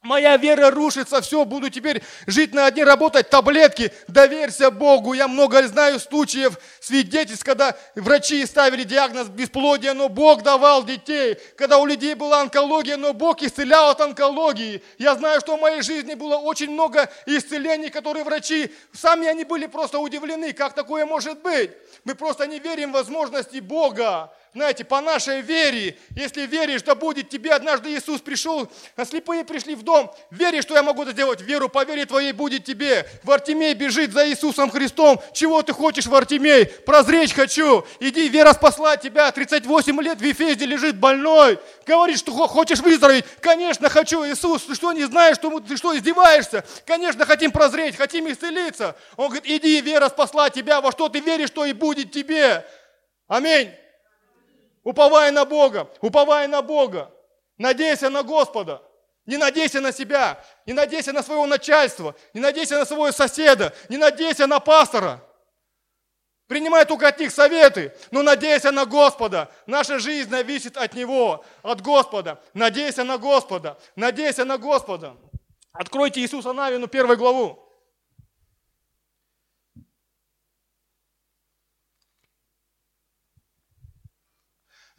Моя 0.01 0.37
вера 0.37 0.71
рушится, 0.71 1.19
все, 1.21 1.43
буду 1.43 1.69
теперь 1.69 2.01
жить 2.25 2.53
на 2.53 2.67
одни, 2.67 2.85
работать, 2.85 3.29
таблетки. 3.29 3.91
Доверься 4.07 4.71
Богу. 4.71 5.11
Я 5.11 5.27
много 5.27 5.67
знаю 5.67 5.99
случаев, 5.99 6.57
свидетельств, 6.79 7.43
когда 7.43 7.75
врачи 7.95 8.45
ставили 8.45 8.83
диагноз 8.83 9.27
бесплодия, 9.27 9.93
но 9.93 10.07
Бог 10.07 10.41
давал 10.41 10.85
детей. 10.85 11.37
Когда 11.57 11.79
у 11.79 11.85
людей 11.85 12.13
была 12.13 12.39
онкология, 12.39 12.95
но 12.95 13.13
Бог 13.13 13.41
исцелял 13.41 13.89
от 13.89 13.99
онкологии. 13.99 14.81
Я 14.97 15.15
знаю, 15.15 15.41
что 15.41 15.57
в 15.57 15.61
моей 15.61 15.81
жизни 15.81 16.13
было 16.13 16.37
очень 16.37 16.71
много 16.71 17.11
исцелений, 17.25 17.89
которые 17.89 18.23
врачи, 18.23 18.71
сами 18.93 19.27
они 19.27 19.43
были 19.43 19.65
просто 19.65 19.99
удивлены, 19.99 20.53
как 20.53 20.75
такое 20.75 21.05
может 21.05 21.41
быть. 21.41 21.71
Мы 22.05 22.15
просто 22.15 22.47
не 22.47 22.59
верим 22.59 22.91
в 22.91 22.93
возможности 22.93 23.59
Бога 23.59 24.31
знаете, 24.53 24.83
по 24.83 24.99
нашей 24.99 25.41
вере, 25.41 25.97
если 26.15 26.47
веришь, 26.47 26.81
да 26.81 26.95
будет 26.95 27.29
тебе 27.29 27.51
однажды 27.51 27.93
Иисус 27.93 28.19
пришел, 28.19 28.67
а 28.95 29.05
слепые 29.05 29.45
пришли 29.45 29.75
в 29.75 29.83
дом, 29.83 30.11
веришь, 30.31 30.63
что 30.63 30.73
я 30.73 30.81
могу 30.81 31.03
это 31.03 31.11
сделать, 31.11 31.41
веру 31.41 31.69
по 31.69 31.85
вере 31.85 32.05
твоей 32.05 32.31
будет 32.31 32.65
тебе. 32.65 33.07
Вартимей 33.23 33.75
бежит 33.75 34.11
за 34.11 34.27
Иисусом 34.27 34.71
Христом, 34.71 35.21
чего 35.33 35.61
ты 35.61 35.73
хочешь, 35.73 36.07
Вартимей? 36.07 36.65
Прозречь 36.65 37.33
хочу, 37.33 37.85
иди, 37.99 38.27
вера 38.27 38.53
спасла 38.53 38.97
тебя, 38.97 39.31
38 39.31 40.01
лет 40.01 40.19
в 40.19 40.23
Ефезде 40.23 40.65
лежит 40.65 40.97
больной, 40.97 41.59
говорит, 41.85 42.17
что 42.17 42.31
хочешь 42.47 42.79
выздороветь, 42.79 43.25
конечно 43.41 43.87
хочу, 43.89 44.25
Иисус, 44.25 44.63
ты 44.63 44.73
что, 44.73 44.93
не 44.93 45.03
знаешь, 45.03 45.35
что, 45.37 45.59
ты 45.59 45.77
что, 45.77 45.95
издеваешься? 45.95 46.65
Конечно, 46.85 47.25
хотим 47.25 47.51
прозреть, 47.51 47.95
хотим 47.95 48.31
исцелиться. 48.31 48.95
Он 49.15 49.27
говорит, 49.27 49.45
иди, 49.45 49.79
вера 49.81 50.09
спасла 50.09 50.49
тебя, 50.49 50.81
во 50.81 50.91
что 50.91 51.07
ты 51.07 51.19
веришь, 51.19 51.49
что 51.49 51.65
и 51.65 51.73
будет 51.73 52.11
тебе. 52.11 52.65
Аминь. 53.27 53.71
Уповай 54.89 55.29
на 55.31 55.45
Бога, 55.45 55.87
уповай 56.01 56.47
на 56.47 56.63
Бога. 56.63 57.11
Надейся 57.59 58.09
на 58.09 58.23
Господа. 58.23 58.81
Не 59.27 59.37
надейся 59.37 59.81
на 59.81 59.91
себя, 59.91 60.43
не 60.65 60.73
надейся 60.73 61.13
на 61.13 61.21
своего 61.21 61.45
начальства, 61.45 62.15
не 62.33 62.41
надейся 62.41 62.79
на 62.79 62.85
своего 62.85 63.11
соседа, 63.11 63.71
не 63.87 63.97
надейся 63.97 64.47
на 64.47 64.59
пастора. 64.59 65.23
Принимай 66.47 66.85
только 66.85 67.07
от 67.07 67.19
них 67.19 67.31
советы, 67.31 67.93
но 68.09 68.23
надейся 68.23 68.71
на 68.71 68.85
Господа. 68.85 69.51
Наша 69.67 69.99
жизнь 69.99 70.31
зависит 70.31 70.75
от 70.75 70.95
Него, 70.95 71.45
от 71.61 71.81
Господа. 71.81 72.41
Надейся 72.55 73.03
на 73.03 73.19
Господа, 73.19 73.77
надейся 73.95 74.43
на 74.43 74.57
Господа. 74.57 75.15
Откройте 75.71 76.21
Иисуса 76.21 76.51
Навину 76.51 76.87
первую 76.87 77.15
главу. 77.15 77.68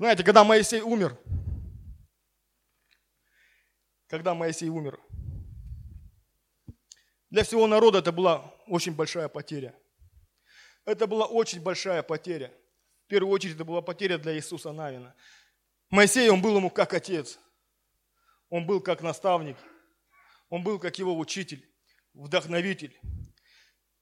Знаете, 0.01 0.25
когда 0.25 0.45
Моисей 0.45 0.81
умер, 0.81 1.15
когда 4.07 4.35
Моисей 4.35 4.71
умер, 4.71 4.99
для 7.29 7.45
всего 7.45 7.67
народа 7.67 7.99
это 7.99 8.11
была 8.11 8.51
очень 8.67 8.95
большая 8.95 9.29
потеря. 9.29 9.79
Это 10.87 11.07
была 11.07 11.27
очень 11.27 11.61
большая 11.61 12.03
потеря. 12.03 12.51
В 13.05 13.09
первую 13.09 13.31
очередь 13.31 13.57
это 13.57 13.67
была 13.67 13.83
потеря 13.83 14.17
для 14.17 14.35
Иисуса 14.35 14.73
Навина. 14.73 15.15
Моисей, 15.91 16.31
он 16.31 16.41
был 16.41 16.57
ему 16.57 16.71
как 16.71 16.95
отец. 16.95 17.39
Он 18.49 18.65
был 18.65 18.81
как 18.81 19.03
наставник. 19.03 19.59
Он 20.49 20.63
был 20.63 20.79
как 20.79 20.99
его 20.99 21.19
учитель, 21.19 21.71
вдохновитель. 22.15 22.99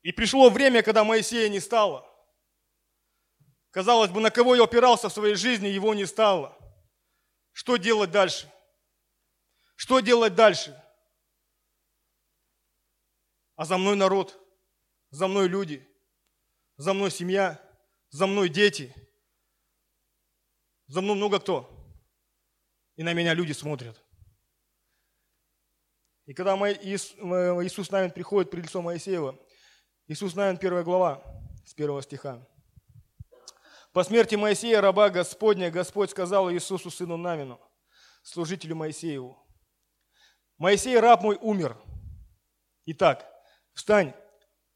И 0.02 0.12
пришло 0.12 0.48
время, 0.48 0.84
когда 0.84 1.02
Моисея 1.02 1.48
не 1.48 1.58
стало. 1.58 2.07
Казалось 3.70 4.10
бы, 4.10 4.20
на 4.20 4.30
кого 4.30 4.54
я 4.54 4.64
опирался 4.64 5.08
в 5.08 5.12
своей 5.12 5.34
жизни, 5.34 5.66
его 5.66 5.94
не 5.94 6.06
стало. 6.06 6.56
Что 7.52 7.76
делать 7.76 8.10
дальше? 8.10 8.50
Что 9.76 10.00
делать 10.00 10.34
дальше? 10.34 10.82
А 13.56 13.64
за 13.64 13.76
мной 13.76 13.96
народ, 13.96 14.38
за 15.10 15.26
мной 15.28 15.48
люди, 15.48 15.86
за 16.76 16.94
мной 16.94 17.10
семья, 17.10 17.60
за 18.10 18.26
мной 18.26 18.48
дети, 18.48 18.94
за 20.86 21.00
мной 21.00 21.16
много 21.16 21.40
кто. 21.40 21.68
И 22.96 23.02
на 23.02 23.12
меня 23.12 23.34
люди 23.34 23.52
смотрят. 23.52 24.02
И 26.24 26.34
когда 26.34 26.54
Иисус 26.56 27.90
Навин 27.90 28.10
приходит 28.10 28.50
при 28.50 28.62
лицо 28.62 28.82
Моисеева, 28.82 29.38
Иисус 30.06 30.34
Навин, 30.34 30.58
первая 30.58 30.84
глава, 30.84 31.22
с 31.66 31.74
первого 31.74 32.02
стиха. 32.02 32.46
По 33.92 34.04
смерти 34.04 34.34
Моисея, 34.34 34.80
раба 34.80 35.08
Господня, 35.10 35.70
Господь 35.70 36.10
сказал 36.10 36.50
Иисусу, 36.52 36.90
сыну 36.90 37.16
Навину, 37.16 37.60
служителю 38.22 38.76
Моисееву, 38.76 39.38
«Моисей, 40.58 40.98
раб 40.98 41.22
мой, 41.22 41.38
умер. 41.40 41.80
Итак, 42.86 43.24
встань, 43.74 44.12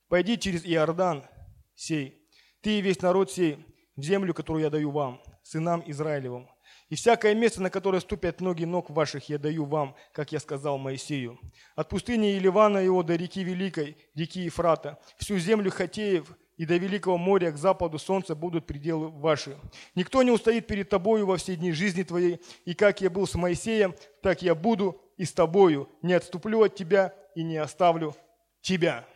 пойди 0.09 0.39
через 0.39 0.65
Иордан 0.65 1.27
сей, 1.75 2.29
ты 2.61 2.79
и 2.79 2.81
весь 2.81 3.03
народ 3.03 3.33
сей, 3.33 3.67
в 3.97 4.03
землю, 4.03 4.33
которую 4.33 4.63
я 4.63 4.71
даю 4.71 4.93
вам, 4.93 5.21
сынам 5.43 5.83
Израилевым, 5.87 6.49
И 6.89 6.95
всякое 6.95 7.35
место, 7.35 7.61
на 7.63 7.69
которое 7.69 8.01
ступят 8.01 8.41
ноги 8.41 8.65
ног 8.65 8.91
ваших, 8.91 9.29
я 9.29 9.39
даю 9.39 9.65
вам, 9.65 9.97
как 10.13 10.31
я 10.31 10.39
сказал 10.39 10.79
Моисею. 10.79 11.41
От 11.75 11.89
пустыни 11.89 12.39
Иливана 12.39 12.79
его 12.79 13.03
до 13.03 13.17
реки 13.17 13.43
Великой, 13.43 13.97
реки 14.15 14.41
Ефрата, 14.41 15.01
всю 15.19 15.39
землю 15.39 15.71
Хатеев 15.71 16.33
и 16.57 16.67
до 16.67 16.77
Великого 16.77 17.19
моря 17.19 17.51
к 17.51 17.57
западу 17.57 17.99
солнца 17.99 18.35
будут 18.35 18.67
пределы 18.67 19.09
ваши. 19.09 19.59
Никто 19.95 20.23
не 20.23 20.31
устоит 20.31 20.67
перед 20.67 20.89
тобою 20.89 21.27
во 21.27 21.37
все 21.37 21.57
дни 21.57 21.73
жизни 21.73 22.03
твоей, 22.03 22.41
и 22.65 22.75
как 22.75 23.01
я 23.01 23.11
был 23.11 23.27
с 23.27 23.35
Моисеем, 23.35 23.95
так 24.21 24.43
я 24.43 24.55
буду 24.55 25.01
и 25.17 25.25
с 25.25 25.33
тобою. 25.33 25.89
Не 26.03 26.15
отступлю 26.15 26.63
от 26.63 26.75
тебя 26.75 27.15
и 27.35 27.43
не 27.43 27.57
оставлю 27.57 28.15
тебя. 28.61 29.07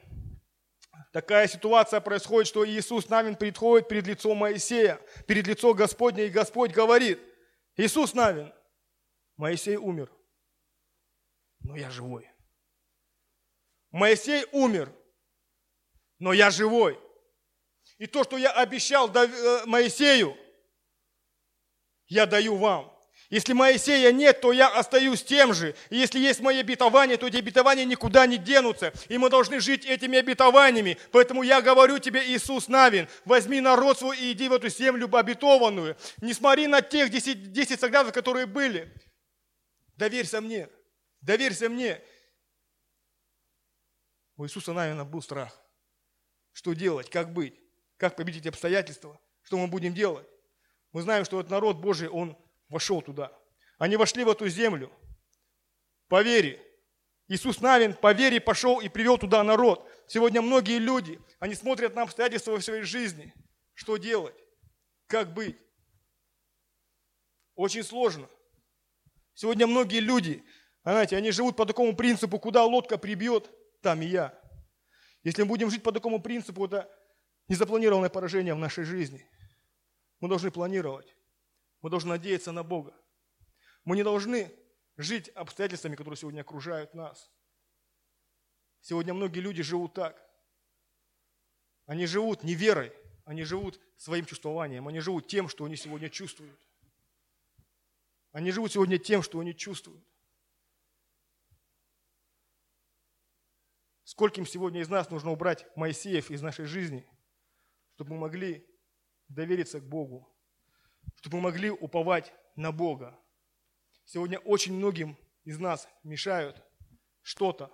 Такая 1.12 1.46
ситуация 1.46 2.00
происходит, 2.00 2.48
что 2.48 2.68
Иисус 2.68 3.08
Навин 3.08 3.36
приходит 3.36 3.88
перед 3.88 4.06
лицом 4.06 4.36
Моисея, 4.36 5.00
перед 5.26 5.46
лицом 5.46 5.74
Господня, 5.74 6.24
и 6.24 6.30
Господь 6.30 6.72
говорит, 6.72 7.18
Иисус 7.76 8.12
Навин, 8.12 8.52
Моисей 9.36 9.76
умер, 9.76 10.10
но 11.60 11.76
я 11.76 11.90
живой. 11.90 12.28
Моисей 13.90 14.44
умер, 14.52 14.92
но 16.18 16.32
я 16.32 16.50
живой. 16.50 16.98
И 17.98 18.06
то, 18.06 18.24
что 18.24 18.36
я 18.36 18.52
обещал 18.52 19.10
э, 19.14 19.64
Моисею, 19.66 20.36
я 22.08 22.26
даю 22.26 22.56
вам. 22.56 22.92
Если 23.30 23.54
Моисея 23.54 24.12
нет, 24.12 24.40
то 24.40 24.52
я 24.52 24.68
остаюсь 24.68 25.24
тем 25.24 25.52
же. 25.52 25.74
И 25.90 25.96
если 25.96 26.20
есть 26.20 26.40
мои 26.40 26.58
обетования, 26.58 27.16
то 27.16 27.26
эти 27.26 27.38
обетования 27.38 27.84
никуда 27.84 28.24
не 28.26 28.38
денутся. 28.38 28.92
И 29.08 29.18
мы 29.18 29.30
должны 29.30 29.58
жить 29.58 29.84
этими 29.84 30.18
обетованиями. 30.18 30.96
Поэтому 31.10 31.42
я 31.42 31.60
говорю 31.60 31.98
тебе, 31.98 32.24
Иисус 32.32 32.68
Навин, 32.68 33.08
возьми 33.24 33.60
народ 33.60 33.98
свой 33.98 34.16
и 34.18 34.32
иди 34.32 34.48
в 34.48 34.52
эту 34.52 34.68
землю 34.68 35.12
обетованную. 35.12 35.96
Не 36.20 36.34
смотри 36.34 36.68
на 36.68 36.82
тех 36.82 37.10
10, 37.10 37.52
10 37.52 37.80
соглядов, 37.80 38.12
которые 38.12 38.46
были. 38.46 38.94
Доверься 39.96 40.40
мне. 40.40 40.68
Доверься 41.20 41.68
мне. 41.68 42.00
У 44.36 44.44
Иисуса 44.44 44.72
Навина 44.72 45.04
был 45.04 45.22
страх. 45.22 45.58
Что 46.52 46.74
делать, 46.74 47.10
как 47.10 47.32
быть, 47.32 47.58
как 47.96 48.16
победить 48.16 48.46
обстоятельства, 48.46 49.20
что 49.42 49.58
мы 49.58 49.66
будем 49.68 49.94
делать. 49.94 50.26
Мы 50.92 51.02
знаем, 51.02 51.24
что 51.24 51.40
этот 51.40 51.50
народ 51.50 51.76
Божий, 51.76 52.08
он 52.08 52.36
вошел 52.68 53.02
туда. 53.02 53.32
Они 53.78 53.96
вошли 53.96 54.24
в 54.24 54.28
эту 54.28 54.48
землю 54.48 54.90
по 56.08 56.22
вере. 56.22 56.62
Иисус 57.28 57.60
Навин 57.60 57.94
по 57.94 58.12
вере 58.12 58.40
пошел 58.40 58.80
и 58.80 58.88
привел 58.88 59.18
туда 59.18 59.42
народ. 59.42 59.88
Сегодня 60.06 60.40
многие 60.40 60.78
люди, 60.78 61.20
они 61.40 61.54
смотрят 61.54 61.94
на 61.94 62.02
обстоятельства 62.02 62.56
в 62.56 62.64
своей 62.64 62.82
жизни. 62.82 63.34
Что 63.74 63.96
делать? 63.96 64.34
Как 65.06 65.34
быть? 65.34 65.56
Очень 67.54 67.82
сложно. 67.82 68.28
Сегодня 69.34 69.66
многие 69.66 70.00
люди, 70.00 70.44
знаете, 70.82 71.16
они 71.16 71.30
живут 71.30 71.56
по 71.56 71.66
такому 71.66 71.94
принципу, 71.96 72.38
куда 72.38 72.64
лодка 72.64 72.96
прибьет, 72.96 73.50
там 73.82 74.00
и 74.02 74.06
я. 74.06 74.38
Если 75.24 75.42
мы 75.42 75.48
будем 75.48 75.70
жить 75.70 75.82
по 75.82 75.92
такому 75.92 76.22
принципу, 76.22 76.66
это 76.66 76.90
незапланированное 77.48 78.10
поражение 78.10 78.54
в 78.54 78.58
нашей 78.58 78.84
жизни. 78.84 79.26
Мы 80.20 80.28
должны 80.28 80.50
планировать. 80.50 81.14
Мы 81.82 81.90
должны 81.90 82.10
надеяться 82.10 82.52
на 82.52 82.62
Бога. 82.62 82.94
Мы 83.84 83.96
не 83.96 84.02
должны 84.02 84.52
жить 84.96 85.28
обстоятельствами, 85.28 85.94
которые 85.94 86.16
сегодня 86.16 86.40
окружают 86.40 86.94
нас. 86.94 87.30
Сегодня 88.80 89.14
многие 89.14 89.40
люди 89.40 89.62
живут 89.62 89.94
так. 89.94 90.20
Они 91.86 92.06
живут 92.06 92.42
не 92.42 92.54
верой, 92.54 92.92
они 93.24 93.44
живут 93.44 93.80
своим 93.96 94.26
чувствованием, 94.26 94.88
они 94.88 95.00
живут 95.00 95.28
тем, 95.28 95.48
что 95.48 95.64
они 95.64 95.76
сегодня 95.76 96.08
чувствуют. 96.08 96.60
Они 98.32 98.50
живут 98.50 98.72
сегодня 98.72 98.98
тем, 98.98 99.22
что 99.22 99.38
они 99.40 99.54
чувствуют. 99.54 100.04
Скольким 104.04 104.46
сегодня 104.46 104.80
из 104.80 104.88
нас 104.88 105.10
нужно 105.10 105.30
убрать 105.30 105.66
Моисеев 105.76 106.30
из 106.30 106.42
нашей 106.42 106.66
жизни, 106.66 107.08
чтобы 107.96 108.12
мы 108.12 108.20
могли 108.20 108.68
довериться 109.28 109.80
к 109.80 109.88
Богу, 109.88 110.30
чтобы 111.14 111.38
мы 111.38 111.44
могли 111.44 111.70
уповать 111.70 112.30
на 112.54 112.70
Бога. 112.70 113.18
Сегодня 114.04 114.38
очень 114.40 114.74
многим 114.74 115.16
из 115.44 115.58
нас 115.58 115.88
мешают 116.02 116.62
что-то, 117.22 117.72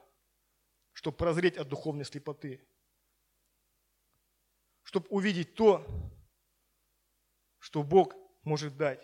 чтобы 0.93 1.17
прозреть 1.17 1.57
от 1.57 1.69
духовной 1.69 2.05
слепоты, 2.05 2.65
чтобы 4.85 5.09
увидеть 5.09 5.57
то, 5.57 5.85
что 7.59 7.83
Бог 7.83 8.15
может 8.45 8.77
дать. 8.77 9.01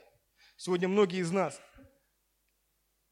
Сегодня 0.56 0.86
многие 0.86 1.18
из 1.18 1.32
нас, 1.32 1.60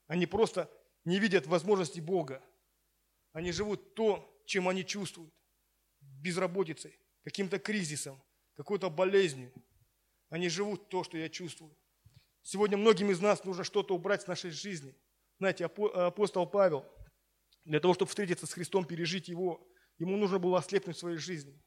они 0.07 0.27
просто 0.27 0.71
не 1.05 1.19
видят 1.19 1.49
возможности 1.49 1.99
Бога. 1.99 2.41
Они 3.33 3.51
живут 3.51 3.97
то, 3.97 4.33
чем 4.47 4.69
они 4.69 4.87
чувствуют. 4.87 5.35
Безработицей, 6.01 7.01
каким-то 7.27 7.59
кризисом, 7.59 8.23
какой-то 8.55 8.89
болезнью– 8.89 9.53
они 10.29 10.49
живут 10.49 10.89
то, 10.89 11.05
что 11.05 11.19
я 11.19 11.29
чувствую. 11.29 11.77
Сегодня 12.43 12.77
многим 12.77 13.11
из 13.11 13.21
нас 13.21 13.45
нужно 13.45 13.65
что-то 13.65 13.95
убрать 13.95 14.23
с 14.23 14.27
нашей 14.27 14.51
жизни. 14.51 14.95
Знаете, 15.39 15.67
апостол 15.67 16.47
Павел, 16.47 16.85
для 17.65 17.81
того, 17.81 17.95
чтобы 17.95 18.09
встретиться 18.09 18.47
с 18.47 18.53
Христом, 18.53 18.85
пережить 18.85 19.29
Его, 19.29 19.67
ему 19.99 20.17
нужно 20.17 20.39
было 20.39 20.59
ослепнуть 20.59 20.97
в 20.97 21.01
своей 21.01 21.17
жизни. 21.17 21.61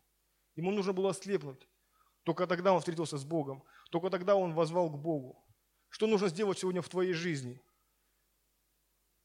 Ему 0.55 0.71
нужно 0.71 0.93
было 0.93 1.11
ослепнуть. 1.11 1.67
Только 2.23 2.47
тогда 2.47 2.73
он 2.73 2.79
встретился 2.79 3.17
с 3.17 3.23
Богом. 3.23 3.63
Только 3.91 4.09
тогда 4.09 4.35
он 4.35 4.53
возвал 4.53 4.89
к 4.89 4.97
Богу. 4.97 5.45
Что 5.89 6.07
нужно 6.07 6.27
сделать 6.27 6.59
сегодня 6.59 6.81
в 6.81 6.89
твоей 6.89 7.13
жизни? 7.13 7.61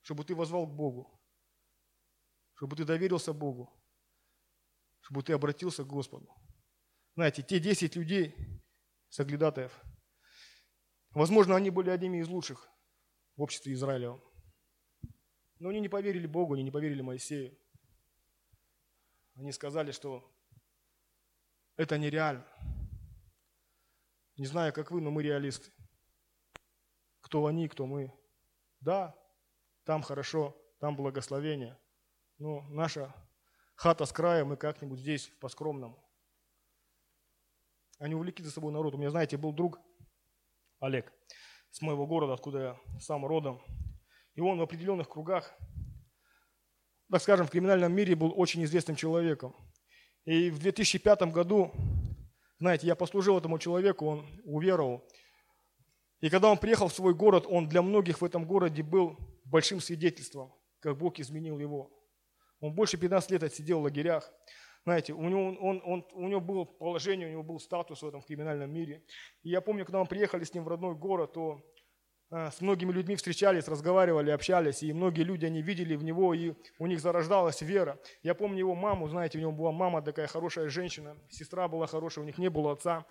Чтобы 0.01 0.25
ты 0.25 0.35
возвал 0.35 0.67
к 0.67 0.75
Богу. 0.75 1.21
Чтобы 2.55 2.77
ты 2.77 2.85
доверился 2.85 3.33
Богу. 3.33 3.73
Чтобы 5.05 5.23
ты 5.23 5.35
обратился 5.35 5.85
к 5.85 5.87
Господу. 5.87 6.35
Знаете, 7.15 7.43
те 7.43 7.61
10 7.61 7.95
людей, 7.95 8.35
соглядатаев. 9.11 9.79
Возможно, 11.11 11.55
они 11.55 11.69
были 11.69 11.91
одними 11.91 12.23
из 12.23 12.29
лучших 12.29 12.71
в 13.37 13.43
обществе 13.43 13.75
Израиля. 13.75 14.19
Но 15.59 15.69
они 15.69 15.81
не 15.81 15.91
поверили 15.91 16.27
Богу, 16.27 16.55
они 16.55 16.63
не 16.63 16.71
поверили 16.71 17.03
Моисею. 17.03 17.55
Они 19.35 19.53
сказали, 19.53 19.93
что 19.93 20.27
это 21.77 21.99
нереально. 21.99 22.47
Не 24.39 24.47
знаю, 24.47 24.73
как 24.73 24.91
вы, 24.91 25.03
но 25.03 25.11
мы 25.11 25.23
реалисты. 25.23 25.71
Кто 27.21 27.45
они, 27.45 27.69
кто 27.69 27.85
мы. 27.85 28.11
Да, 28.81 29.15
там 29.85 30.03
хорошо, 30.03 30.57
там 30.81 30.97
благословение. 30.97 31.79
Но 32.39 32.63
наша 32.71 33.15
хата 33.75 34.05
с 34.05 34.13
края, 34.13 34.45
мы 34.45 34.57
как-нибудь 34.57 35.01
здесь 35.01 35.29
по-скромному. 35.41 36.03
Они 37.99 38.15
увлекли 38.15 38.45
за 38.45 38.51
собой 38.51 38.73
народ. 38.73 38.95
У 38.95 38.99
меня, 38.99 39.11
знаете, 39.11 39.37
был 39.37 39.53
друг 39.53 39.79
Олег 40.81 41.13
с 41.71 41.81
моего 41.81 42.07
города, 42.07 42.35
откуда 42.35 42.59
я 42.59 43.01
сам 43.01 43.25
родом. 43.25 43.61
И 44.35 44.41
он 44.41 44.59
в 44.59 44.63
определенных 44.63 45.09
кругах, 45.09 45.55
так 47.11 47.23
скажем, 47.23 47.47
в 47.47 47.51
криминальном 47.51 47.95
мире 47.95 48.17
был 48.17 48.33
очень 48.37 48.65
известным 48.65 48.97
человеком. 48.97 49.55
И 50.25 50.51
в 50.51 50.59
2005 50.59 51.23
году, 51.33 51.73
знаете, 52.59 52.87
я 52.87 52.97
послужил 52.97 53.39
этому 53.39 53.59
человеку, 53.59 54.07
он 54.07 54.41
уверовал. 54.45 55.07
И 56.21 56.31
когда 56.31 56.51
он 56.51 56.59
приехал 56.59 56.89
в 56.89 56.95
свой 56.95 57.15
город, 57.15 57.47
он 57.49 57.69
для 57.69 57.83
многих 57.83 58.21
в 58.21 58.25
этом 58.25 58.47
городе 58.47 58.83
был 58.83 59.19
большим 59.45 59.81
свидетельством, 59.81 60.53
как 60.81 60.97
Бог 60.97 61.21
изменил 61.21 61.59
его. 61.59 61.93
Он 62.65 62.73
больше 62.73 62.97
15 62.97 63.31
лет 63.31 63.43
отсидел 63.43 63.81
в 63.81 63.83
лагерях. 63.83 64.33
Знаете, 64.85 65.13
у 65.13 65.29
него, 65.29 65.55
он, 65.61 65.83
он, 65.85 66.07
у 66.15 66.29
него 66.29 66.41
было 66.41 66.65
положение, 66.65 67.29
у 67.29 67.31
него 67.31 67.43
был 67.43 67.61
статус 67.61 68.03
в 68.03 68.09
этом 68.09 68.23
криминальном 68.23 68.73
мире. 68.73 69.03
И 69.43 69.51
я 69.51 69.61
помню, 69.61 69.85
когда 69.85 69.99
мы 69.99 70.07
приехали 70.07 70.45
с 70.45 70.55
ним 70.55 70.65
в 70.65 70.69
родной 70.69 70.95
город, 70.95 71.35
то 71.35 71.63
э, 72.31 72.51
с 72.51 72.63
многими 72.63 72.91
людьми 72.91 73.17
встречались, 73.17 73.69
разговаривали, 73.69 74.31
общались, 74.31 74.83
и 74.83 74.95
многие 74.95 75.25
люди, 75.25 75.45
они 75.45 75.61
видели 75.61 75.95
в 75.95 76.05
него, 76.05 76.33
и 76.33 76.55
у 76.79 76.87
них 76.87 77.01
зарождалась 77.01 77.61
вера. 77.61 77.99
Я 78.23 78.35
помню 78.35 78.61
его 78.61 78.75
маму, 78.75 79.09
знаете, 79.09 79.37
у 79.37 79.43
него 79.43 79.53
была 79.53 79.71
мама 79.71 80.01
такая 80.01 80.27
хорошая 80.27 80.71
женщина, 80.71 81.19
сестра 81.29 81.69
была 81.69 81.87
хорошая, 81.87 82.25
у 82.25 82.27
них 82.27 82.39
не 82.39 82.49
было 82.49 82.73
отца. 82.73 83.05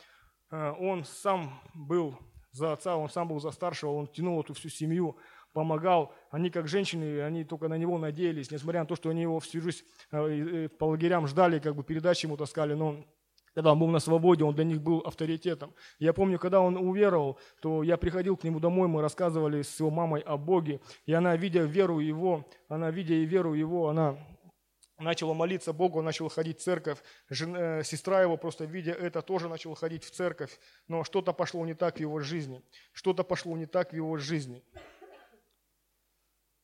Э, 0.49 0.72
он 0.80 1.06
сам 1.06 1.62
был 1.76 2.18
за 2.51 2.74
отца, 2.74 2.97
он 2.97 3.08
сам 3.08 3.28
был 3.28 3.39
за 3.39 3.51
старшего, 3.51 3.91
он 3.91 4.08
тянул 4.08 4.41
эту 4.41 4.56
всю 4.56 4.70
семью 4.70 5.16
помогал. 5.54 6.14
Они, 6.32 6.49
как 6.49 6.68
женщины, 6.68 7.22
они 7.22 7.43
только 7.43 7.68
на 7.68 7.78
него 7.78 7.97
надеялись, 7.97 8.51
несмотря 8.51 8.82
на 8.82 8.86
то, 8.86 8.95
что 8.95 9.10
они 9.10 9.22
его 9.22 9.39
всюжусь 9.39 9.86
э, 10.12 10.68
по 10.78 10.86
лагерям 10.86 11.28
ждали, 11.28 11.60
как 11.60 11.76
бы 11.76 11.84
передачи 11.84 12.26
ему 12.26 12.36
таскали, 12.38 12.74
но 12.74 13.06
когда 13.54 13.72
он 13.72 13.80
был 13.80 13.88
на 13.88 13.99
свободе, 13.99 14.43
он 14.43 14.56
для 14.56 14.64
них 14.64 14.82
был 14.82 14.99
авторитетом. 14.99 15.74
Я 15.99 16.14
помню, 16.14 16.39
когда 16.39 16.60
он 16.60 16.76
уверовал, 16.76 17.39
то 17.62 17.84
я 17.84 17.97
приходил 17.97 18.36
к 18.36 18.43
нему 18.43 18.60
домой, 18.60 18.88
мы 18.88 19.01
рассказывали 19.01 19.62
с 19.62 19.80
его 19.80 19.91
мамой 19.91 20.22
о 20.22 20.38
Боге, 20.38 20.82
и 21.06 21.14
она, 21.14 21.36
видя 21.36 21.62
веру 21.62 21.99
его, 21.99 22.45
она, 22.68 22.89
видя 22.89 23.14
и 23.14 23.26
веру 23.26 23.54
его, 23.54 23.89
она 23.89 24.18
начал 24.97 25.34
молиться 25.34 25.74
Богу, 25.74 26.01
начал 26.01 26.30
ходить 26.30 26.60
в 26.60 26.64
церковь. 26.64 26.99
Жена, 27.30 27.80
э, 27.80 27.84
сестра 27.84 28.22
его, 28.22 28.38
просто 28.38 28.66
видя 28.66 28.93
это, 28.93 29.22
тоже 29.22 29.49
начала 29.49 29.76
ходить 29.76 30.04
в 30.04 30.12
церковь. 30.12 30.60
Но 30.88 31.04
что-то 31.04 31.34
пошло 31.34 31.66
не 31.66 31.74
так 31.74 31.97
в 31.97 31.99
его 31.99 32.20
жизни. 32.20 32.64
Что-то 32.91 33.24
пошло 33.24 33.56
не 33.58 33.66
так 33.66 33.91
в 33.91 33.95
его 33.95 34.18
жизни. 34.18 34.64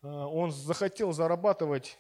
Э, 0.02 0.08
он 0.08 0.52
захотел 0.52 1.12
зарабатывать 1.12 1.98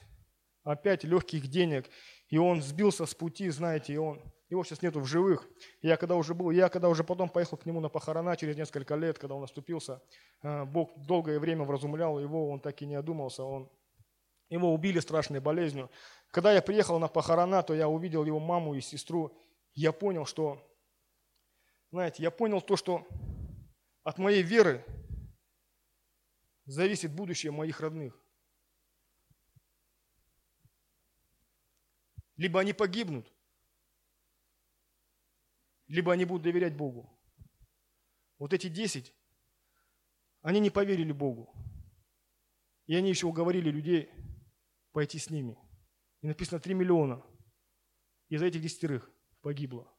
опять 0.63 1.03
легких 1.03 1.47
денег, 1.47 1.89
и 2.27 2.37
он 2.37 2.61
сбился 2.61 3.05
с 3.05 3.15
пути, 3.15 3.49
знаете, 3.49 3.93
и 3.93 3.97
он, 3.97 4.21
его 4.49 4.63
сейчас 4.63 4.81
нету 4.81 4.99
в 4.99 5.05
живых. 5.05 5.47
Я 5.81 5.97
когда 5.97 6.15
уже 6.15 6.33
был, 6.33 6.51
я 6.51 6.69
когда 6.69 6.89
уже 6.89 7.03
потом 7.03 7.29
поехал 7.29 7.57
к 7.57 7.65
нему 7.65 7.79
на 7.79 7.89
похорона 7.89 8.35
через 8.35 8.55
несколько 8.57 8.95
лет, 8.95 9.17
когда 9.19 9.35
он 9.35 9.41
наступился, 9.41 10.01
э, 10.43 10.65
Бог 10.65 10.91
долгое 10.97 11.39
время 11.39 11.63
вразумлял 11.63 12.19
его, 12.19 12.49
он 12.49 12.59
так 12.59 12.81
и 12.81 12.85
не 12.85 12.95
одумался, 12.95 13.43
он 13.43 13.69
его 14.49 14.73
убили 14.73 14.99
страшной 14.99 15.39
болезнью. 15.39 15.89
Когда 16.31 16.51
я 16.53 16.61
приехал 16.61 16.99
на 16.99 17.07
похорона, 17.07 17.61
то 17.63 17.73
я 17.73 17.87
увидел 17.87 18.25
его 18.25 18.39
маму 18.39 18.73
и 18.73 18.81
сестру. 18.81 19.37
Я 19.73 19.91
понял, 19.91 20.25
что, 20.25 20.59
знаете, 21.91 22.23
я 22.23 22.31
понял 22.31 22.61
то, 22.61 22.75
что 22.75 23.07
от 24.03 24.17
моей 24.17 24.41
веры 24.41 24.83
зависит 26.69 27.13
будущее 27.13 27.51
моих 27.51 27.79
родных. 27.81 28.23
Либо 32.35 32.59
они 32.59 32.73
погибнут, 32.73 33.33
либо 35.87 36.13
они 36.13 36.25
будут 36.25 36.43
доверять 36.43 36.77
Богу. 36.77 37.19
Вот 38.37 38.53
эти 38.53 38.69
десять, 38.69 39.13
они 40.41 40.59
не 40.59 40.69
поверили 40.69 41.11
Богу. 41.11 41.53
И 42.85 42.95
они 42.95 43.09
еще 43.09 43.27
уговорили 43.27 43.69
людей 43.69 44.09
пойти 44.91 45.19
с 45.19 45.29
ними. 45.29 45.57
И 46.21 46.27
написано 46.27 46.59
3 46.59 46.73
миллиона. 46.75 47.23
Из 48.29 48.41
этих 48.41 48.61
десятерых 48.61 49.11
погибло. 49.41 49.91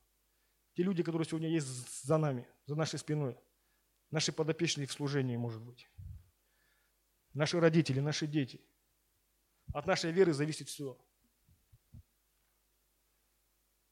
Те 0.74 0.84
люди, 0.84 1.02
которые 1.02 1.26
сегодня 1.26 1.48
есть 1.48 1.66
за 2.04 2.16
нами, 2.16 2.48
за 2.66 2.76
нашей 2.76 2.98
спиной. 2.98 3.36
Наши 4.10 4.32
подопечные 4.32 4.86
в 4.86 4.92
служении, 4.92 5.36
может 5.36 5.62
быть. 5.62 5.88
Наши 7.40 7.58
родители, 7.58 8.00
наши 8.00 8.26
дети. 8.26 8.60
От 9.72 9.86
нашей 9.86 10.12
веры 10.12 10.34
зависит 10.34 10.68
все. 10.68 10.98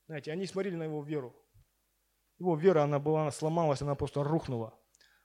Знаете, 0.07 0.33
они 0.33 0.45
смотрели 0.45 0.77
на 0.77 0.83
его 0.83 1.03
веру. 1.03 1.35
Его 2.39 2.57
вера, 2.57 2.83
она 2.83 2.99
была, 2.99 3.23
она 3.23 3.31
сломалась, 3.31 3.81
она 3.81 3.95
просто 3.95 4.23
рухнула. 4.23 4.79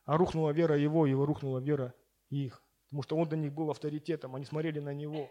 А 0.05 0.15
рухнула 0.15 0.51
вера 0.51 0.77
его, 0.77 1.05
его 1.05 1.25
рухнула 1.25 1.59
вера 1.59 1.93
их. 2.29 2.63
Потому 2.85 3.03
что 3.03 3.17
он 3.17 3.27
для 3.27 3.37
них 3.39 3.51
был 3.51 3.69
авторитетом, 3.69 4.37
они 4.37 4.45
смотрели 4.45 4.79
на 4.79 4.93
него. 4.93 5.29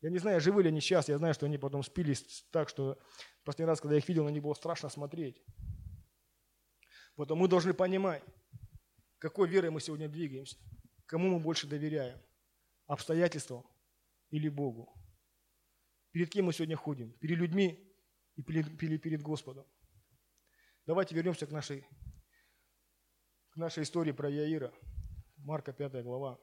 Я 0.00 0.08
не 0.08 0.16
знаю, 0.16 0.40
живы 0.40 0.62
ли 0.62 0.70
они 0.70 0.80
сейчас, 0.80 1.10
я 1.10 1.18
знаю, 1.18 1.34
что 1.34 1.44
они 1.44 1.58
потом 1.58 1.82
спились 1.82 2.46
так, 2.50 2.70
что 2.70 2.98
последний 3.44 3.68
раз, 3.68 3.82
когда 3.82 3.96
я 3.96 3.98
их 3.98 4.08
видел, 4.08 4.24
на 4.24 4.30
них 4.30 4.42
было 4.42 4.54
страшно 4.54 4.88
смотреть. 4.88 5.44
Поэтому 7.16 7.42
мы 7.42 7.48
должны 7.48 7.74
понимать, 7.74 8.22
какой 9.18 9.46
верой 9.46 9.68
мы 9.68 9.82
сегодня 9.82 10.08
двигаемся, 10.08 10.56
кому 11.08 11.30
мы 11.30 11.40
больше 11.40 11.66
доверяем, 11.66 12.20
обстоятельствам 12.86 13.64
или 14.28 14.48
Богу. 14.48 14.94
Перед 16.12 16.30
кем 16.30 16.44
мы 16.44 16.52
сегодня 16.52 16.76
ходим? 16.76 17.12
Перед 17.12 17.38
людьми 17.38 17.92
и 18.36 18.42
перед, 18.42 18.78
перед, 18.78 19.02
перед 19.02 19.22
Господом. 19.22 19.66
Давайте 20.86 21.14
вернемся 21.14 21.46
к 21.46 21.50
нашей, 21.50 21.86
к 23.50 23.56
нашей 23.56 23.82
истории 23.82 24.12
про 24.12 24.28
Яира. 24.28 24.72
Марка 25.38 25.72
5 25.72 26.02
глава. 26.04 26.38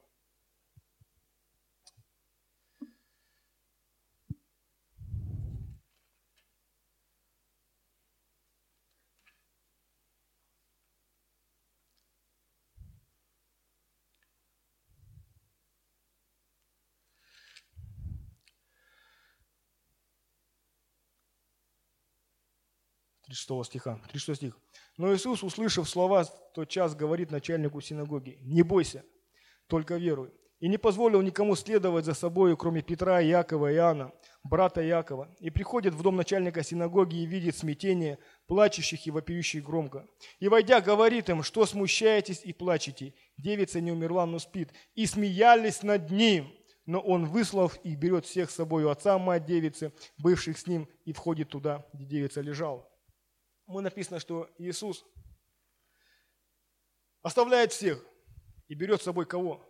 36 23.36 23.66
стиха. 23.66 24.00
36 24.08 24.36
стих. 24.36 24.58
Но 24.96 25.14
Иисус, 25.14 25.42
услышав 25.42 25.88
слова, 25.88 26.24
тот 26.54 26.68
час 26.68 26.94
говорит 26.94 27.30
начальнику 27.30 27.80
синагоги, 27.80 28.38
«Не 28.40 28.62
бойся, 28.62 29.04
только 29.66 29.96
веруй». 29.96 30.30
И 30.58 30.68
не 30.68 30.78
позволил 30.78 31.20
никому 31.20 31.54
следовать 31.54 32.06
за 32.06 32.14
собой, 32.14 32.56
кроме 32.56 32.80
Петра, 32.80 33.20
Якова 33.20 33.70
и 33.70 33.74
Иоанна, 33.74 34.12
брата 34.42 34.80
Якова. 34.80 35.28
И 35.38 35.50
приходит 35.50 35.92
в 35.92 36.02
дом 36.02 36.16
начальника 36.16 36.62
синагоги 36.62 37.16
и 37.16 37.26
видит 37.26 37.58
смятение, 37.58 38.18
плачущих 38.46 39.06
и 39.06 39.10
вопиющих 39.10 39.62
громко. 39.62 40.06
И, 40.40 40.48
войдя, 40.48 40.80
говорит 40.80 41.28
им, 41.28 41.42
что 41.42 41.66
смущаетесь 41.66 42.40
и 42.42 42.54
плачете. 42.54 43.12
Девица 43.36 43.82
не 43.82 43.92
умерла, 43.92 44.24
но 44.24 44.38
спит. 44.38 44.72
И 44.94 45.04
смеялись 45.04 45.82
над 45.82 46.10
ним. 46.10 46.50
Но 46.86 47.00
он, 47.00 47.26
выслав 47.26 47.76
их, 47.84 47.98
берет 47.98 48.24
всех 48.24 48.50
с 48.50 48.54
собой, 48.54 48.90
отца, 48.90 49.18
мать 49.18 49.44
девицы, 49.44 49.92
бывших 50.16 50.56
с 50.56 50.66
ним, 50.66 50.88
и 51.04 51.12
входит 51.12 51.50
туда, 51.50 51.84
где 51.92 52.06
девица 52.06 52.40
лежала 52.40 52.88
мы 53.66 53.82
написано, 53.82 54.20
что 54.20 54.48
Иисус 54.58 55.04
оставляет 57.22 57.72
всех 57.72 58.04
и 58.68 58.74
берет 58.74 59.00
с 59.00 59.04
собой 59.04 59.26
кого? 59.26 59.64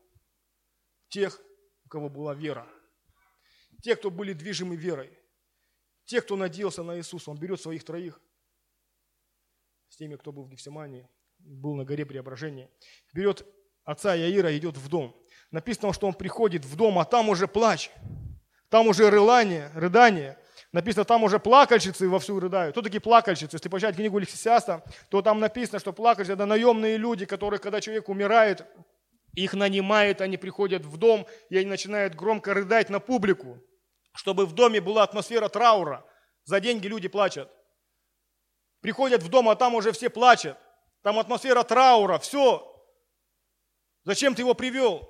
Тех, 1.09 1.41
у 1.85 1.89
кого 1.89 2.09
была 2.09 2.35
вера. 2.35 2.67
Те, 3.83 3.97
кто 3.97 4.11
были 4.11 4.33
движимы 4.33 4.77
верой. 4.77 5.17
Те, 6.05 6.21
кто 6.21 6.37
надеялся 6.37 6.83
на 6.83 6.99
Иисуса. 6.99 7.31
Он 7.31 7.39
берет 7.39 7.61
своих 7.61 7.85
троих 7.85 8.21
с 9.89 9.97
теми, 9.97 10.17
кто 10.17 10.33
был 10.33 10.45
в 10.45 10.51
Гефсимании, 10.51 11.09
был 11.39 11.75
на 11.75 11.85
горе 11.85 12.05
преображения. 12.05 12.71
Берет 13.13 13.47
отца 13.85 14.15
Яира 14.15 14.57
идет 14.57 14.77
в 14.77 14.89
дом. 14.89 15.17
Написано, 15.51 15.93
что 15.93 16.07
он 16.07 16.15
приходит 16.15 16.65
в 16.65 16.77
дом, 16.77 16.99
а 16.99 17.05
там 17.05 17.29
уже 17.29 17.47
плач. 17.47 17.91
Там 18.69 18.89
уже 18.89 19.11
рылание, 19.11 19.71
рыдание. 19.75 20.39
Написано, 20.73 21.05
там 21.05 21.25
уже 21.25 21.39
плакальщицы 21.39 22.09
вовсю 22.09 22.39
рыдают. 22.41 22.75
Кто 22.75 22.83
такие 22.83 23.01
плакальщицы? 23.01 23.57
Если 23.57 23.69
почитать 23.69 23.97
книгу 23.97 24.19
Лексиаста, 24.19 24.83
то 25.11 25.23
там 25.23 25.41
написано, 25.41 25.79
что 25.79 25.93
плакальщицы– 25.93 26.33
это 26.35 26.47
наемные 26.47 26.97
люди, 26.97 27.25
которые, 27.25 27.61
когда 27.61 27.81
человек 27.81 28.09
умирает, 28.09 28.67
их 29.35 29.55
нанимают, 29.55 30.21
они 30.21 30.37
приходят 30.37 30.85
в 30.85 30.97
дом, 30.97 31.27
и 31.51 31.59
они 31.59 31.69
начинают 31.69 32.15
громко 32.15 32.55
рыдать 32.55 32.91
на 32.91 33.01
публику, 33.01 33.63
чтобы 34.15 34.47
в 34.47 34.55
доме 34.55 34.81
была 34.81 35.03
атмосфера 35.03 35.49
траура. 35.49 36.05
За 36.45 36.59
деньги 36.59 36.87
люди 36.87 37.09
плачут. 37.09 37.49
Приходят 38.81 39.23
в 39.23 39.29
дом, 39.29 39.49
а 39.49 39.57
там 39.57 39.75
уже 39.75 39.93
все 39.93 40.09
плачут. 40.09 40.57
Там 41.03 41.19
атмосфера 41.19 41.63
траура, 41.65 42.19
все. 42.19 42.73
Зачем 44.05 44.35
ты 44.35 44.43
его 44.43 44.55
привел? 44.55 45.09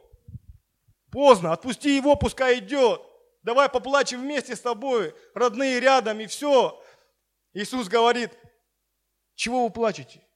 Поздно, 1.13 1.53
отпусти 1.53 1.95
его, 1.95 2.17
пускай 2.17 2.59
идет. 2.59 3.01
Давай 3.47 3.69
поплачем 3.69 4.23
вместе 4.23 4.57
с 4.57 4.61
тобой, 4.61 5.15
родные 5.33 5.79
рядом, 5.79 6.19
и 6.19 6.27
все. 6.27 6.83
Иисус 7.53 7.87
говорит, 7.87 8.33
чего 9.37 9.63
вы 9.63 9.71
плачете? 9.73 10.27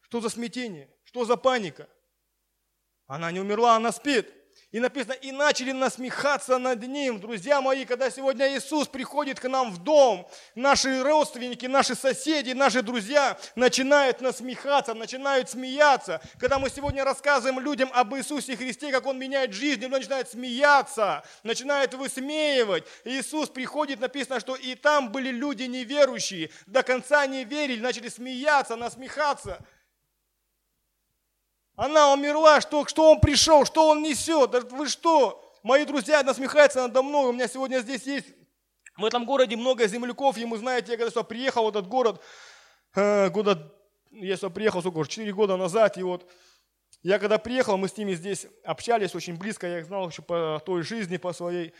Что 0.00 0.20
за 0.20 0.28
смятение? 0.28 0.92
Что 1.04 1.24
за 1.24 1.36
паника? 1.36 1.88
Она 3.06 3.30
не 3.30 3.38
умерла, 3.38 3.76
она 3.76 3.92
спит. 3.92 4.34
И 4.70 4.80
написано, 4.80 5.14
и 5.14 5.32
начали 5.32 5.72
насмехаться 5.72 6.58
над 6.58 6.82
ним. 6.82 7.18
Друзья 7.20 7.62
мои, 7.62 7.86
когда 7.86 8.10
сегодня 8.10 8.54
Иисус 8.54 8.86
приходит 8.86 9.40
к 9.40 9.48
нам 9.48 9.70
в 9.70 9.78
дом, 9.82 10.28
наши 10.54 11.02
родственники, 11.02 11.64
наши 11.64 11.94
соседи, 11.94 12.52
наши 12.52 12.82
друзья 12.82 13.38
начинают 13.54 14.20
насмехаться, 14.20 14.92
начинают 14.92 15.48
смеяться. 15.48 16.20
Когда 16.38 16.58
мы 16.58 16.68
сегодня 16.68 17.02
рассказываем 17.02 17.60
людям 17.60 17.90
об 17.94 18.14
Иисусе 18.14 18.58
Христе, 18.58 18.92
как 18.92 19.06
Он 19.06 19.18
меняет 19.18 19.54
жизнь, 19.54 19.82
они 19.82 19.88
начинают 19.88 20.28
смеяться, 20.28 21.22
начинают 21.44 21.94
высмеивать. 21.94 22.84
Иисус 23.04 23.48
приходит, 23.48 24.00
написано, 24.00 24.38
что 24.38 24.54
и 24.54 24.74
там 24.74 25.10
были 25.10 25.30
люди 25.30 25.62
неверующие, 25.62 26.50
до 26.66 26.82
конца 26.82 27.26
не 27.26 27.44
верили, 27.44 27.80
начали 27.80 28.10
смеяться, 28.10 28.76
насмехаться. 28.76 29.64
Она 31.78 32.12
умерла, 32.12 32.60
что, 32.60 32.84
что 32.86 33.12
он 33.12 33.20
пришел, 33.20 33.64
что 33.64 33.90
он 33.90 34.02
несет? 34.02 34.50
Да 34.50 34.60
вы 34.62 34.88
что? 34.88 35.54
Мои 35.62 35.84
друзья 35.84 36.24
насмехаются 36.24 36.80
надо 36.80 37.04
мной. 37.04 37.28
У 37.28 37.32
меня 37.32 37.46
сегодня 37.46 37.78
здесь 37.78 38.02
есть 38.02 38.26
в 38.96 39.04
этом 39.04 39.24
городе 39.24 39.54
много 39.54 39.86
земляков, 39.86 40.36
мы 40.38 40.58
знаете, 40.58 40.90
я 40.90 40.98
когда 40.98 41.10
сюда 41.10 41.22
приехал 41.22 41.66
в 41.66 41.68
этот 41.68 41.86
город, 41.86 42.20
э, 42.96 43.30
года, 43.30 43.72
я 44.10 44.36
сюда 44.36 44.50
приехал, 44.50 44.80
сколько 44.80 44.98
уже, 44.98 45.08
4 45.08 45.32
года 45.32 45.56
назад, 45.56 45.96
и 45.98 46.02
вот 46.02 46.28
я 47.04 47.20
когда 47.20 47.38
приехал, 47.38 47.76
мы 47.76 47.86
с 47.86 47.96
ними 47.96 48.14
здесь 48.14 48.48
общались 48.64 49.14
очень 49.14 49.36
близко, 49.36 49.68
я 49.68 49.78
их 49.78 49.86
знал 49.86 50.08
еще 50.08 50.22
по 50.22 50.60
той 50.66 50.82
жизни, 50.82 51.16
по 51.16 51.32
своей, 51.32 51.72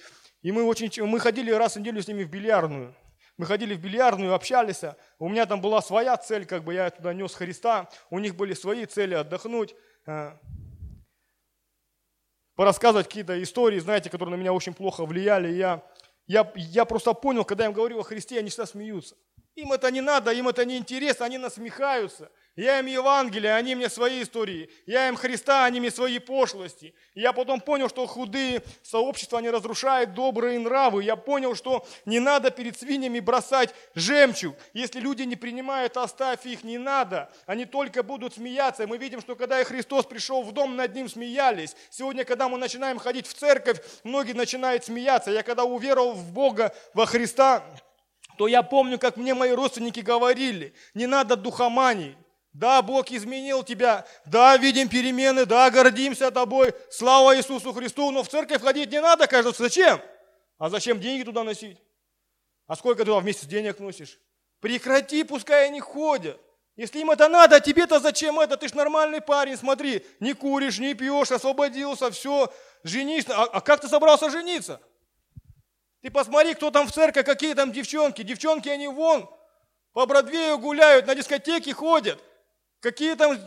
и 0.42 0.52
мы, 0.52 0.62
очень, 0.62 0.92
мы 1.06 1.18
ходили 1.18 1.50
раз 1.50 1.74
в 1.74 1.80
неделю 1.80 2.00
с 2.00 2.06
ними 2.06 2.22
в 2.22 2.30
бильярдную. 2.30 2.94
Мы 3.36 3.46
ходили 3.46 3.74
в 3.74 3.80
бильярдную, 3.80 4.34
общались. 4.34 4.82
У 5.20 5.28
меня 5.28 5.46
там 5.46 5.60
была 5.60 5.80
своя 5.80 6.16
цель, 6.16 6.44
как 6.44 6.64
бы 6.64 6.74
я 6.74 6.90
туда 6.90 7.14
нес 7.14 7.34
Христа. 7.34 7.88
У 8.10 8.18
них 8.18 8.34
были 8.34 8.52
свои 8.52 8.84
цели 8.84 9.14
отдохнуть. 9.14 9.76
Э, 10.08 10.32
порассказывать 12.56 13.06
какие-то 13.06 13.40
истории, 13.42 13.78
знаете, 13.78 14.10
которые 14.10 14.36
на 14.36 14.40
меня 14.40 14.52
очень 14.52 14.74
плохо 14.74 15.04
влияли. 15.04 15.52
Я, 15.52 15.84
Я, 16.26 16.50
я 16.56 16.84
просто 16.84 17.12
понял, 17.14 17.44
когда 17.44 17.64
я 17.64 17.70
им 17.70 17.74
говорю 17.74 18.00
о 18.00 18.02
Христе, 18.02 18.38
они 18.38 18.48
всегда 18.48 18.66
смеются. 18.66 19.16
Им 19.58 19.72
это 19.72 19.90
не 19.90 20.00
надо, 20.00 20.30
им 20.30 20.46
это 20.46 20.64
не 20.64 20.76
интересно, 20.76 21.26
они 21.26 21.36
насмехаются. 21.36 22.30
Я 22.54 22.78
им 22.78 22.86
Евангелие, 22.86 23.54
они 23.54 23.74
мне 23.74 23.88
свои 23.88 24.22
истории. 24.22 24.70
Я 24.86 25.08
им 25.08 25.16
Христа, 25.16 25.64
они 25.64 25.80
мне 25.80 25.90
свои 25.90 26.20
пошлости. 26.20 26.94
И 27.14 27.22
я 27.22 27.32
потом 27.32 27.60
понял, 27.60 27.88
что 27.88 28.06
худые 28.06 28.62
сообщества, 28.84 29.40
они 29.40 29.50
разрушают 29.50 30.14
добрые 30.14 30.60
нравы. 30.60 31.02
Я 31.02 31.16
понял, 31.16 31.56
что 31.56 31.84
не 32.06 32.20
надо 32.20 32.52
перед 32.52 32.78
свиньями 32.78 33.18
бросать 33.18 33.74
жемчуг. 33.96 34.54
Если 34.74 35.00
люди 35.00 35.22
не 35.22 35.34
принимают, 35.34 35.96
оставь 35.96 36.46
их, 36.46 36.62
не 36.62 36.78
надо. 36.78 37.28
Они 37.46 37.64
только 37.64 38.04
будут 38.04 38.34
смеяться. 38.34 38.84
И 38.84 38.86
мы 38.86 38.96
видим, 38.96 39.20
что 39.20 39.34
когда 39.34 39.60
и 39.60 39.64
Христос 39.64 40.06
пришел 40.06 40.44
в 40.44 40.52
дом, 40.52 40.76
над 40.76 40.94
ним 40.94 41.08
смеялись. 41.08 41.74
Сегодня, 41.90 42.24
когда 42.24 42.48
мы 42.48 42.58
начинаем 42.58 43.00
ходить 43.00 43.26
в 43.26 43.34
церковь, 43.34 43.80
многие 44.04 44.34
начинают 44.34 44.84
смеяться. 44.84 45.32
Я 45.32 45.42
когда 45.42 45.64
уверовал 45.64 46.12
в 46.12 46.30
Бога, 46.32 46.72
во 46.94 47.06
Христа, 47.06 47.64
то 48.38 48.46
я 48.46 48.62
помню, 48.62 49.00
как 49.00 49.16
мне 49.16 49.34
мои 49.34 49.50
родственники 49.50 49.98
говорили, 49.98 50.72
не 50.94 51.06
надо 51.06 51.34
духомании. 51.34 52.16
Да, 52.52 52.80
Бог 52.82 53.10
изменил 53.10 53.64
тебя, 53.64 54.06
да, 54.26 54.56
видим 54.56 54.88
перемены, 54.88 55.44
да, 55.44 55.70
гордимся 55.70 56.30
тобой, 56.30 56.72
слава 56.88 57.36
Иисусу 57.36 57.72
Христу, 57.72 58.10
но 58.12 58.22
в 58.22 58.28
церковь 58.28 58.62
ходить 58.62 58.90
не 58.92 59.00
надо, 59.00 59.26
кажется, 59.26 59.64
зачем? 59.64 60.00
А 60.56 60.70
зачем 60.70 61.00
деньги 61.00 61.24
туда 61.24 61.42
носить? 61.42 61.78
А 62.68 62.76
сколько 62.76 63.00
ты 63.00 63.06
туда 63.06 63.20
вместе 63.20 63.44
с 63.44 63.48
денег 63.48 63.80
носишь? 63.80 64.18
Прекрати, 64.60 65.24
пускай 65.24 65.66
они 65.66 65.80
ходят. 65.80 66.40
Если 66.76 67.00
им 67.00 67.10
это 67.10 67.28
надо, 67.28 67.56
а 67.56 67.60
тебе-то 67.60 67.98
зачем 67.98 68.38
это? 68.38 68.56
Ты 68.56 68.68
ж 68.68 68.74
нормальный 68.74 69.20
парень, 69.20 69.56
смотри, 69.56 70.06
не 70.20 70.32
куришь, 70.32 70.78
не 70.78 70.94
пьешь, 70.94 71.32
освободился, 71.32 72.10
все, 72.12 72.52
женись. 72.84 73.26
А, 73.28 73.44
а 73.44 73.60
как 73.60 73.80
ты 73.80 73.88
собрался 73.88 74.30
жениться? 74.30 74.80
Ты 76.08 76.12
посмотри, 76.12 76.54
кто 76.54 76.70
там 76.70 76.86
в 76.88 76.90
церкви, 76.90 77.20
какие 77.20 77.52
там 77.52 77.70
девчонки. 77.70 78.22
Девчонки, 78.22 78.70
они 78.70 78.88
вон 78.88 79.28
по 79.92 80.06
Бродвею 80.06 80.56
гуляют, 80.56 81.06
на 81.06 81.14
дискотеки 81.14 81.68
ходят. 81.68 82.18
Какие 82.80 83.14
там 83.14 83.38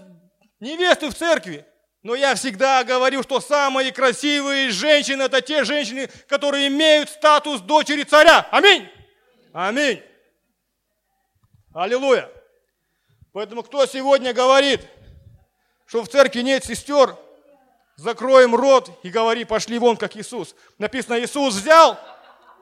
невесты 0.59 1.09
в 1.09 1.15
церкви. 1.15 1.65
Но 2.03 2.13
я 2.13 2.35
всегда 2.35 2.83
говорю, 2.83 3.23
что 3.23 3.41
самые 3.41 3.91
красивые 3.91 4.69
женщины– 4.69 5.23
это 5.23 5.41
те 5.41 5.63
женщины, 5.63 6.07
которые 6.27 6.67
имеют 6.67 7.09
статус 7.09 7.61
дочери 7.61 8.03
царя. 8.03 8.47
Аминь. 8.51 8.87
Аминь. 9.53 10.03
Аллилуйя. 11.73 12.29
Поэтому 13.33 13.63
кто 13.63 13.87
сегодня 13.87 14.33
говорит, 14.35 14.81
что 15.87 16.03
в 16.03 16.09
церкви 16.09 16.41
нет 16.41 16.63
сестер, 16.63 17.17
закроем 17.95 18.53
рот 18.53 18.91
и 19.01 19.09
говори, 19.09 19.45
пошли 19.45 19.79
вон, 19.79 19.97
как 19.97 20.15
Иисус. 20.15 20.53
Написано, 20.77 21.19
Иисус 21.19 21.55
взял 21.55 21.97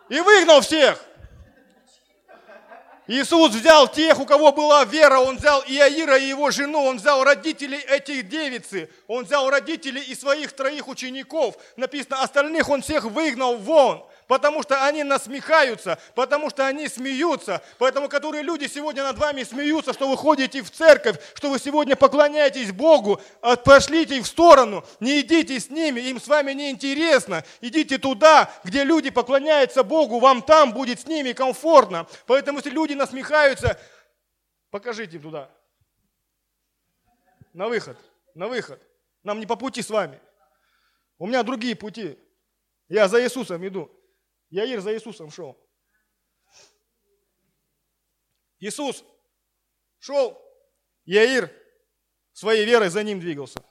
и 0.10 0.20
выгнал 0.20 0.62
всех. 0.62 1.00
Иисус 3.08 3.56
взял 3.56 3.88
тех, 3.88 4.20
у 4.20 4.26
кого 4.26 4.52
была 4.52 4.86
вера, 4.86 5.18
Он 5.18 5.38
взял 5.38 5.64
Иаира 5.66 6.18
и 6.18 6.28
его 6.28 6.52
жену, 6.52 6.84
Он 6.84 6.98
взял 6.98 7.24
родителей 7.24 7.80
этих 7.80 8.30
девицы, 8.30 8.88
Он 9.08 9.24
взял 9.24 9.50
родителей 9.50 10.02
и 10.02 10.14
своих 10.14 10.54
троих 10.54 10.88
учеников. 10.88 11.56
Написано, 11.76 12.22
остальных 12.22 12.70
Он 12.70 12.84
всех 12.84 13.06
выгнал 13.06 13.58
вон 13.58 14.06
потому 14.30 14.62
что 14.62 14.86
они 14.86 15.04
насмехаются, 15.04 16.00
потому 16.14 16.52
что 16.52 16.68
они 16.68 16.88
смеются, 16.88 17.64
поэтому 17.80 18.08
которые 18.08 18.44
люди 18.44 18.68
сегодня 18.68 19.02
над 19.02 19.18
вами 19.18 19.42
смеются, 19.42 19.92
что 19.92 20.08
вы 20.08 20.16
ходите 20.16 20.62
в 20.62 20.70
церковь, 20.70 21.18
что 21.34 21.50
вы 21.50 21.58
сегодня 21.58 21.96
поклоняетесь 21.96 22.72
Богу, 22.72 23.20
пошлите 23.66 24.20
их 24.20 24.26
в 24.26 24.28
сторону, 24.28 24.86
не 25.00 25.22
идите 25.22 25.60
с 25.60 25.72
ними, 25.72 26.00
им 26.02 26.22
с 26.22 26.28
вами 26.28 26.54
не 26.54 26.70
интересно, 26.70 27.44
идите 27.60 27.98
туда, 27.98 28.52
где 28.64 28.84
люди 28.84 29.10
поклоняются 29.10 29.82
Богу, 29.82 30.20
вам 30.20 30.44
там 30.44 30.74
будет 30.74 31.00
с 31.00 31.08
ними 31.08 31.34
комфортно. 31.34 32.06
Поэтому 32.28 32.60
если 32.60 32.70
люди 32.70 32.94
насмехаются, 32.94 33.80
покажите 34.70 35.18
им 35.18 35.24
туда. 35.24 35.50
На 37.54 37.68
выход, 37.68 37.98
на 38.36 38.48
выход. 38.48 38.80
Нам 39.24 39.40
не 39.40 39.48
по 39.48 39.56
пути 39.56 39.82
с 39.82 39.90
вами. 39.90 40.20
У 41.18 41.26
меня 41.26 41.42
другие 41.42 41.76
пути. 41.76 42.20
Я 42.90 43.08
за 43.08 43.24
Иисусом 43.24 43.68
иду. 43.68 43.92
Яир 44.50 44.82
за 44.82 44.94
Иисусом 44.94 45.32
шел. 45.32 45.58
Иисус 48.60 49.04
шел, 50.00 50.42
Яир 51.06 51.52
своей 52.34 52.66
верой 52.66 52.90
за 52.90 53.04
ним 53.04 53.20
двигался. 53.20 53.64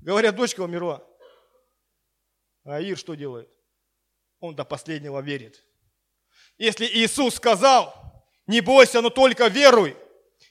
Говорят, 0.00 0.36
дочка 0.36 0.62
умерла. 0.62 1.06
А 2.64 2.76
Аир 2.76 2.96
что 2.96 3.14
делает? 3.14 3.48
Он 4.38 4.54
до 4.54 4.64
последнего 4.64 5.20
верит. 5.20 5.64
Если 6.56 6.86
Иисус 6.86 7.34
сказал, 7.34 7.94
не 8.46 8.60
бойся, 8.60 9.00
но 9.00 9.10
только 9.10 9.48
веруй, 9.48 9.96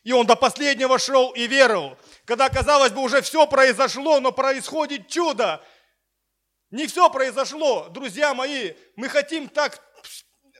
и 0.04 0.12
он 0.12 0.26
до 0.26 0.36
последнего 0.36 1.00
шел 1.00 1.32
и 1.32 1.48
веровал. 1.48 1.98
Когда, 2.26 2.50
казалось 2.50 2.92
бы, 2.92 3.02
уже 3.02 3.22
все 3.22 3.48
произошло, 3.48 4.20
но 4.20 4.32
происходит 4.32 5.08
чудо. 5.08 5.64
Не 6.72 6.86
все 6.86 7.10
произошло, 7.10 7.90
друзья 7.90 8.34
мои. 8.34 8.74
Мы 8.96 9.10
хотим 9.10 9.50
так 9.50 9.82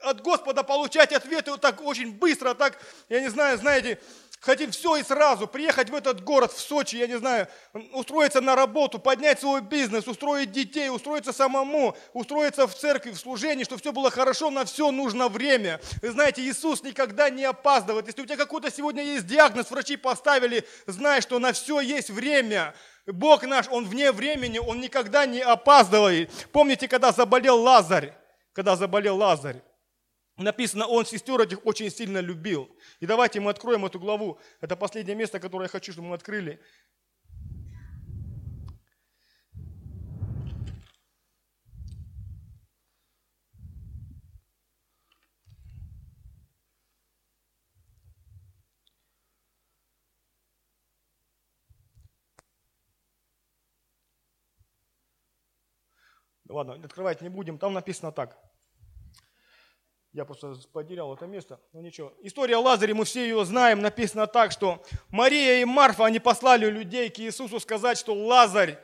от 0.02 0.22
Господа 0.22 0.62
получать 0.62 1.12
ответы 1.12 1.52
вот 1.52 1.60
так 1.60 1.82
очень 1.82 2.12
быстро, 2.12 2.54
так, 2.54 2.78
я 3.08 3.20
не 3.20 3.28
знаю, 3.28 3.58
знаете, 3.58 4.00
хотим 4.40 4.70
все 4.70 4.96
и 4.96 5.02
сразу, 5.02 5.46
приехать 5.46 5.90
в 5.90 5.94
этот 5.94 6.24
город, 6.24 6.52
в 6.52 6.60
Сочи, 6.60 6.96
я 6.96 7.06
не 7.06 7.18
знаю, 7.18 7.46
устроиться 7.92 8.40
на 8.40 8.56
работу, 8.56 8.98
поднять 8.98 9.40
свой 9.40 9.60
бизнес, 9.60 10.08
устроить 10.08 10.50
детей, 10.50 10.88
устроиться 10.88 11.32
самому, 11.32 11.96
устроиться 12.14 12.66
в 12.66 12.74
церкви, 12.74 13.10
в 13.10 13.18
служении, 13.18 13.64
чтобы 13.64 13.80
все 13.80 13.92
было 13.92 14.10
хорошо, 14.10 14.50
на 14.50 14.64
все 14.64 14.90
нужно 14.90 15.28
время. 15.28 15.80
Вы 16.02 16.10
знаете, 16.10 16.42
Иисус 16.42 16.82
никогда 16.82 17.30
не 17.30 17.44
опаздывает. 17.44 18.06
Если 18.06 18.22
у 18.22 18.26
тебя 18.26 18.36
какой-то 18.36 18.70
сегодня 18.70 19.02
есть 19.02 19.26
диагноз, 19.26 19.70
врачи 19.70 19.96
поставили, 19.96 20.66
знай, 20.86 21.20
что 21.20 21.38
на 21.38 21.52
все 21.52 21.80
есть 21.80 22.10
время. 22.10 22.74
Бог 23.06 23.44
наш, 23.44 23.68
Он 23.68 23.86
вне 23.86 24.12
времени, 24.12 24.58
Он 24.58 24.80
никогда 24.80 25.26
не 25.26 25.40
опаздывает. 25.40 26.30
Помните, 26.52 26.88
когда 26.88 27.12
заболел 27.12 27.60
Лазарь? 27.60 28.14
Когда 28.52 28.76
заболел 28.76 29.16
Лазарь. 29.16 29.62
Написано, 30.40 30.86
он 30.86 31.04
сестер 31.04 31.38
этих 31.40 31.66
очень 31.66 31.90
сильно 31.90 32.18
любил. 32.18 32.74
И 32.98 33.06
давайте 33.06 33.40
мы 33.40 33.50
откроем 33.50 33.84
эту 33.84 34.00
главу. 34.00 34.40
Это 34.62 34.74
последнее 34.74 35.14
место, 35.14 35.38
которое 35.38 35.64
я 35.64 35.68
хочу, 35.68 35.92
чтобы 35.92 36.08
мы 36.08 36.14
открыли. 36.14 36.58
Ладно, 56.48 56.74
открывать 56.82 57.20
не 57.20 57.28
будем. 57.28 57.58
Там 57.58 57.74
написано 57.74 58.10
так. 58.10 58.38
Я 60.12 60.24
просто 60.24 60.54
потерял 60.72 61.14
это 61.14 61.26
место, 61.26 61.60
но 61.72 61.80
ничего. 61.80 62.12
История 62.22 62.56
о 62.56 62.60
Лазаре, 62.60 62.94
мы 62.94 63.04
все 63.04 63.22
ее 63.22 63.44
знаем, 63.44 63.80
написано 63.80 64.26
так, 64.26 64.50
что 64.50 64.82
Мария 65.08 65.62
и 65.62 65.64
Марфа, 65.64 66.04
они 66.04 66.18
послали 66.18 66.66
людей 66.66 67.10
к 67.10 67.20
Иисусу 67.20 67.60
сказать, 67.60 67.96
что 67.96 68.12
Лазарь, 68.12 68.78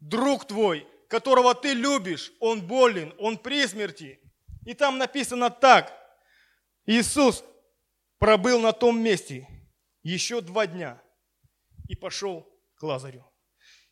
друг 0.00 0.46
твой, 0.46 0.86
которого 1.08 1.54
ты 1.54 1.74
любишь, 1.74 2.32
он 2.40 2.66
болен, 2.66 3.14
он 3.18 3.36
при 3.36 3.66
смерти. 3.66 4.18
И 4.64 4.72
там 4.72 4.96
написано 4.96 5.50
так, 5.50 5.92
Иисус 6.86 7.44
пробыл 8.18 8.58
на 8.58 8.72
том 8.72 8.98
месте 8.98 9.46
еще 10.02 10.40
два 10.40 10.66
дня 10.66 11.02
и 11.86 11.94
пошел 11.94 12.48
к 12.76 12.82
Лазарю. 12.82 13.30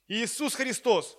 Иисус 0.09 0.55
Христос 0.55 1.19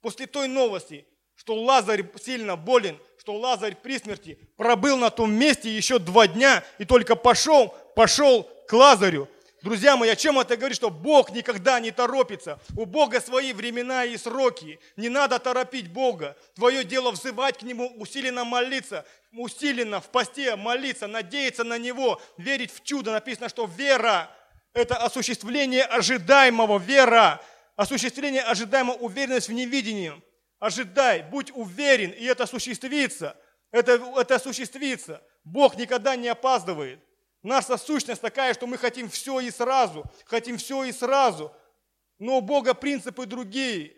после 0.00 0.26
той 0.26 0.46
новости, 0.46 1.06
что 1.34 1.60
Лазарь 1.60 2.08
сильно 2.18 2.56
болен, 2.56 2.98
что 3.24 3.38
Лазарь 3.38 3.74
при 3.74 3.96
смерти 3.96 4.38
пробыл 4.58 4.98
на 4.98 5.08
том 5.08 5.32
месте 5.32 5.74
еще 5.74 5.98
два 5.98 6.26
дня 6.26 6.62
и 6.76 6.84
только 6.84 7.16
пошел, 7.16 7.74
пошел 7.96 8.42
к 8.68 8.72
Лазарю. 8.74 9.30
Друзья 9.62 9.96
мои, 9.96 10.10
о 10.10 10.16
чем 10.16 10.38
это 10.38 10.58
говорит? 10.58 10.76
Что 10.76 10.90
Бог 10.90 11.30
никогда 11.30 11.80
не 11.80 11.90
торопится. 11.90 12.60
У 12.76 12.84
Бога 12.84 13.22
свои 13.22 13.54
времена 13.54 14.04
и 14.04 14.18
сроки. 14.18 14.78
Не 14.98 15.08
надо 15.08 15.38
торопить 15.38 15.90
Бога. 15.90 16.36
Твое 16.54 16.84
дело 16.84 17.12
взывать 17.12 17.56
к 17.56 17.62
Нему, 17.62 17.90
усиленно 17.96 18.44
молиться, 18.44 19.06
усиленно 19.32 20.02
в 20.02 20.10
посте 20.10 20.54
молиться, 20.56 21.06
надеяться 21.06 21.64
на 21.64 21.78
Него, 21.78 22.20
верить 22.36 22.74
в 22.74 22.84
чудо. 22.84 23.10
Написано, 23.10 23.48
что 23.48 23.64
вера– 23.64 24.30
это 24.74 24.96
осуществление 24.98 25.84
ожидаемого. 25.84 26.78
Вера– 26.78 27.40
осуществление 27.76 28.42
ожидаемого, 28.42 28.96
уверенность 28.96 29.48
в 29.48 29.52
невидении– 29.54 30.12
Ожидай, 30.64 31.22
будь 31.22 31.50
уверен, 31.54 32.10
и 32.12 32.24
это 32.24 32.44
осуществится. 32.44 33.36
Это, 33.70 34.02
это 34.16 34.36
осуществится. 34.36 35.22
Бог 35.44 35.76
никогда 35.76 36.16
не 36.16 36.28
опаздывает. 36.28 37.00
Наша 37.42 37.76
сущность 37.76 38.22
такая, 38.22 38.54
что 38.54 38.66
мы 38.66 38.78
хотим 38.78 39.10
все 39.10 39.40
и 39.40 39.50
сразу. 39.50 40.10
Хотим 40.24 40.56
все 40.56 40.84
и 40.84 40.92
сразу. 40.92 41.54
Но 42.18 42.38
у 42.38 42.40
Бога 42.40 42.72
принципы 42.72 43.26
другие. 43.26 43.94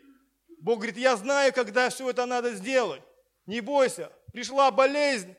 Бог 0.58 0.78
говорит, 0.78 0.96
я 0.96 1.14
знаю, 1.14 1.52
когда 1.52 1.88
все 1.88 2.10
это 2.10 2.26
надо 2.26 2.52
сделать. 2.56 3.02
Не 3.46 3.60
бойся, 3.60 4.10
пришла 4.32 4.72
болезнь, 4.72 5.36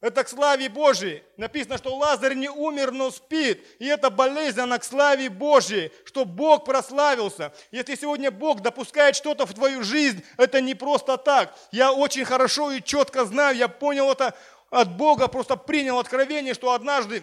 это 0.00 0.24
к 0.24 0.28
славе 0.28 0.68
Божьей. 0.68 1.22
Написано, 1.36 1.76
что 1.76 1.94
Лазарь 1.96 2.34
не 2.34 2.48
умер, 2.48 2.90
но 2.90 3.10
спит. 3.10 3.64
И 3.78 3.86
эта 3.86 4.08
болезнь, 4.08 4.60
она 4.60 4.78
к 4.78 4.84
славе 4.84 5.28
Божьей, 5.28 5.92
что 6.04 6.24
Бог 6.24 6.64
прославился. 6.64 7.52
Если 7.70 7.96
сегодня 7.96 8.30
Бог 8.30 8.60
допускает 8.60 9.14
что-то 9.14 9.44
в 9.44 9.52
твою 9.52 9.84
жизнь, 9.84 10.24
это 10.38 10.60
не 10.60 10.74
просто 10.74 11.18
так. 11.18 11.54
Я 11.70 11.92
очень 11.92 12.24
хорошо 12.24 12.72
и 12.72 12.82
четко 12.82 13.26
знаю, 13.26 13.56
я 13.56 13.68
понял 13.68 14.10
это 14.10 14.34
от 14.70 14.96
Бога, 14.96 15.28
просто 15.28 15.56
принял 15.56 15.98
откровение, 15.98 16.54
что 16.54 16.72
однажды 16.72 17.22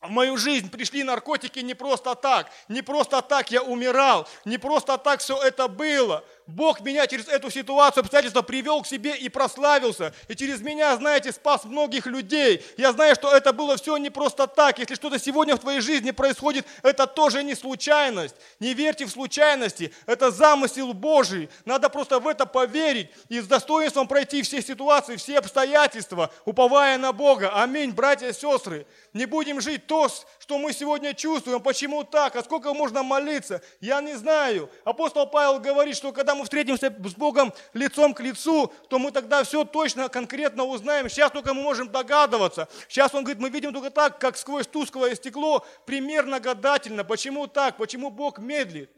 в 0.00 0.10
мою 0.10 0.36
жизнь 0.36 0.70
пришли 0.70 1.02
наркотики 1.02 1.58
не 1.60 1.74
просто 1.74 2.14
так, 2.14 2.50
не 2.68 2.82
просто 2.82 3.20
так 3.20 3.50
я 3.50 3.62
умирал, 3.62 4.28
не 4.44 4.58
просто 4.58 4.96
так 4.98 5.20
все 5.20 5.40
это 5.42 5.66
было. 5.66 6.24
Бог 6.48 6.80
меня 6.80 7.06
через 7.06 7.28
эту 7.28 7.50
ситуацию, 7.50 8.00
обстоятельства 8.00 8.40
привел 8.40 8.80
к 8.80 8.86
себе 8.86 9.14
и 9.14 9.28
прославился. 9.28 10.14
И 10.28 10.34
через 10.34 10.62
меня, 10.62 10.96
знаете, 10.96 11.30
спас 11.30 11.64
многих 11.64 12.06
людей. 12.06 12.64
Я 12.78 12.92
знаю, 12.92 13.14
что 13.16 13.30
это 13.30 13.52
было 13.52 13.76
все 13.76 13.98
не 13.98 14.08
просто 14.08 14.46
так. 14.46 14.78
Если 14.78 14.94
что-то 14.94 15.18
сегодня 15.18 15.56
в 15.56 15.58
твоей 15.58 15.80
жизни 15.80 16.10
происходит, 16.10 16.66
это 16.82 17.06
тоже 17.06 17.44
не 17.44 17.54
случайность. 17.54 18.34
Не 18.60 18.72
верьте 18.72 19.04
в 19.04 19.10
случайности. 19.10 19.92
Это 20.06 20.30
замысел 20.30 20.94
Божий. 20.94 21.50
Надо 21.66 21.90
просто 21.90 22.18
в 22.18 22.26
это 22.26 22.46
поверить 22.46 23.10
и 23.28 23.40
с 23.40 23.46
достоинством 23.46 24.08
пройти 24.08 24.40
все 24.40 24.62
ситуации, 24.62 25.16
все 25.16 25.36
обстоятельства, 25.36 26.32
уповая 26.46 26.96
на 26.96 27.12
Бога. 27.12 27.50
Аминь, 27.62 27.90
братья 27.90 28.28
и 28.28 28.32
сестры. 28.32 28.86
Не 29.12 29.26
будем 29.26 29.60
жить 29.60 29.86
то, 29.86 30.10
что 30.48 30.56
мы 30.56 30.72
сегодня 30.72 31.12
чувствуем. 31.12 31.60
Почему 31.60 32.04
так? 32.04 32.34
А 32.34 32.42
сколько 32.42 32.72
можно 32.72 33.02
молиться? 33.02 33.60
Я 33.82 34.00
не 34.00 34.16
знаю. 34.16 34.70
Апостол 34.82 35.26
Павел 35.26 35.60
говорит, 35.60 35.94
что 35.94 36.10
когда 36.10 36.34
мы 36.34 36.44
встретимся 36.44 36.86
с 36.88 37.14
Богом 37.14 37.52
лицом 37.74 38.14
к 38.14 38.20
лицу, 38.20 38.72
то 38.88 38.98
мы 38.98 39.12
тогда 39.12 39.44
все 39.44 39.66
точно, 39.66 40.08
конкретно 40.08 40.64
узнаем. 40.64 41.10
Сейчас 41.10 41.32
только 41.32 41.52
мы 41.52 41.60
можем 41.60 41.92
догадываться. 41.92 42.66
Сейчас 42.88 43.14
он 43.14 43.24
говорит, 43.24 43.42
мы 43.42 43.50
видим 43.50 43.74
только 43.74 43.90
так, 43.90 44.18
как 44.18 44.38
сквозь 44.38 44.66
тусклое 44.66 45.14
стекло, 45.16 45.66
примерно 45.84 46.40
гадательно. 46.40 47.04
Почему 47.04 47.46
так? 47.46 47.76
Почему 47.76 48.10
Бог 48.10 48.38
медлит? 48.38 48.90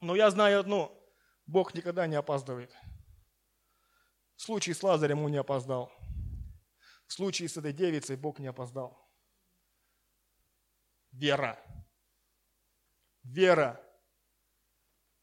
Но 0.00 0.16
я 0.16 0.28
знаю 0.28 0.58
одно. 0.58 0.92
Бог 1.46 1.72
никогда 1.72 2.08
не 2.08 2.16
опаздывает. 2.16 2.74
В 4.34 4.42
случае 4.42 4.74
с 4.74 4.82
Лазарем 4.82 5.22
он 5.22 5.30
не 5.30 5.38
опоздал. 5.38 5.92
В 7.06 7.12
случае 7.12 7.48
с 7.48 7.56
этой 7.56 7.72
девицей 7.72 8.16
Бог 8.16 8.40
не 8.40 8.48
опоздал. 8.48 9.09
Вера. 11.12 11.58
Вера 13.22 13.80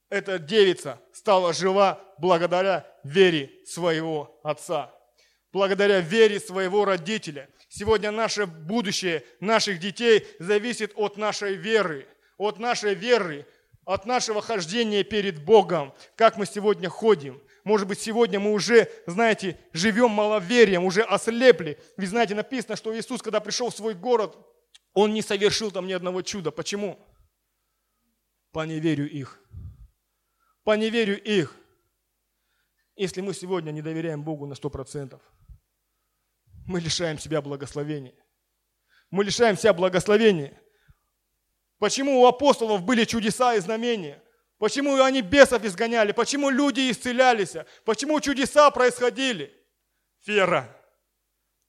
эта 0.09 0.39
девица 0.39 1.01
стала 1.11 1.53
жива 1.53 2.01
благодаря 2.17 2.85
вере 3.03 3.51
своего 3.65 4.39
отца, 4.43 4.93
благодаря 5.51 5.99
вере 5.99 6.39
своего 6.39 6.85
родителя. 6.85 7.49
Сегодня 7.69 8.11
наше 8.11 8.45
будущее 8.45 9.23
наших 9.39 9.79
детей 9.79 10.25
зависит 10.39 10.93
от 10.95 11.17
нашей 11.17 11.55
веры, 11.55 12.07
от 12.37 12.59
нашей 12.59 12.93
веры, 12.93 13.45
от 13.83 14.05
нашего 14.05 14.41
хождения 14.41 15.03
перед 15.03 15.43
Богом, 15.43 15.93
как 16.15 16.37
мы 16.37 16.45
сегодня 16.45 16.89
ходим. 16.89 17.41
Может 17.65 17.87
быть, 17.87 17.99
сегодня 17.99 18.39
мы 18.39 18.53
уже, 18.53 18.89
знаете, 19.07 19.59
живем 19.73 20.11
маловерием, 20.11 20.85
уже 20.85 21.01
ослепли. 21.01 21.77
Ведь, 21.97 22.09
знаете, 22.09 22.33
написано, 22.33 22.77
что 22.77 22.97
Иисус, 22.97 23.21
когда 23.21 23.41
пришел 23.41 23.69
в 23.69 23.75
свой 23.75 23.93
город, 23.93 24.37
Он 24.97 25.13
не 25.13 25.21
совершил 25.21 25.71
там 25.71 25.87
ни 25.87 25.93
одного 25.93 26.21
чуда. 26.21 26.51
Почему? 26.51 26.97
По 28.51 28.65
неверию 28.65 29.09
их 29.09 29.39
по 30.67 30.75
неверию 30.75 31.23
их. 31.23 31.55
Если 32.97 33.21
мы 33.21 33.33
сегодня 33.33 33.71
не 33.71 33.81
доверяем 33.81 34.21
Богу 34.21 34.45
на 34.45 34.53
сто 34.53 34.69
процентов, 34.69 35.21
мы 36.65 36.81
лишаем 36.81 37.17
себя 37.17 37.41
благословения. 37.41 38.15
Мы 39.09 39.23
лишаем 39.23 39.55
себя 39.55 39.71
благословения. 39.71 40.61
Почему 41.79 42.19
у 42.19 42.25
апостолов 42.27 42.83
были 42.83 43.05
чудеса 43.05 43.55
и 43.55 43.61
знамения? 43.61 44.21
Почему 44.57 45.01
они 45.01 45.21
бесов 45.21 45.63
изгоняли? 45.63 46.11
Почему 46.11 46.49
люди 46.49 46.91
исцелялись? 46.91 47.55
Почему 47.85 48.19
чудеса 48.19 48.69
происходили? 48.69 49.55
Вера. 50.25 50.67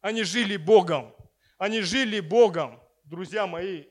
Они 0.00 0.24
жили 0.24 0.56
Богом. 0.56 1.14
Они 1.56 1.82
жили 1.82 2.18
Богом, 2.18 2.82
друзья 3.08 3.46
мои. 3.46 3.86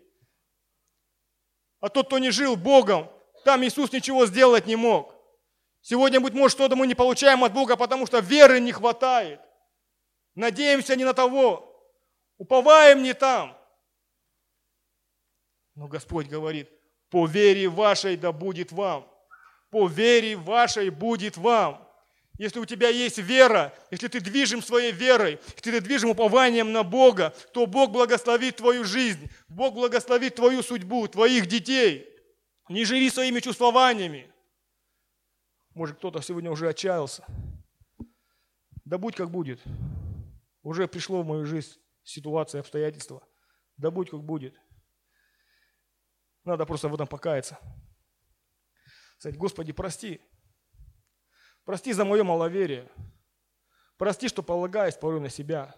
А 1.79 1.89
тот, 1.89 2.07
кто 2.07 2.19
не 2.19 2.31
жил 2.31 2.55
Богом, 2.55 3.09
там 3.45 3.63
Иисус 3.63 3.91
ничего 3.91 4.25
сделать 4.25 4.65
не 4.65 4.75
мог. 4.75 5.13
Сегодня, 5.81 6.19
быть 6.19 6.33
может, 6.33 6.57
что-то 6.57 6.75
мы 6.75 6.87
не 6.87 6.95
получаем 6.95 7.43
от 7.43 7.53
Бога, 7.53 7.77
потому 7.77 8.05
что 8.07 8.19
веры 8.19 8.59
не 8.59 8.71
хватает. 8.71 9.39
Надеемся 10.35 10.95
не 10.95 11.05
на 11.05 11.13
того. 11.13 11.63
Уповаем 12.37 13.03
не 13.03 13.13
там. 13.13 13.57
Но 15.75 15.87
Господь 15.87 16.27
говорит, 16.27 16.69
по 17.09 17.25
вере 17.25 17.67
вашей 17.67 18.17
да 18.17 18.31
будет 18.31 18.71
вам. 18.71 19.09
По 19.69 19.87
вере 19.87 20.35
вашей 20.35 20.89
будет 20.89 21.37
вам. 21.37 21.86
Если 22.37 22.59
у 22.59 22.65
тебя 22.65 22.89
есть 22.89 23.17
вера, 23.17 23.73
если 23.89 24.07
ты 24.07 24.19
движим 24.19 24.61
своей 24.61 24.91
верой, 24.91 25.39
если 25.55 25.71
ты 25.71 25.81
движим 25.81 26.11
упованием 26.11 26.71
на 26.71 26.83
Бога, 26.83 27.33
то 27.51 27.65
Бог 27.65 27.91
благословит 27.91 28.57
твою 28.57 28.83
жизнь, 28.83 29.29
Бог 29.47 29.73
благословит 29.73 30.35
твою 30.35 30.61
судьбу, 30.61 31.07
твоих 31.07 31.47
детей. 31.47 32.07
Не 32.69 32.85
живи 32.85 33.09
своими 33.09 33.39
чувствованиями. 33.39 34.31
Может, 35.73 35.97
кто-то 35.97 36.21
сегодня 36.21 36.51
уже 36.51 36.69
отчаялся. 36.69 37.25
Да 38.85 38.97
будь 38.97 39.15
как 39.15 39.31
будет. 39.31 39.59
Уже 40.61 40.87
пришло 40.87 41.23
в 41.23 41.25
мою 41.25 41.45
жизнь 41.45 41.77
ситуация, 42.03 42.61
обстоятельства. 42.61 43.25
Да 43.77 43.89
будь 43.89 44.09
как 44.09 44.23
будет. 44.23 44.55
Надо 46.43 46.65
просто 46.65 46.87
в 46.87 46.93
этом 46.93 47.07
покаяться. 47.07 47.57
Сказать, 49.17 49.37
Господи, 49.37 49.71
прости. 49.71 50.21
Прости 51.67 51.93
за 51.93 52.03
мое 52.03 52.23
маловерие. 52.23 52.89
Прости, 53.97 54.27
что 54.27 54.41
полагаюсь 54.41 54.95
порой 54.95 55.21
на 55.21 55.29
себя, 55.29 55.75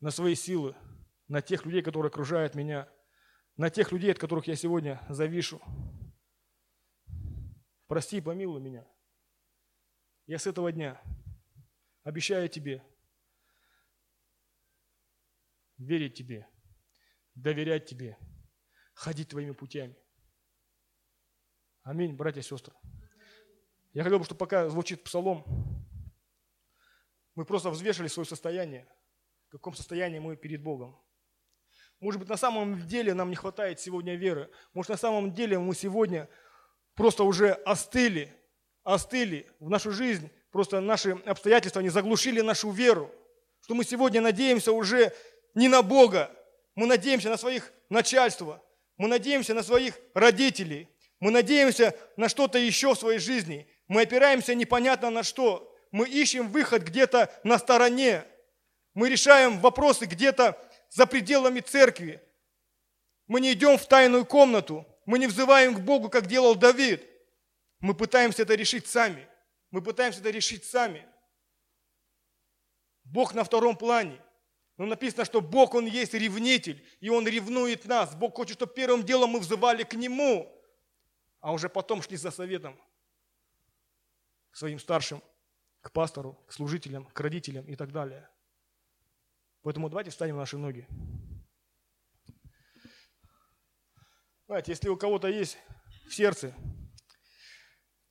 на 0.00 0.10
свои 0.10 0.34
силы, 0.34 0.76
на 1.28 1.40
тех 1.40 1.64
людей, 1.64 1.80
которые 1.80 2.10
окружают 2.10 2.54
меня– 2.54 2.86
на 3.56 3.70
тех 3.70 3.92
людей, 3.92 4.12
от 4.12 4.18
которых 4.18 4.46
я 4.46 4.56
сегодня 4.56 5.00
завишу. 5.08 5.60
Прости 7.86 8.18
и 8.18 8.20
помилуй 8.20 8.60
меня. 8.60 8.86
Я 10.26 10.38
с 10.38 10.46
этого 10.46 10.72
дня 10.72 11.00
обещаю 12.02 12.48
тебе 12.48 12.82
верить 15.76 16.14
тебе, 16.14 16.48
доверять 17.34 17.86
тебе, 17.86 18.16
ходить 18.94 19.28
твоими 19.28 19.52
путями. 19.52 19.96
Аминь, 21.82 22.14
братья 22.14 22.40
и 22.40 22.44
сестры. 22.44 22.74
Я 23.92 24.04
хотел 24.04 24.18
бы, 24.18 24.24
чтобы 24.24 24.38
пока 24.38 24.68
звучит 24.68 25.04
псалом, 25.04 25.44
мы 27.34 27.44
просто 27.44 27.70
взвешивали 27.70 28.08
свое 28.08 28.26
состояние, 28.26 28.86
в 29.48 29.52
каком 29.52 29.74
состоянии 29.74 30.18
мы 30.18 30.36
перед 30.36 30.62
Богом. 30.62 30.98
Может 32.00 32.18
быть, 32.18 32.28
на 32.28 32.36
самом 32.36 32.86
деле 32.86 33.14
нам 33.14 33.30
не 33.30 33.36
хватает 33.36 33.80
сегодня 33.80 34.16
веры. 34.16 34.50
Может, 34.74 34.90
на 34.90 34.96
самом 34.96 35.32
деле 35.32 35.58
мы 35.58 35.74
сегодня 35.74 36.28
просто 36.94 37.22
уже 37.22 37.52
остыли, 37.52 38.34
остыли 38.82 39.46
в 39.60 39.70
нашу 39.70 39.92
жизнь. 39.92 40.30
Просто 40.50 40.80
наши 40.80 41.10
обстоятельства 41.10 41.80
не 41.80 41.90
заглушили 41.90 42.40
нашу 42.40 42.70
веру. 42.70 43.10
Что 43.60 43.74
мы 43.74 43.84
сегодня 43.84 44.20
надеемся 44.20 44.72
уже 44.72 45.14
не 45.54 45.68
на 45.68 45.82
Бога, 45.82 46.30
мы 46.74 46.86
надеемся 46.86 47.28
на 47.28 47.36
своих 47.36 47.72
начальства, 47.88 48.62
мы 48.96 49.06
надеемся 49.06 49.54
на 49.54 49.62
своих 49.62 49.98
родителей, 50.14 50.88
мы 51.20 51.30
надеемся 51.30 51.96
на 52.16 52.28
что-то 52.28 52.58
еще 52.58 52.94
в 52.94 52.98
своей 52.98 53.20
жизни. 53.20 53.68
Мы 53.92 54.04
опираемся 54.04 54.54
непонятно 54.54 55.10
на 55.10 55.22
что. 55.22 55.70
Мы 55.90 56.08
ищем 56.08 56.48
выход 56.48 56.82
где-то 56.82 57.30
на 57.44 57.58
стороне. 57.58 58.24
Мы 58.94 59.10
решаем 59.10 59.60
вопросы 59.60 60.06
где-то 60.06 60.58
за 60.88 61.04
пределами 61.04 61.60
церкви. 61.60 62.22
Мы 63.26 63.42
не 63.42 63.52
идем 63.52 63.76
в 63.76 63.86
тайную 63.86 64.24
комнату, 64.24 64.86
мы 65.04 65.18
не 65.18 65.26
взываем 65.26 65.74
к 65.74 65.80
Богу, 65.80 66.08
как 66.08 66.26
делал 66.26 66.54
Давид. 66.54 67.04
Мы 67.80 67.92
пытаемся 67.92 68.44
это 68.44 68.54
решить 68.54 68.86
сами. 68.86 69.28
Мы 69.70 69.82
пытаемся 69.82 70.20
это 70.20 70.30
решить 70.30 70.64
сами. 70.64 71.06
Бог 73.04 73.34
на 73.34 73.44
втором 73.44 73.76
плане. 73.76 74.18
Но 74.78 74.86
написано, 74.86 75.26
что 75.26 75.42
Бог, 75.42 75.74
Он 75.74 75.84
есть 75.84 76.14
ревнитель, 76.14 76.82
и 77.00 77.10
Он 77.10 77.28
ревнует 77.28 77.84
нас. 77.84 78.14
Бог 78.14 78.36
хочет, 78.36 78.56
чтобы 78.56 78.72
первым 78.72 79.02
делом 79.02 79.32
мы 79.32 79.40
взывали 79.40 79.82
к 79.82 79.92
Нему, 79.92 80.50
а 81.40 81.52
уже 81.52 81.68
потом 81.68 82.00
шли 82.00 82.16
за 82.16 82.30
советом 82.30 82.80
к 84.52 84.56
своим 84.56 84.78
старшим, 84.78 85.22
к 85.80 85.90
пастору, 85.90 86.34
к 86.46 86.52
служителям, 86.52 87.06
к 87.06 87.20
родителям 87.20 87.64
и 87.64 87.74
так 87.74 87.90
далее. 87.90 88.28
Поэтому 89.62 89.88
давайте 89.88 90.10
встанем 90.10 90.34
на 90.34 90.40
наши 90.40 90.58
ноги. 90.58 90.86
Знаете, 94.46 94.72
если 94.72 94.88
у 94.88 94.96
кого-то 94.96 95.28
есть 95.28 95.56
в 96.08 96.14
сердце 96.14 96.54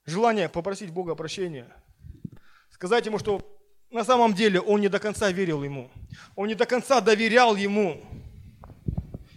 желание 0.06 0.50
попросить 0.50 0.92
Бога 0.92 1.14
прощения, 1.14 1.72
сказать 2.72 3.06
Ему, 3.06 3.20
что 3.20 3.62
на 3.92 4.04
самом 4.04 4.34
деле 4.34 4.60
он 4.60 4.82
не 4.82 4.88
до 4.88 5.00
конца 5.00 5.32
верил 5.32 5.64
ему. 5.64 5.92
Он 6.36 6.48
не 6.48 6.56
до 6.56 6.66
конца 6.66 7.02
доверял 7.02 7.56
ему. 7.56 8.02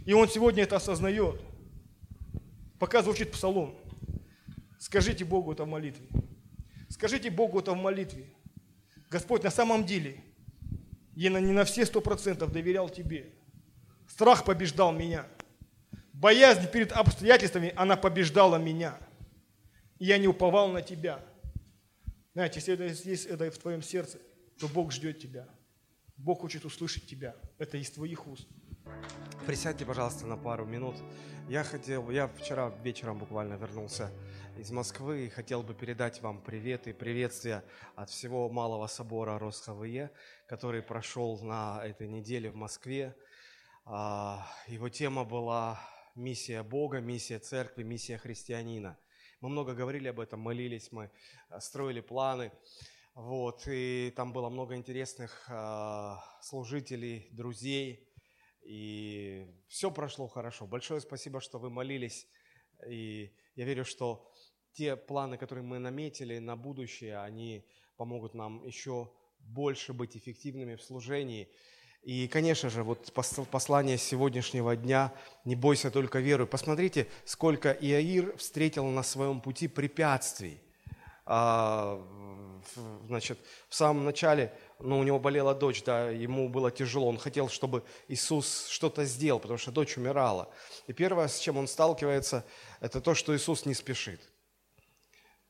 И 0.06 0.12
он 0.12 0.28
сегодня 0.28 0.62
это 0.62 0.76
осознает. 0.76 1.40
Пока 2.78 3.02
звучит 3.02 3.32
псалом. 3.32 3.76
Скажите 4.78 5.24
Богу 5.24 5.52
это 5.52 5.64
в 5.64 5.68
молитве. 5.68 6.06
Скажите 6.94 7.28
Богу 7.28 7.58
это 7.58 7.72
в 7.72 7.76
молитве. 7.76 8.24
Господь, 9.10 9.42
на 9.42 9.50
самом 9.50 9.84
деле, 9.84 10.22
я 11.16 11.28
не 11.40 11.52
на 11.52 11.64
все 11.64 11.84
сто 11.86 12.00
процентов 12.00 12.52
доверял 12.52 12.88
Тебе. 12.88 13.32
Страх 14.06 14.44
побеждал 14.44 14.92
меня. 14.92 15.26
Боязнь 16.12 16.68
перед 16.70 16.92
обстоятельствами, 16.92 17.72
она 17.74 17.96
побеждала 17.96 18.58
меня. 18.58 18.96
И 19.98 20.04
я 20.04 20.18
не 20.18 20.28
уповал 20.28 20.68
на 20.68 20.82
Тебя. 20.82 21.20
Знаете, 22.32 22.60
если 22.60 22.74
это 22.74 22.84
есть 22.84 23.26
это 23.26 23.50
в 23.50 23.58
твоем 23.58 23.82
сердце, 23.82 24.20
то 24.60 24.68
Бог 24.68 24.92
ждет 24.92 25.18
тебя. 25.18 25.48
Бог 26.16 26.42
хочет 26.42 26.64
услышать 26.64 27.08
тебя. 27.08 27.34
Это 27.58 27.76
из 27.76 27.90
твоих 27.90 28.24
уст. 28.28 28.46
Присядьте, 29.48 29.84
пожалуйста, 29.84 30.26
на 30.26 30.36
пару 30.36 30.64
минут. 30.64 30.94
Я 31.48 31.64
хотел, 31.64 32.08
я 32.10 32.28
вчера 32.28 32.72
вечером 32.84 33.18
буквально 33.18 33.54
вернулся 33.54 34.12
из 34.58 34.70
Москвы 34.70 35.26
и 35.26 35.28
хотел 35.28 35.62
бы 35.62 35.74
передать 35.74 36.22
вам 36.22 36.40
привет 36.40 36.86
и 36.86 36.92
приветствия 36.92 37.64
от 37.96 38.10
всего 38.10 38.48
Малого 38.48 38.86
собора 38.86 39.38
РосХВЕ, 39.38 40.10
который 40.46 40.82
прошел 40.82 41.40
на 41.40 41.84
этой 41.84 42.06
неделе 42.08 42.50
в 42.50 42.54
Москве. 42.54 43.16
А, 43.84 44.46
его 44.68 44.88
тема 44.88 45.24
была 45.24 45.80
«Миссия 46.14 46.62
Бога, 46.62 47.00
миссия 47.00 47.38
церкви, 47.38 47.82
миссия 47.82 48.16
христианина». 48.16 48.96
Мы 49.40 49.48
много 49.48 49.74
говорили 49.74 50.08
об 50.08 50.20
этом, 50.20 50.40
молились, 50.40 50.92
мы 50.92 51.10
а, 51.48 51.60
строили 51.60 52.00
планы. 52.00 52.52
Вот, 53.14 53.64
и 53.66 54.12
там 54.16 54.32
было 54.32 54.48
много 54.48 54.74
интересных 54.74 55.46
э, 55.48 56.14
служителей, 56.42 57.28
друзей, 57.30 58.08
и 58.62 59.46
все 59.68 59.92
прошло 59.92 60.26
хорошо. 60.26 60.66
Большое 60.66 61.00
спасибо, 61.00 61.40
что 61.40 61.60
вы 61.60 61.70
молились, 61.70 62.26
и 62.88 63.32
я 63.54 63.64
верю, 63.66 63.84
что 63.84 64.33
те 64.74 64.96
планы, 64.96 65.38
которые 65.38 65.64
мы 65.64 65.78
наметили 65.78 66.38
на 66.38 66.56
будущее, 66.56 67.18
они 67.18 67.64
помогут 67.96 68.34
нам 68.34 68.64
еще 68.66 69.10
больше 69.38 69.92
быть 69.92 70.16
эффективными 70.16 70.74
в 70.74 70.82
служении. 70.82 71.48
И, 72.02 72.28
конечно 72.28 72.68
же, 72.68 72.82
вот 72.82 73.12
послание 73.50 73.96
сегодняшнего 73.96 74.76
дня 74.76 75.12
«Не 75.44 75.56
бойся 75.56 75.90
только 75.90 76.18
веры». 76.18 76.46
Посмотрите, 76.46 77.06
сколько 77.24 77.72
Иаир 77.72 78.36
встретил 78.36 78.86
на 78.86 79.02
своем 79.02 79.40
пути 79.40 79.68
препятствий. 79.68 80.60
А, 81.24 82.06
значит, 83.06 83.38
в 83.70 83.74
самом 83.74 84.04
начале, 84.04 84.52
ну, 84.78 84.98
у 84.98 85.02
него 85.02 85.18
болела 85.18 85.54
дочь, 85.54 85.82
да, 85.82 86.10
ему 86.10 86.50
было 86.50 86.70
тяжело, 86.70 87.08
он 87.08 87.16
хотел, 87.16 87.48
чтобы 87.48 87.82
Иисус 88.08 88.66
что-то 88.66 89.06
сделал, 89.06 89.40
потому 89.40 89.56
что 89.56 89.70
дочь 89.70 89.96
умирала. 89.96 90.50
И 90.86 90.92
первое, 90.92 91.28
с 91.28 91.38
чем 91.38 91.56
он 91.56 91.66
сталкивается, 91.66 92.44
это 92.80 93.00
то, 93.00 93.14
что 93.14 93.34
Иисус 93.34 93.64
не 93.64 93.72
спешит. 93.72 94.20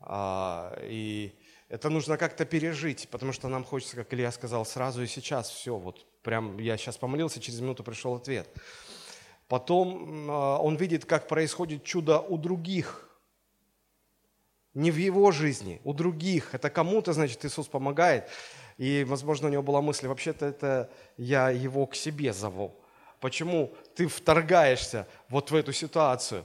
А, 0.06 0.76
и 0.82 1.34
это 1.68 1.88
нужно 1.90 2.16
как-то 2.16 2.44
пережить, 2.44 3.08
потому 3.10 3.32
что 3.32 3.48
нам 3.48 3.64
хочется, 3.64 3.96
как 3.96 4.12
Илья 4.12 4.30
сказал, 4.30 4.64
сразу 4.64 5.02
и 5.02 5.06
сейчас 5.06 5.50
все, 5.50 5.76
вот 5.76 6.06
прям 6.22 6.58
я 6.58 6.76
сейчас 6.76 6.96
помолился, 6.96 7.40
через 7.40 7.60
минуту 7.60 7.82
пришел 7.82 8.14
ответ. 8.14 8.48
Потом 9.48 10.30
а, 10.30 10.58
он 10.58 10.76
видит, 10.76 11.04
как 11.04 11.26
происходит 11.26 11.84
чудо 11.84 12.20
у 12.20 12.38
других 12.38 13.10
не 14.74 14.90
в 14.90 14.96
его 14.96 15.30
жизни, 15.30 15.80
у 15.84 15.92
других. 15.94 16.54
Это 16.54 16.68
кому-то, 16.68 17.12
значит, 17.12 17.44
Иисус 17.44 17.68
помогает. 17.68 18.28
И, 18.76 19.04
возможно, 19.04 19.48
у 19.48 19.50
него 19.50 19.62
была 19.62 19.80
мысль, 19.80 20.08
вообще-то 20.08 20.46
это 20.46 20.90
я 21.16 21.50
его 21.50 21.86
к 21.86 21.94
себе 21.94 22.32
зову. 22.32 22.74
Почему 23.20 23.72
ты 23.94 24.08
вторгаешься 24.08 25.06
вот 25.28 25.50
в 25.50 25.54
эту 25.54 25.72
ситуацию? 25.72 26.44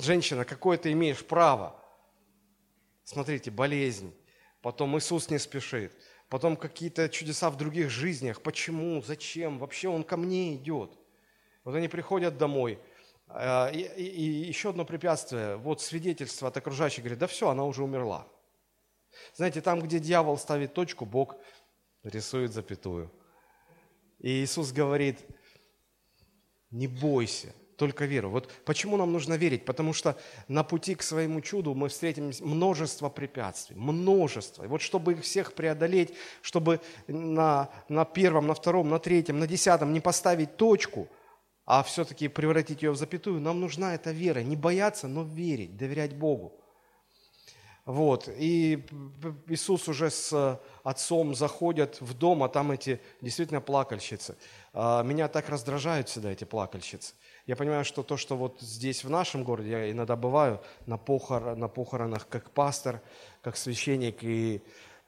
Женщина, 0.00 0.44
какое 0.44 0.78
ты 0.78 0.92
имеешь 0.92 1.24
право? 1.24 1.76
Смотрите, 3.10 3.50
болезнь. 3.50 4.14
Потом 4.60 4.98
Иисус 4.98 5.30
не 5.30 5.38
спешит. 5.38 5.92
Потом 6.28 6.56
какие-то 6.56 7.08
чудеса 7.08 7.48
в 7.50 7.56
других 7.56 7.90
жизнях. 7.90 8.42
Почему? 8.42 9.02
Зачем? 9.02 9.58
Вообще 9.58 9.88
он 9.88 10.04
ко 10.04 10.16
мне 10.16 10.56
идет. 10.56 10.90
Вот 11.64 11.74
они 11.74 11.88
приходят 11.88 12.36
домой– 12.36 12.78
а, 13.30 13.68
и, 13.70 14.22
еще 14.22 14.70
одно 14.70 14.84
препятствие, 14.84 15.56
вот 15.56 15.82
свидетельство 15.82 16.48
от 16.48 16.56
окружающих, 16.56 17.00
говорит, 17.00 17.18
да 17.18 17.26
все, 17.26 17.48
она 17.50 17.64
уже 17.64 17.82
умерла. 17.82 18.26
Знаете, 19.34 19.60
там, 19.60 19.80
где 19.80 19.98
дьявол 19.98 20.38
ставит 20.38 20.74
точку, 20.74 21.04
Бог 21.04 21.36
рисует 22.02 22.52
запятую. 22.52 23.10
И 24.18 24.42
Иисус 24.42 24.72
говорит, 24.72 25.18
не 26.70 26.86
бойся, 26.86 27.52
только 27.78 28.04
веру. 28.04 28.28
Вот 28.28 28.50
почему 28.66 28.98
нам 28.98 29.10
нужно 29.12 29.34
верить? 29.34 29.64
Потому 29.64 29.94
что 29.94 30.18
на 30.48 30.62
пути 30.64 30.94
к 30.94 31.02
своему 31.02 31.40
чуду 31.40 31.74
мы 31.74 31.88
встретим 31.88 32.32
множество 32.40 33.08
препятствий, 33.08 33.76
множество. 33.76 34.64
И 34.64 34.66
вот 34.66 34.82
чтобы 34.82 35.12
их 35.12 35.22
всех 35.22 35.54
преодолеть, 35.54 36.12
чтобы 36.42 36.80
на, 37.06 37.70
на 37.88 38.04
первом, 38.04 38.46
на 38.46 38.54
втором, 38.54 38.90
на 38.90 38.98
третьем, 38.98 39.38
на 39.38 39.46
десятом 39.46 39.94
не 39.94 40.00
поставить 40.00 40.56
точку– 40.58 41.08
а 41.70 41.82
все-таки 41.82 42.28
превратить 42.28 42.80
ее 42.80 42.92
в 42.92 42.96
запятую, 42.96 43.42
нам 43.42 43.60
нужна 43.60 43.94
эта 43.94 44.10
вера. 44.10 44.38
Не 44.38 44.56
бояться, 44.56 45.06
но 45.06 45.22
верить, 45.22 45.76
доверять 45.76 46.16
Богу. 46.16 46.58
Вот. 47.84 48.26
И 48.38 48.86
Иисус 49.48 49.86
уже 49.86 50.08
с 50.08 50.60
отцом 50.82 51.34
заходят 51.34 52.00
в 52.00 52.14
дом, 52.14 52.42
а 52.42 52.48
там 52.48 52.70
эти 52.70 53.02
действительно 53.20 53.60
плакальщицы. 53.60 54.38
А, 54.72 55.02
меня 55.02 55.28
так 55.28 55.50
раздражают 55.50 56.08
всегда 56.08 56.30
эти 56.32 56.44
плакальщицы. 56.44 57.12
Я 57.48 57.56
понимаю, 57.56 57.82
что 57.86 58.02
то, 58.02 58.18
что 58.18 58.36
вот 58.36 58.60
здесь 58.60 59.04
в 59.04 59.10
нашем 59.10 59.42
городе, 59.42 59.70
я 59.70 59.90
иногда 59.90 60.16
бываю 60.16 60.60
на, 60.84 60.98
похор, 60.98 61.56
на 61.56 61.66
похоронах 61.66 62.28
как 62.28 62.50
пастор, 62.50 63.00
как 63.40 63.56
священник, 63.56 64.22
и 64.22 64.60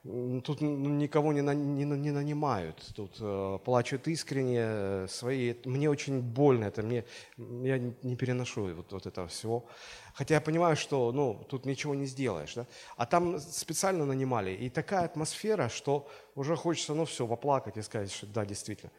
Тут 0.03 0.61
никого 0.61 1.31
не, 1.31 1.43
на, 1.43 1.53
не, 1.53 1.83
не 1.83 2.09
нанимают, 2.09 2.91
тут 2.95 3.17
э, 3.19 3.59
плачут 3.63 4.07
искренне 4.07 4.57
э, 4.59 5.07
свои. 5.07 5.53
Мне 5.63 5.91
очень 5.91 6.21
больно 6.21 6.65
это, 6.65 6.81
мне, 6.81 7.05
я 7.37 7.77
не 7.77 8.15
переношу 8.15 8.73
вот, 8.73 8.91
вот 8.91 9.05
этого 9.05 9.27
всего. 9.27 9.67
Хотя 10.15 10.33
я 10.33 10.41
понимаю, 10.41 10.75
что 10.75 11.11
ну, 11.11 11.45
тут 11.47 11.67
ничего 11.67 11.93
не 11.93 12.07
сделаешь. 12.07 12.55
Да? 12.55 12.65
А 12.97 13.05
там 13.05 13.37
специально 13.39 14.03
нанимали. 14.03 14.49
И 14.49 14.71
такая 14.71 15.05
атмосфера, 15.05 15.69
что 15.69 16.09
уже 16.33 16.55
хочется, 16.55 16.95
ну 16.95 17.05
все, 17.05 17.27
поплакать 17.27 17.77
и 17.77 17.83
сказать, 17.83 18.11
что 18.11 18.25
да, 18.25 18.43
действительно. 18.43 18.91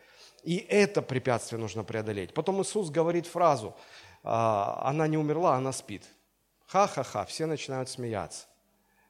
И 0.43 0.57
это 0.57 1.03
препятствие 1.03 1.61
нужно 1.61 1.85
преодолеть. 1.85 2.35
Потом 2.35 2.61
Иисус 2.63 2.91
говорит 2.91 3.27
фразу, 3.27 3.75
э, 4.23 4.29
она 4.29 5.07
не 5.07 5.17
умерла, 5.17 5.57
она 5.57 5.73
спит. 5.73 6.05
Ха-ха-ха, 6.67 7.25
все 7.27 7.47
начинают 7.47 7.89
смеяться. 7.89 8.47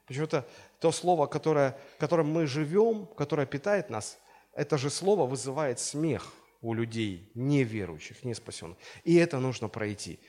Почему-то 0.05 0.45
то 0.79 0.91
слово, 0.91 1.27
которое, 1.27 1.77
которым 1.97 2.31
мы 2.31 2.45
живем, 2.45 3.07
которое 3.15 3.47
питает 3.47 3.89
нас, 3.89 4.19
это 4.53 4.77
же 4.77 4.89
слово 4.89 5.25
вызывает 5.25 5.79
смех 5.79 6.33
у 6.61 6.73
людей, 6.73 7.31
неверующих, 7.35 8.23
не 8.23 8.33
спасенных. 8.33 8.77
И 9.03 9.15
это 9.15 9.39
нужно 9.39 9.69
пройти. 9.69 10.19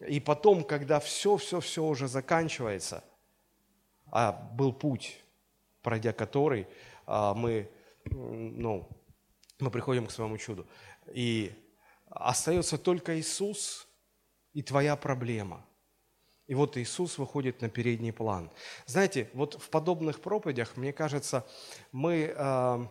И 0.00 0.20
потом, 0.20 0.64
когда 0.64 1.00
все-все-все 1.00 1.84
уже 1.84 2.08
заканчивается, 2.08 3.04
а 4.10 4.32
был 4.32 4.72
путь, 4.72 5.20
пройдя 5.82 6.12
который 6.12 6.66
а, 7.06 7.34
мы, 7.34 7.70
ну, 8.04 8.88
мы 9.60 9.70
приходим 9.70 10.06
к 10.06 10.10
своему 10.10 10.38
чуду. 10.38 10.66
И 11.12 11.52
остается 12.06 12.78
только 12.78 13.18
Иисус 13.18 13.86
и 14.52 14.62
твоя 14.62 14.96
проблема. 14.96 15.64
И 16.46 16.54
вот 16.54 16.76
Иисус 16.78 17.18
выходит 17.18 17.60
на 17.60 17.68
передний 17.68 18.12
план. 18.12 18.50
Знаете, 18.86 19.28
вот 19.34 19.60
в 19.60 19.68
подобных 19.68 20.20
проповедях, 20.20 20.76
мне 20.76 20.92
кажется, 20.92 21.46
мы, 21.92 22.32
э, 22.34 22.86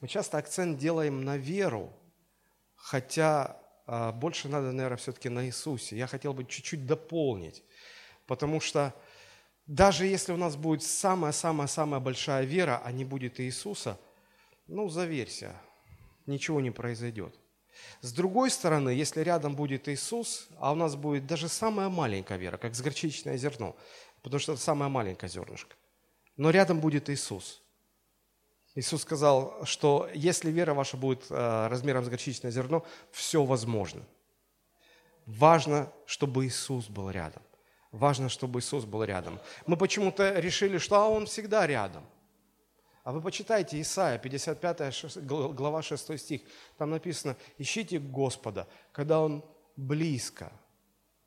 мы 0.00 0.08
часто 0.08 0.38
акцент 0.38 0.78
делаем 0.78 1.22
на 1.22 1.36
веру, 1.36 1.92
хотя 2.76 3.58
э, 3.86 4.12
больше 4.12 4.48
надо, 4.48 4.72
наверное, 4.72 4.96
все-таки 4.96 5.28
на 5.28 5.44
Иисусе. 5.46 5.98
Я 5.98 6.06
хотел 6.06 6.32
бы 6.32 6.46
чуть-чуть 6.46 6.86
дополнить, 6.86 7.62
потому 8.26 8.58
что 8.58 8.94
даже 9.66 10.06
если 10.06 10.32
у 10.32 10.38
нас 10.38 10.56
будет 10.56 10.82
самая-самая-самая 10.82 12.00
большая 12.00 12.44
вера, 12.44 12.80
а 12.82 12.90
не 12.90 13.04
будет 13.04 13.38
Иисуса, 13.38 13.98
ну, 14.66 14.88
заверься, 14.88 15.54
ничего 16.26 16.60
не 16.60 16.70
произойдет. 16.70 17.34
С 18.00 18.12
другой 18.12 18.50
стороны, 18.50 18.90
если 18.90 19.20
рядом 19.20 19.56
будет 19.56 19.88
Иисус, 19.88 20.48
а 20.58 20.72
у 20.72 20.74
нас 20.74 20.94
будет 20.94 21.26
даже 21.26 21.48
самая 21.48 21.88
маленькая 21.88 22.38
вера, 22.38 22.56
как 22.56 22.74
с 22.74 22.80
горчичное 22.80 23.36
зерно, 23.36 23.76
потому 24.22 24.38
что 24.38 24.52
это 24.52 24.62
самое 24.62 24.90
маленькое 24.90 25.30
зернышко, 25.30 25.74
но 26.36 26.50
рядом 26.50 26.80
будет 26.80 27.10
Иисус. 27.10 27.62
Иисус 28.76 29.02
сказал, 29.02 29.64
что 29.64 30.08
если 30.14 30.50
вера 30.50 30.74
ваша 30.74 30.96
будет 30.96 31.26
э, 31.30 31.66
размером 31.68 32.04
с 32.04 32.08
горчичное 32.08 32.50
зерно, 32.50 32.84
все 33.12 33.44
возможно. 33.44 34.02
Важно, 35.26 35.92
чтобы 36.06 36.46
Иисус 36.46 36.88
был 36.88 37.10
рядом. 37.10 37.42
Важно, 37.92 38.28
чтобы 38.28 38.58
Иисус 38.58 38.84
был 38.84 39.04
рядом. 39.04 39.38
Мы 39.66 39.76
почему-то 39.76 40.40
решили, 40.40 40.78
что 40.78 40.96
а 40.96 41.08
Он 41.08 41.26
всегда 41.26 41.66
рядом. 41.66 42.04
А 43.04 43.12
вы 43.12 43.20
почитайте 43.20 43.80
Исаия, 43.80 44.18
55 44.18 45.24
глава 45.54 45.82
6 45.82 46.18
стих. 46.18 46.40
Там 46.78 46.90
написано, 46.90 47.36
ищите 47.58 47.98
Господа, 47.98 48.66
когда 48.92 49.20
Он 49.20 49.44
близко, 49.76 50.52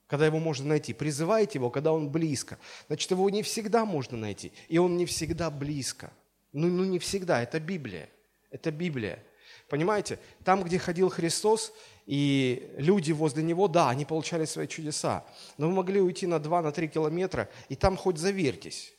когда 0.07 0.25
его 0.25 0.39
можно 0.39 0.67
найти. 0.67 0.93
Призывайте 0.93 1.59
его, 1.59 1.69
когда 1.69 1.91
он 1.91 2.09
близко. 2.09 2.57
Значит, 2.87 3.11
его 3.11 3.29
не 3.29 3.43
всегда 3.43 3.85
можно 3.85 4.17
найти, 4.17 4.51
и 4.69 4.77
он 4.77 4.97
не 4.97 5.05
всегда 5.05 5.49
близко. 5.49 6.11
Ну, 6.53 6.67
ну 6.67 6.85
не 6.85 6.99
всегда, 6.99 7.41
это 7.41 7.59
Библия. 7.59 8.09
Это 8.49 8.71
Библия. 8.71 9.23
Понимаете, 9.69 10.17
там, 10.45 10.63
где 10.63 10.79
ходил 10.79 11.09
Христос, 11.09 11.73
и 12.05 12.73
люди 12.77 13.11
возле 13.11 13.43
него, 13.43 13.67
да, 13.67 13.89
они 13.89 14.05
получали 14.05 14.45
свои 14.45 14.65
чудеса, 14.67 15.25
но 15.57 15.67
вы 15.67 15.73
могли 15.73 15.99
уйти 15.99 16.25
на 16.25 16.35
2-3 16.35 16.81
на 16.81 16.87
километра, 16.87 17.49
и 17.67 17.75
там 17.75 17.97
хоть 17.97 18.17
заверьтесь, 18.17 18.93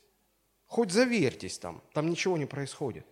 хоть 0.68 0.92
заверьтесь 0.92 1.58
там, 1.58 1.82
там 1.92 2.08
ничего 2.08 2.38
не 2.38 2.46
происходит. 2.46 3.06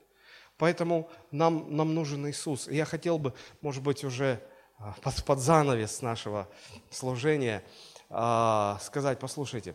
Поэтому 0.58 1.10
нам, 1.30 1.76
нам 1.76 1.94
нужен 1.94 2.28
Иисус. 2.28 2.68
И 2.68 2.76
я 2.76 2.84
хотел 2.84 3.18
бы, 3.18 3.34
может 3.60 3.82
быть, 3.82 4.04
уже 4.04 4.40
а, 4.78 4.94
под, 5.02 5.24
под 5.24 5.38
занавес 5.38 6.02
нашего 6.02 6.48
служения 6.90 7.64
а, 8.08 8.78
сказать, 8.82 9.18
послушайте, 9.18 9.74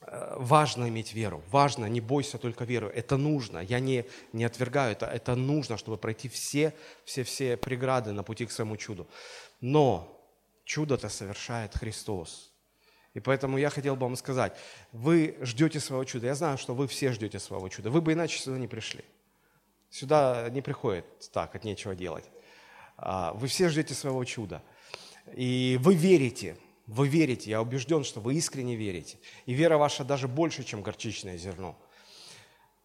э, 0.00 0.34
важно 0.36 0.88
иметь 0.88 1.14
веру, 1.14 1.42
важно, 1.50 1.86
не 1.86 2.00
бойся 2.00 2.36
только 2.36 2.64
веру, 2.64 2.88
это 2.88 3.16
нужно, 3.16 3.58
я 3.58 3.80
не, 3.80 4.04
не 4.32 4.44
отвергаю 4.44 4.92
это, 4.92 5.06
это 5.06 5.34
нужно, 5.34 5.78
чтобы 5.78 5.96
пройти 5.96 6.28
все, 6.28 6.74
все, 7.04 7.24
все 7.24 7.56
преграды 7.56 8.12
на 8.12 8.22
пути 8.22 8.44
к 8.44 8.52
своему 8.52 8.76
чуду. 8.76 9.08
Но 9.60 10.20
чудо-то 10.64 11.08
совершает 11.08 11.74
Христос. 11.74 12.51
И 13.14 13.20
поэтому 13.20 13.58
я 13.58 13.68
хотел 13.68 13.94
бы 13.94 14.02
вам 14.02 14.16
сказать, 14.16 14.56
вы 14.92 15.36
ждете 15.42 15.80
своего 15.80 16.04
чуда. 16.04 16.26
Я 16.26 16.34
знаю, 16.34 16.56
что 16.56 16.74
вы 16.74 16.86
все 16.86 17.12
ждете 17.12 17.38
своего 17.38 17.68
чуда. 17.68 17.90
Вы 17.90 18.00
бы 18.00 18.14
иначе 18.14 18.38
сюда 18.38 18.58
не 18.58 18.68
пришли. 18.68 19.04
Сюда 19.90 20.48
не 20.50 20.62
приходит 20.62 21.04
так, 21.32 21.54
от 21.54 21.64
нечего 21.64 21.94
делать. 21.94 22.24
А, 22.96 23.34
вы 23.34 23.48
все 23.48 23.68
ждете 23.68 23.92
своего 23.92 24.24
чуда. 24.24 24.62
И 25.34 25.78
вы 25.82 25.94
верите, 25.94 26.56
вы 26.86 27.06
верите, 27.06 27.50
я 27.50 27.60
убежден, 27.60 28.02
что 28.02 28.20
вы 28.20 28.34
искренне 28.34 28.76
верите. 28.76 29.18
И 29.44 29.52
вера 29.52 29.76
ваша 29.76 30.04
даже 30.04 30.28
больше, 30.28 30.64
чем 30.64 30.82
горчичное 30.82 31.36
зерно. 31.36 31.76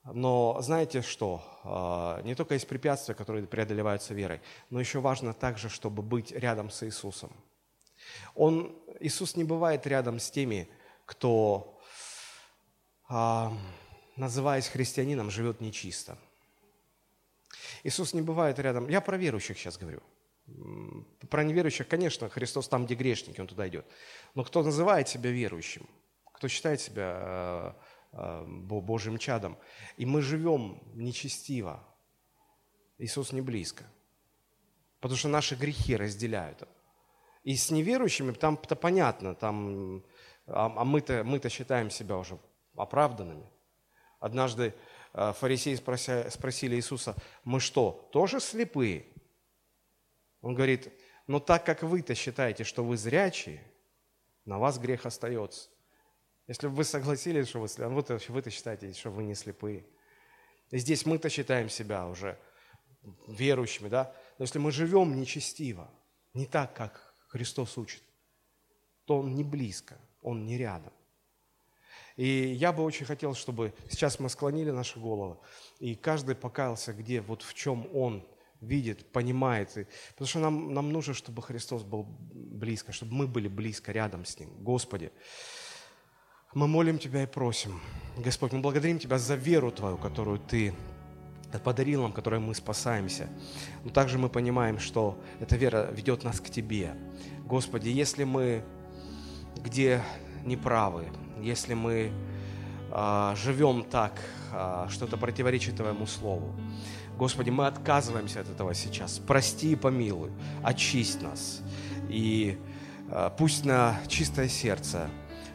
Но 0.04 0.58
знаете 0.62 1.02
что? 1.02 1.42
А, 1.64 2.22
не 2.24 2.36
только 2.36 2.54
есть 2.54 2.68
препятствия, 2.68 3.16
которые 3.16 3.48
преодолеваются 3.48 4.14
верой, 4.14 4.42
но 4.70 4.80
еще 4.80 5.00
важно 5.00 5.34
также, 5.34 5.70
чтобы 5.70 6.02
быть 6.02 6.32
рядом 6.32 6.70
с 6.70 6.84
Иисусом. 6.84 7.32
Он, 8.36 8.76
Иисус 9.00 9.36
не 9.36 9.44
бывает 9.44 9.88
рядом 9.88 10.20
с 10.20 10.30
теми, 10.30 10.70
кто, 11.06 11.80
а, 13.10 13.54
называясь 14.16 14.68
христианином, 14.68 15.32
живет 15.32 15.62
нечисто. 15.62 16.18
Иисус 17.84 18.14
не 18.14 18.22
бывает 18.22 18.60
рядом. 18.60 18.90
Я 18.90 19.02
про 19.02 19.18
верующих 19.18 19.58
сейчас 19.58 19.78
говорю. 19.78 20.02
Про 21.30 21.44
неверующих, 21.44 21.88
конечно, 21.88 22.30
Христос 22.30 22.68
там, 22.68 22.86
где 22.86 22.96
грешники, 22.96 23.42
Он 23.42 23.48
туда 23.48 23.68
идет. 23.68 23.86
Но 24.34 24.44
кто 24.44 24.64
называет 24.64 25.10
себя 25.10 25.30
верующим, 25.30 25.88
кто 26.34 26.48
считает 26.48 26.80
себя 26.80 27.76
э, 28.14 28.18
э, 28.18 28.46
Божьим 28.46 29.18
чадом, 29.18 29.58
и 29.98 30.06
мы 30.06 30.22
живем 30.22 30.82
нечестиво, 30.94 31.84
Иисус 32.98 33.34
не 33.34 33.42
близко. 33.42 33.84
Потому 35.00 35.18
что 35.18 35.28
наши 35.28 35.56
грехи 35.56 35.96
разделяют. 35.96 36.64
И 37.44 37.56
с 37.56 37.72
неверующими 37.72 38.32
там-то 38.32 38.76
понятно, 38.76 39.36
там, 39.36 40.04
а, 40.46 40.66
а 40.76 40.84
мы-то, 40.84 41.24
мы-то 41.24 41.50
считаем 41.50 41.90
себя 41.90 42.18
уже 42.18 42.38
оправданными. 42.76 43.50
Однажды 44.20 44.74
Э, 45.18 45.34
фарисеи 45.34 45.74
спросили 46.30 46.76
Иисуса, 46.76 47.16
мы 47.44 47.60
что, 47.60 48.08
тоже 48.14 48.40
слепые? 48.40 49.08
Он 50.42 50.54
говорит, 50.54 50.94
ну 51.26 51.40
так 51.40 51.66
как 51.66 51.82
вы-то 51.82 52.14
считаете, 52.14 52.64
что 52.64 52.84
вы 52.84 52.98
зрячие, 52.98 53.64
на 54.46 54.60
вас 54.60 54.78
грех 54.78 55.08
остается. 55.08 55.70
Если 56.48 56.68
бы 56.68 56.76
вы 56.76 56.84
согласились, 56.84 57.48
что 57.48 57.60
вы 57.60 57.68
слепые, 57.68 57.96
вы-то, 57.96 58.20
вы-то 58.30 58.52
считаете, 58.52 58.94
что 58.94 59.10
вы 59.10 59.24
не 59.24 59.34
слепые. 59.34 59.88
И 60.70 60.78
здесь 60.78 61.04
мы-то 61.08 61.30
считаем 61.30 61.68
себя 61.68 62.08
уже 62.08 62.38
верующими, 63.28 63.90
да? 63.90 64.14
Но 64.38 64.44
если 64.44 64.60
мы 64.60 64.72
живем 64.72 65.20
нечестиво, 65.20 65.90
не 66.36 66.46
так, 66.46 66.76
как 66.76 67.07
Христос 67.28 67.78
учит, 67.78 68.04
то 69.06 69.20
Он 69.20 69.36
не 69.36 69.44
близко, 69.44 69.98
Он 70.22 70.46
не 70.46 70.58
рядом. 70.58 70.94
И 72.16 72.26
я 72.26 72.74
бы 72.74 72.84
очень 72.84 73.06
хотел, 73.06 73.36
чтобы 73.36 73.74
сейчас 73.90 74.20
мы 74.20 74.30
склонили 74.30 74.72
наши 74.72 75.00
головы, 75.00 75.38
и 75.80 75.96
каждый 75.96 76.36
покаялся, 76.36 76.92
где, 76.92 77.22
вот 77.22 77.44
в 77.44 77.54
чем 77.54 77.88
он 77.96 78.28
видит, 78.60 79.12
понимает. 79.12 79.78
И, 79.78 79.88
потому 80.14 80.28
что 80.28 80.40
нам, 80.40 80.74
нам 80.74 80.92
нужно, 80.92 81.14
чтобы 81.14 81.44
Христос 81.44 81.84
был 81.84 82.06
близко, 82.34 82.92
чтобы 82.92 83.14
мы 83.14 83.28
были 83.28 83.48
близко, 83.48 83.92
рядом 83.92 84.26
с 84.26 84.40
Ним. 84.40 84.50
Господи, 84.64 85.12
мы 86.56 86.68
молим 86.68 86.98
Тебя 86.98 87.24
и 87.24 87.28
просим. 87.28 87.80
Господь, 88.18 88.52
мы 88.52 88.62
благодарим 88.62 88.98
Тебя 88.98 89.20
за 89.20 89.36
веру 89.36 89.72
Твою, 89.72 89.98
которую 89.98 90.40
Ты 90.40 90.74
подарил 91.64 92.02
нам, 92.04 92.12
которой 92.12 92.40
мы 92.40 92.54
спасаемся. 92.56 93.28
Но 93.84 93.90
также 93.90 94.18
мы 94.18 94.30
понимаем, 94.30 94.80
что 94.80 95.18
эта 95.40 95.56
вера 95.56 95.90
ведет 95.92 96.24
нас 96.24 96.40
к 96.40 96.50
Тебе. 96.50 96.94
Господи, 97.46 97.90
если 97.90 98.24
мы 98.24 98.64
где 99.64 100.02
неправы, 100.46 101.06
если 101.42 101.74
мы 101.74 102.12
э, 102.92 103.36
живем 103.36 103.84
так, 103.84 104.14
э, 104.54 104.88
что 104.90 105.06
это 105.06 105.18
противоречит 105.18 105.76
Твоему 105.76 106.06
Слову. 106.06 106.54
Господи, 107.18 107.50
мы 107.50 107.68
отказываемся 107.68 108.42
от 108.42 108.50
этого 108.50 108.74
сейчас. 108.74 109.20
Прости 109.20 109.72
и 109.72 109.76
помилуй, 109.76 110.32
очисть 110.64 111.22
нас. 111.22 111.62
И 112.10 112.58
э, 113.10 113.30
пусть 113.38 113.66
на 113.66 114.00
чистое 114.08 114.48
сердце 114.48 115.10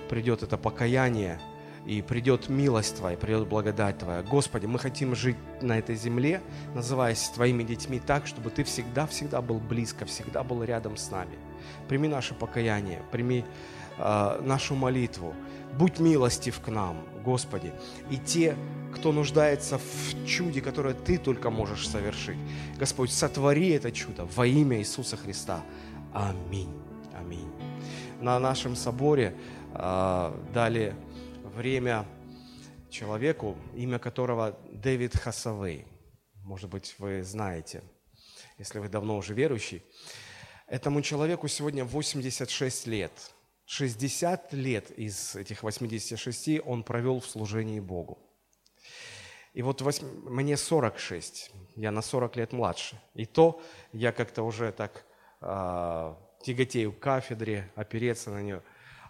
придет 0.09 0.43
это 0.43 0.57
покаяние, 0.57 1.41
и 1.87 2.01
придет 2.01 2.49
милость 2.49 2.97
Твоя, 2.97 3.17
придет 3.17 3.49
благодать 3.49 3.99
Твоя. 3.99 4.23
Господи, 4.23 4.67
мы 4.67 4.79
хотим 4.79 5.15
жить 5.17 5.37
на 5.61 5.79
этой 5.79 5.97
земле, 5.97 6.41
называясь 6.75 7.29
Твоими 7.31 7.65
детьми 7.65 8.01
так, 8.05 8.27
чтобы 8.27 8.51
Ты 8.51 8.65
всегда-всегда 8.65 9.43
был 9.43 9.59
близко, 9.59 10.05
всегда 10.05 10.43
был 10.45 10.63
рядом 10.63 10.97
с 10.97 11.11
нами. 11.11 11.37
Прими 11.89 12.09
наше 12.09 12.35
покаяние, 12.35 13.03
прими 13.11 13.45
э, 13.99 14.41
нашу 14.43 14.75
молитву. 14.75 15.35
Будь 15.77 15.99
милостив 15.99 16.61
к 16.61 16.69
нам, 16.69 17.03
Господи. 17.25 17.73
И 18.11 18.17
те, 18.17 18.57
кто 18.95 19.11
нуждается 19.11 19.79
в 19.79 20.27
чуде, 20.27 20.61
которое 20.61 20.95
Ты 20.95 21.19
только 21.19 21.51
можешь 21.51 21.89
совершить. 21.89 22.39
Господь, 22.79 23.11
сотвори 23.11 23.71
это 23.71 23.91
чудо 23.91 24.29
во 24.37 24.47
имя 24.47 24.79
Иисуса 24.79 25.17
Христа. 25.17 25.63
Аминь. 26.13 26.73
Аминь. 27.19 27.49
На 28.21 28.39
нашем 28.39 28.77
соборе 28.77 29.35
э, 29.75 30.33
дали 30.55 30.95
время 31.55 32.07
человеку, 32.91 33.57
имя 33.75 33.99
которого 33.99 34.59
Дэвид 34.73 35.17
Хасавей. 35.17 35.87
Может 36.43 36.71
быть, 36.71 36.95
вы 36.99 37.23
знаете, 37.23 37.83
если 38.59 38.79
вы 38.79 38.89
давно 38.89 39.17
уже 39.17 39.35
верующий. 39.35 39.83
Этому 40.67 41.03
человеку 41.03 41.49
сегодня 41.49 41.85
86 41.85 42.87
лет– 42.87 43.13
60 43.67 44.53
лет 44.53 44.91
из 44.91 45.35
этих 45.35 45.63
86 45.63 46.61
он 46.65 46.83
провел 46.83 47.21
в 47.21 47.27
служении 47.27 47.81
Богу. 47.81 48.19
И 49.55 49.63
вот 49.63 49.81
8, 49.81 50.29
мне 50.29 50.57
46, 50.57 51.51
я 51.77 51.91
на 51.91 52.03
40 52.03 52.37
лет 52.37 52.53
младше. 52.53 53.01
И 53.15 53.25
то 53.25 53.63
я 53.93 54.13
как-то 54.13 54.43
уже 54.43 54.73
так 54.73 55.05
э, 55.41 56.15
тяготею 56.43 56.93
к 56.93 56.99
кафедре, 56.99 57.71
опереться 57.75 58.31
на 58.31 58.43
нее. 58.43 58.63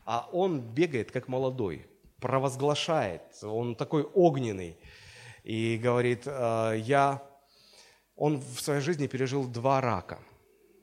А 0.04 0.28
он 0.32 0.60
бегает 0.60 1.10
как 1.10 1.28
молодой, 1.28 1.86
провозглашает, 2.22 3.22
он 3.42 3.74
такой 3.74 4.02
огненный. 4.02 4.78
И 5.44 5.78
говорит, 5.82 6.22
э, 6.26 6.76
я... 6.78 7.22
Он 8.16 8.38
в 8.38 8.60
своей 8.60 8.80
жизни 8.80 9.08
пережил 9.08 9.46
два 9.48 9.80
рака– 9.80 10.18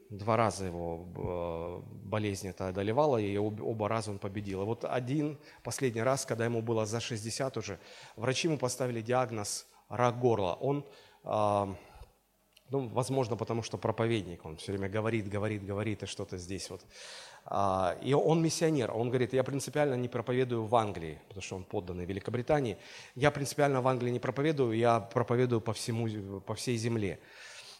Два 0.09 0.37
раза 0.37 0.65
его 0.65 1.05
э, 1.15 2.07
болезнь 2.07 2.47
это 2.47 2.69
одолевала, 2.69 3.17
и 3.17 3.37
оба 3.37 3.87
раза 3.87 4.09
он 4.09 4.17
победил. 4.17 4.63
И 4.63 4.65
вот 4.65 4.83
один, 4.83 5.37
последний 5.63 6.01
раз, 6.01 6.25
когда 6.25 6.45
ему 6.45 6.63
было 6.63 6.87
за 6.87 6.99
60 6.99 7.57
уже, 7.57 7.79
врачи 8.15 8.47
ему 8.47 8.57
поставили 8.57 9.01
диагноз 9.01 9.67
рак 9.87 10.19
горла. 10.19 10.57
Он, 10.61 10.83
а, 11.23 11.75
ну, 12.71 12.87
возможно, 12.87 13.35
потому 13.35 13.61
что 13.61 13.77
проповедник, 13.77 14.43
он 14.45 14.57
все 14.57 14.71
время 14.71 14.89
говорит, 14.89 15.29
говорит, 15.29 15.63
говорит, 15.63 16.01
и 16.01 16.07
что-то 16.07 16.37
здесь 16.37 16.71
вот. 16.71 16.83
А, 17.51 17.97
и 18.03 18.13
он 18.13 18.43
миссионер, 18.43 18.91
он 18.91 19.09
говорит, 19.09 19.33
я 19.33 19.43
принципиально 19.43 19.95
не 19.95 20.07
проповедую 20.07 20.65
в 20.65 20.75
Англии, 20.75 21.19
потому 21.27 21.41
что 21.41 21.55
он 21.55 21.63
подданный 21.63 22.05
Великобритании. 22.05 22.77
Я 23.15 23.31
принципиально 23.31 23.81
в 23.81 23.87
Англии 23.87 24.11
не 24.11 24.19
проповедую, 24.19 24.77
я 24.77 24.99
проповедую 24.99 25.59
по, 25.59 25.73
всему, 25.73 26.41
по 26.41 26.53
всей 26.53 26.77
земле. 26.77 27.19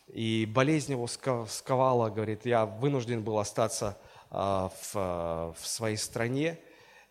И 0.08 0.48
болезнь 0.52 0.94
его 0.94 1.06
сковала, 1.06 2.10
говорит, 2.10 2.48
я 2.48 2.66
вынужден 2.66 3.24
был 3.24 3.38
остаться 3.38 4.00
а, 4.32 4.72
в, 4.82 5.56
в 5.56 5.68
своей 5.68 5.98
стране. 5.98 6.58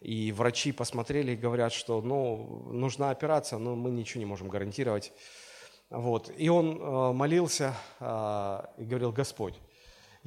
И 0.01 0.33
врачи 0.33 0.73
посмотрели 0.73 1.33
и 1.33 1.37
говорят, 1.37 1.73
что 1.73 2.01
ну, 2.01 2.67
нужна 2.73 3.11
операция, 3.11 3.61
но 3.61 3.77
мы 3.77 3.91
ничего 3.91 4.19
не 4.19 4.27
можем 4.27 4.49
гарантировать. 4.49 5.13
Вот. 5.91 6.31
И 6.37 6.49
он 6.49 6.81
э, 6.81 7.13
молился 7.13 7.75
и 7.99 8.85
говорил, 8.85 9.11
Господь, 9.11 9.55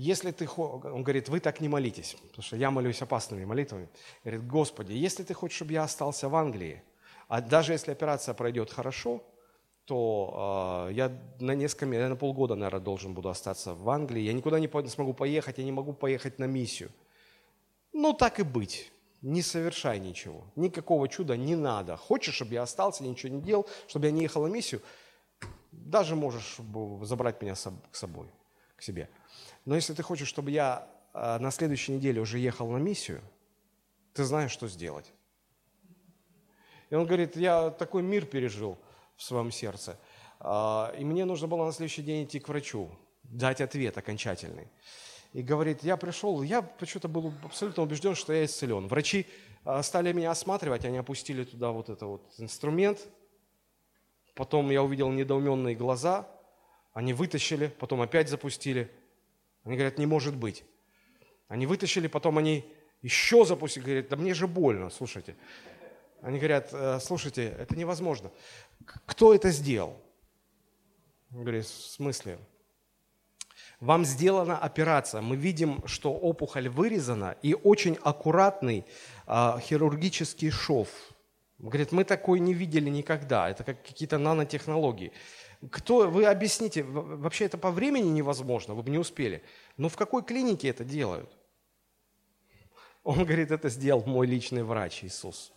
если 0.01 0.31
ты, 0.31 0.49
он 0.57 1.03
говорит, 1.03 1.29
вы 1.29 1.39
так 1.39 1.61
не 1.61 1.69
молитесь, 1.69 2.15
потому 2.23 2.41
что 2.41 2.55
я 2.55 2.71
молюсь 2.71 3.01
опасными 3.01 3.45
молитвами. 3.45 3.87
Говорит, 4.23 4.47
Господи, 4.47 4.93
если 4.93 5.23
ты 5.23 5.35
хочешь, 5.35 5.57
чтобы 5.57 5.73
я 5.73 5.83
остался 5.83 6.27
в 6.27 6.35
Англии, 6.35 6.81
а 7.27 7.39
даже 7.39 7.73
если 7.73 7.91
операция 7.91 8.33
пройдет 8.33 8.71
хорошо, 8.71 9.21
то 9.85 10.87
э, 10.89 10.93
я 10.93 11.11
на 11.39 11.53
несколько, 11.53 11.85
я 11.95 12.09
на 12.09 12.15
полгода, 12.15 12.55
наверное, 12.55 12.81
должен 12.81 13.13
буду 13.13 13.29
остаться 13.29 13.75
в 13.75 13.87
Англии. 13.89 14.21
Я 14.21 14.33
никуда 14.33 14.59
не 14.59 14.89
смогу 14.89 15.13
поехать, 15.13 15.59
я 15.59 15.63
не 15.63 15.71
могу 15.71 15.93
поехать 15.93 16.39
на 16.39 16.45
миссию. 16.45 16.89
Ну, 17.93 18.13
так 18.13 18.39
и 18.39 18.43
быть. 18.43 18.91
Не 19.21 19.43
совершай 19.43 19.99
ничего. 19.99 20.45
Никакого 20.55 21.07
чуда 21.07 21.37
не 21.37 21.55
надо. 21.55 21.95
Хочешь, 21.95 22.33
чтобы 22.33 22.53
я 22.53 22.63
остался, 22.63 23.03
ничего 23.03 23.35
не 23.35 23.41
делал, 23.41 23.67
чтобы 23.87 24.07
я 24.07 24.11
не 24.11 24.23
ехал 24.23 24.43
на 24.47 24.47
миссию, 24.47 24.81
даже 25.71 26.15
можешь 26.15 26.57
забрать 27.03 27.39
меня 27.41 27.55
с 27.55 27.71
собой, 27.91 28.27
к 28.75 28.81
себе. 28.81 29.07
Но 29.65 29.75
если 29.75 29.93
ты 29.93 30.01
хочешь, 30.01 30.27
чтобы 30.27 30.51
я 30.51 30.87
а, 31.13 31.39
на 31.39 31.51
следующей 31.51 31.93
неделе 31.93 32.21
уже 32.21 32.39
ехал 32.39 32.69
на 32.69 32.77
миссию, 32.77 33.21
ты 34.13 34.23
знаешь, 34.23 34.51
что 34.51 34.67
сделать. 34.67 35.11
И 36.89 36.95
он 36.95 37.05
говорит, 37.05 37.35
я 37.35 37.69
такой 37.69 38.01
мир 38.01 38.25
пережил 38.25 38.77
в 39.15 39.23
своем 39.23 39.51
сердце, 39.51 39.97
а, 40.39 40.93
и 40.97 41.05
мне 41.05 41.25
нужно 41.25 41.47
было 41.47 41.65
на 41.65 41.71
следующий 41.71 42.01
день 42.01 42.25
идти 42.25 42.39
к 42.39 42.49
врачу, 42.49 42.89
дать 43.23 43.61
ответ 43.61 43.97
окончательный. 43.97 44.67
И 45.33 45.41
говорит, 45.41 45.83
я 45.83 45.95
пришел, 45.95 46.41
я 46.41 46.61
почему-то 46.61 47.07
был 47.07 47.33
абсолютно 47.43 47.83
убежден, 47.83 48.15
что 48.15 48.33
я 48.33 48.43
исцелен. 48.45 48.87
Врачи 48.87 49.27
а, 49.63 49.83
стали 49.83 50.11
меня 50.11 50.31
осматривать, 50.31 50.85
они 50.85 50.97
опустили 50.97 51.43
туда 51.43 51.71
вот 51.71 51.89
этот 51.89 52.01
вот 52.01 52.33
инструмент, 52.39 53.07
потом 54.33 54.71
я 54.71 54.81
увидел 54.81 55.11
недоуменные 55.11 55.75
глаза, 55.75 56.27
они 56.93 57.13
вытащили, 57.13 57.67
потом 57.67 58.01
опять 58.01 58.27
запустили– 58.27 58.89
они 59.63 59.75
говорят, 59.75 59.97
не 59.97 60.05
может 60.05 60.35
быть. 60.35 60.63
Они 61.47 61.65
вытащили, 61.65 62.07
потом 62.07 62.37
они 62.37 62.65
еще 63.01 63.45
запустили, 63.45 63.83
говорят, 63.83 64.09
да 64.09 64.15
мне 64.15 64.33
же 64.33 64.47
больно, 64.47 64.89
слушайте. 64.89 65.35
Они 66.21 66.37
говорят, 66.37 66.69
«Э, 66.71 66.99
слушайте, 67.01 67.55
это 67.57 67.75
невозможно. 67.75 68.31
Кто 68.85 69.33
это 69.33 69.49
сделал? 69.49 69.99
Говорит, 71.31 71.65
в 71.65 71.91
смысле? 71.91 72.37
Вам 73.79 74.05
сделана 74.05 74.57
операция. 74.57 75.21
Мы 75.21 75.35
видим, 75.35 75.81
что 75.87 76.13
опухоль 76.13 76.69
вырезана 76.69 77.35
и 77.41 77.55
очень 77.55 77.97
аккуратный 78.03 78.85
а, 79.25 79.59
хирургический 79.59 80.51
шов. 80.51 80.87
Говорит, 81.57 81.91
мы 81.91 82.03
такой 82.03 82.39
не 82.39 82.53
видели 82.53 82.89
никогда. 82.89 83.49
Это 83.49 83.63
как 83.63 83.81
какие-то 83.81 84.19
нанотехнологии. 84.19 85.11
Кто, 85.69 86.09
вы 86.09 86.25
объясните, 86.25 86.83
вообще 86.83 87.45
это 87.45 87.57
по 87.57 87.69
времени 87.69 88.09
невозможно, 88.09 88.73
вы 88.73 88.81
бы 88.81 88.89
не 88.89 88.97
успели. 88.97 89.43
Но 89.77 89.89
в 89.89 89.95
какой 89.95 90.23
клинике 90.23 90.69
это 90.69 90.83
делают? 90.83 91.29
Он 93.03 93.23
говорит, 93.25 93.51
это 93.51 93.69
сделал 93.69 94.03
мой 94.05 94.25
личный 94.25 94.63
врач 94.63 95.03
Иисус. 95.03 95.51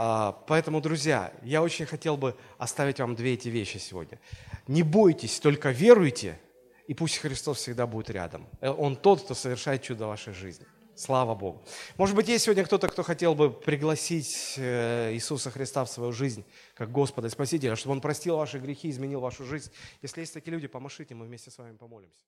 А, 0.00 0.32
поэтому, 0.46 0.80
друзья, 0.80 1.32
я 1.42 1.62
очень 1.62 1.84
хотел 1.84 2.16
бы 2.16 2.36
оставить 2.56 3.00
вам 3.00 3.16
две 3.16 3.34
эти 3.34 3.48
вещи 3.48 3.78
сегодня. 3.78 4.20
Не 4.68 4.82
бойтесь, 4.82 5.40
только 5.40 5.70
веруйте, 5.70 6.38
и 6.86 6.94
пусть 6.94 7.18
Христос 7.18 7.58
всегда 7.58 7.86
будет 7.86 8.08
рядом. 8.10 8.46
Э, 8.60 8.70
Он 8.70 8.96
тот, 8.96 9.22
кто 9.22 9.34
совершает 9.34 9.82
чудо 9.82 10.06
вашей 10.06 10.34
жизни. 10.34 10.66
Слава 10.98 11.36
Богу. 11.36 11.64
Может 11.96 12.16
быть, 12.16 12.26
есть 12.26 12.44
сегодня 12.44 12.64
кто-то, 12.64 12.88
кто 12.88 13.04
хотел 13.04 13.36
бы 13.36 13.52
пригласить 13.52 14.54
э, 14.56 15.12
Иисуса 15.12 15.48
Христа 15.48 15.84
в 15.84 15.88
свою 15.88 16.10
жизнь 16.10 16.44
как 16.74 16.90
Господа 16.90 17.28
и 17.28 17.30
Спасителя, 17.30 17.76
чтобы 17.76 17.92
Он 17.92 18.00
простил 18.00 18.36
ваши 18.36 18.58
грехи, 18.58 18.90
изменил 18.90 19.20
вашу 19.20 19.44
жизнь. 19.44 19.70
Если 20.02 20.22
есть 20.22 20.34
такие 20.34 20.50
люди, 20.50 20.66
помашите, 20.66 21.14
мы 21.14 21.26
вместе 21.26 21.52
с 21.52 21.58
вами 21.58 21.76
помолимся. 21.76 22.24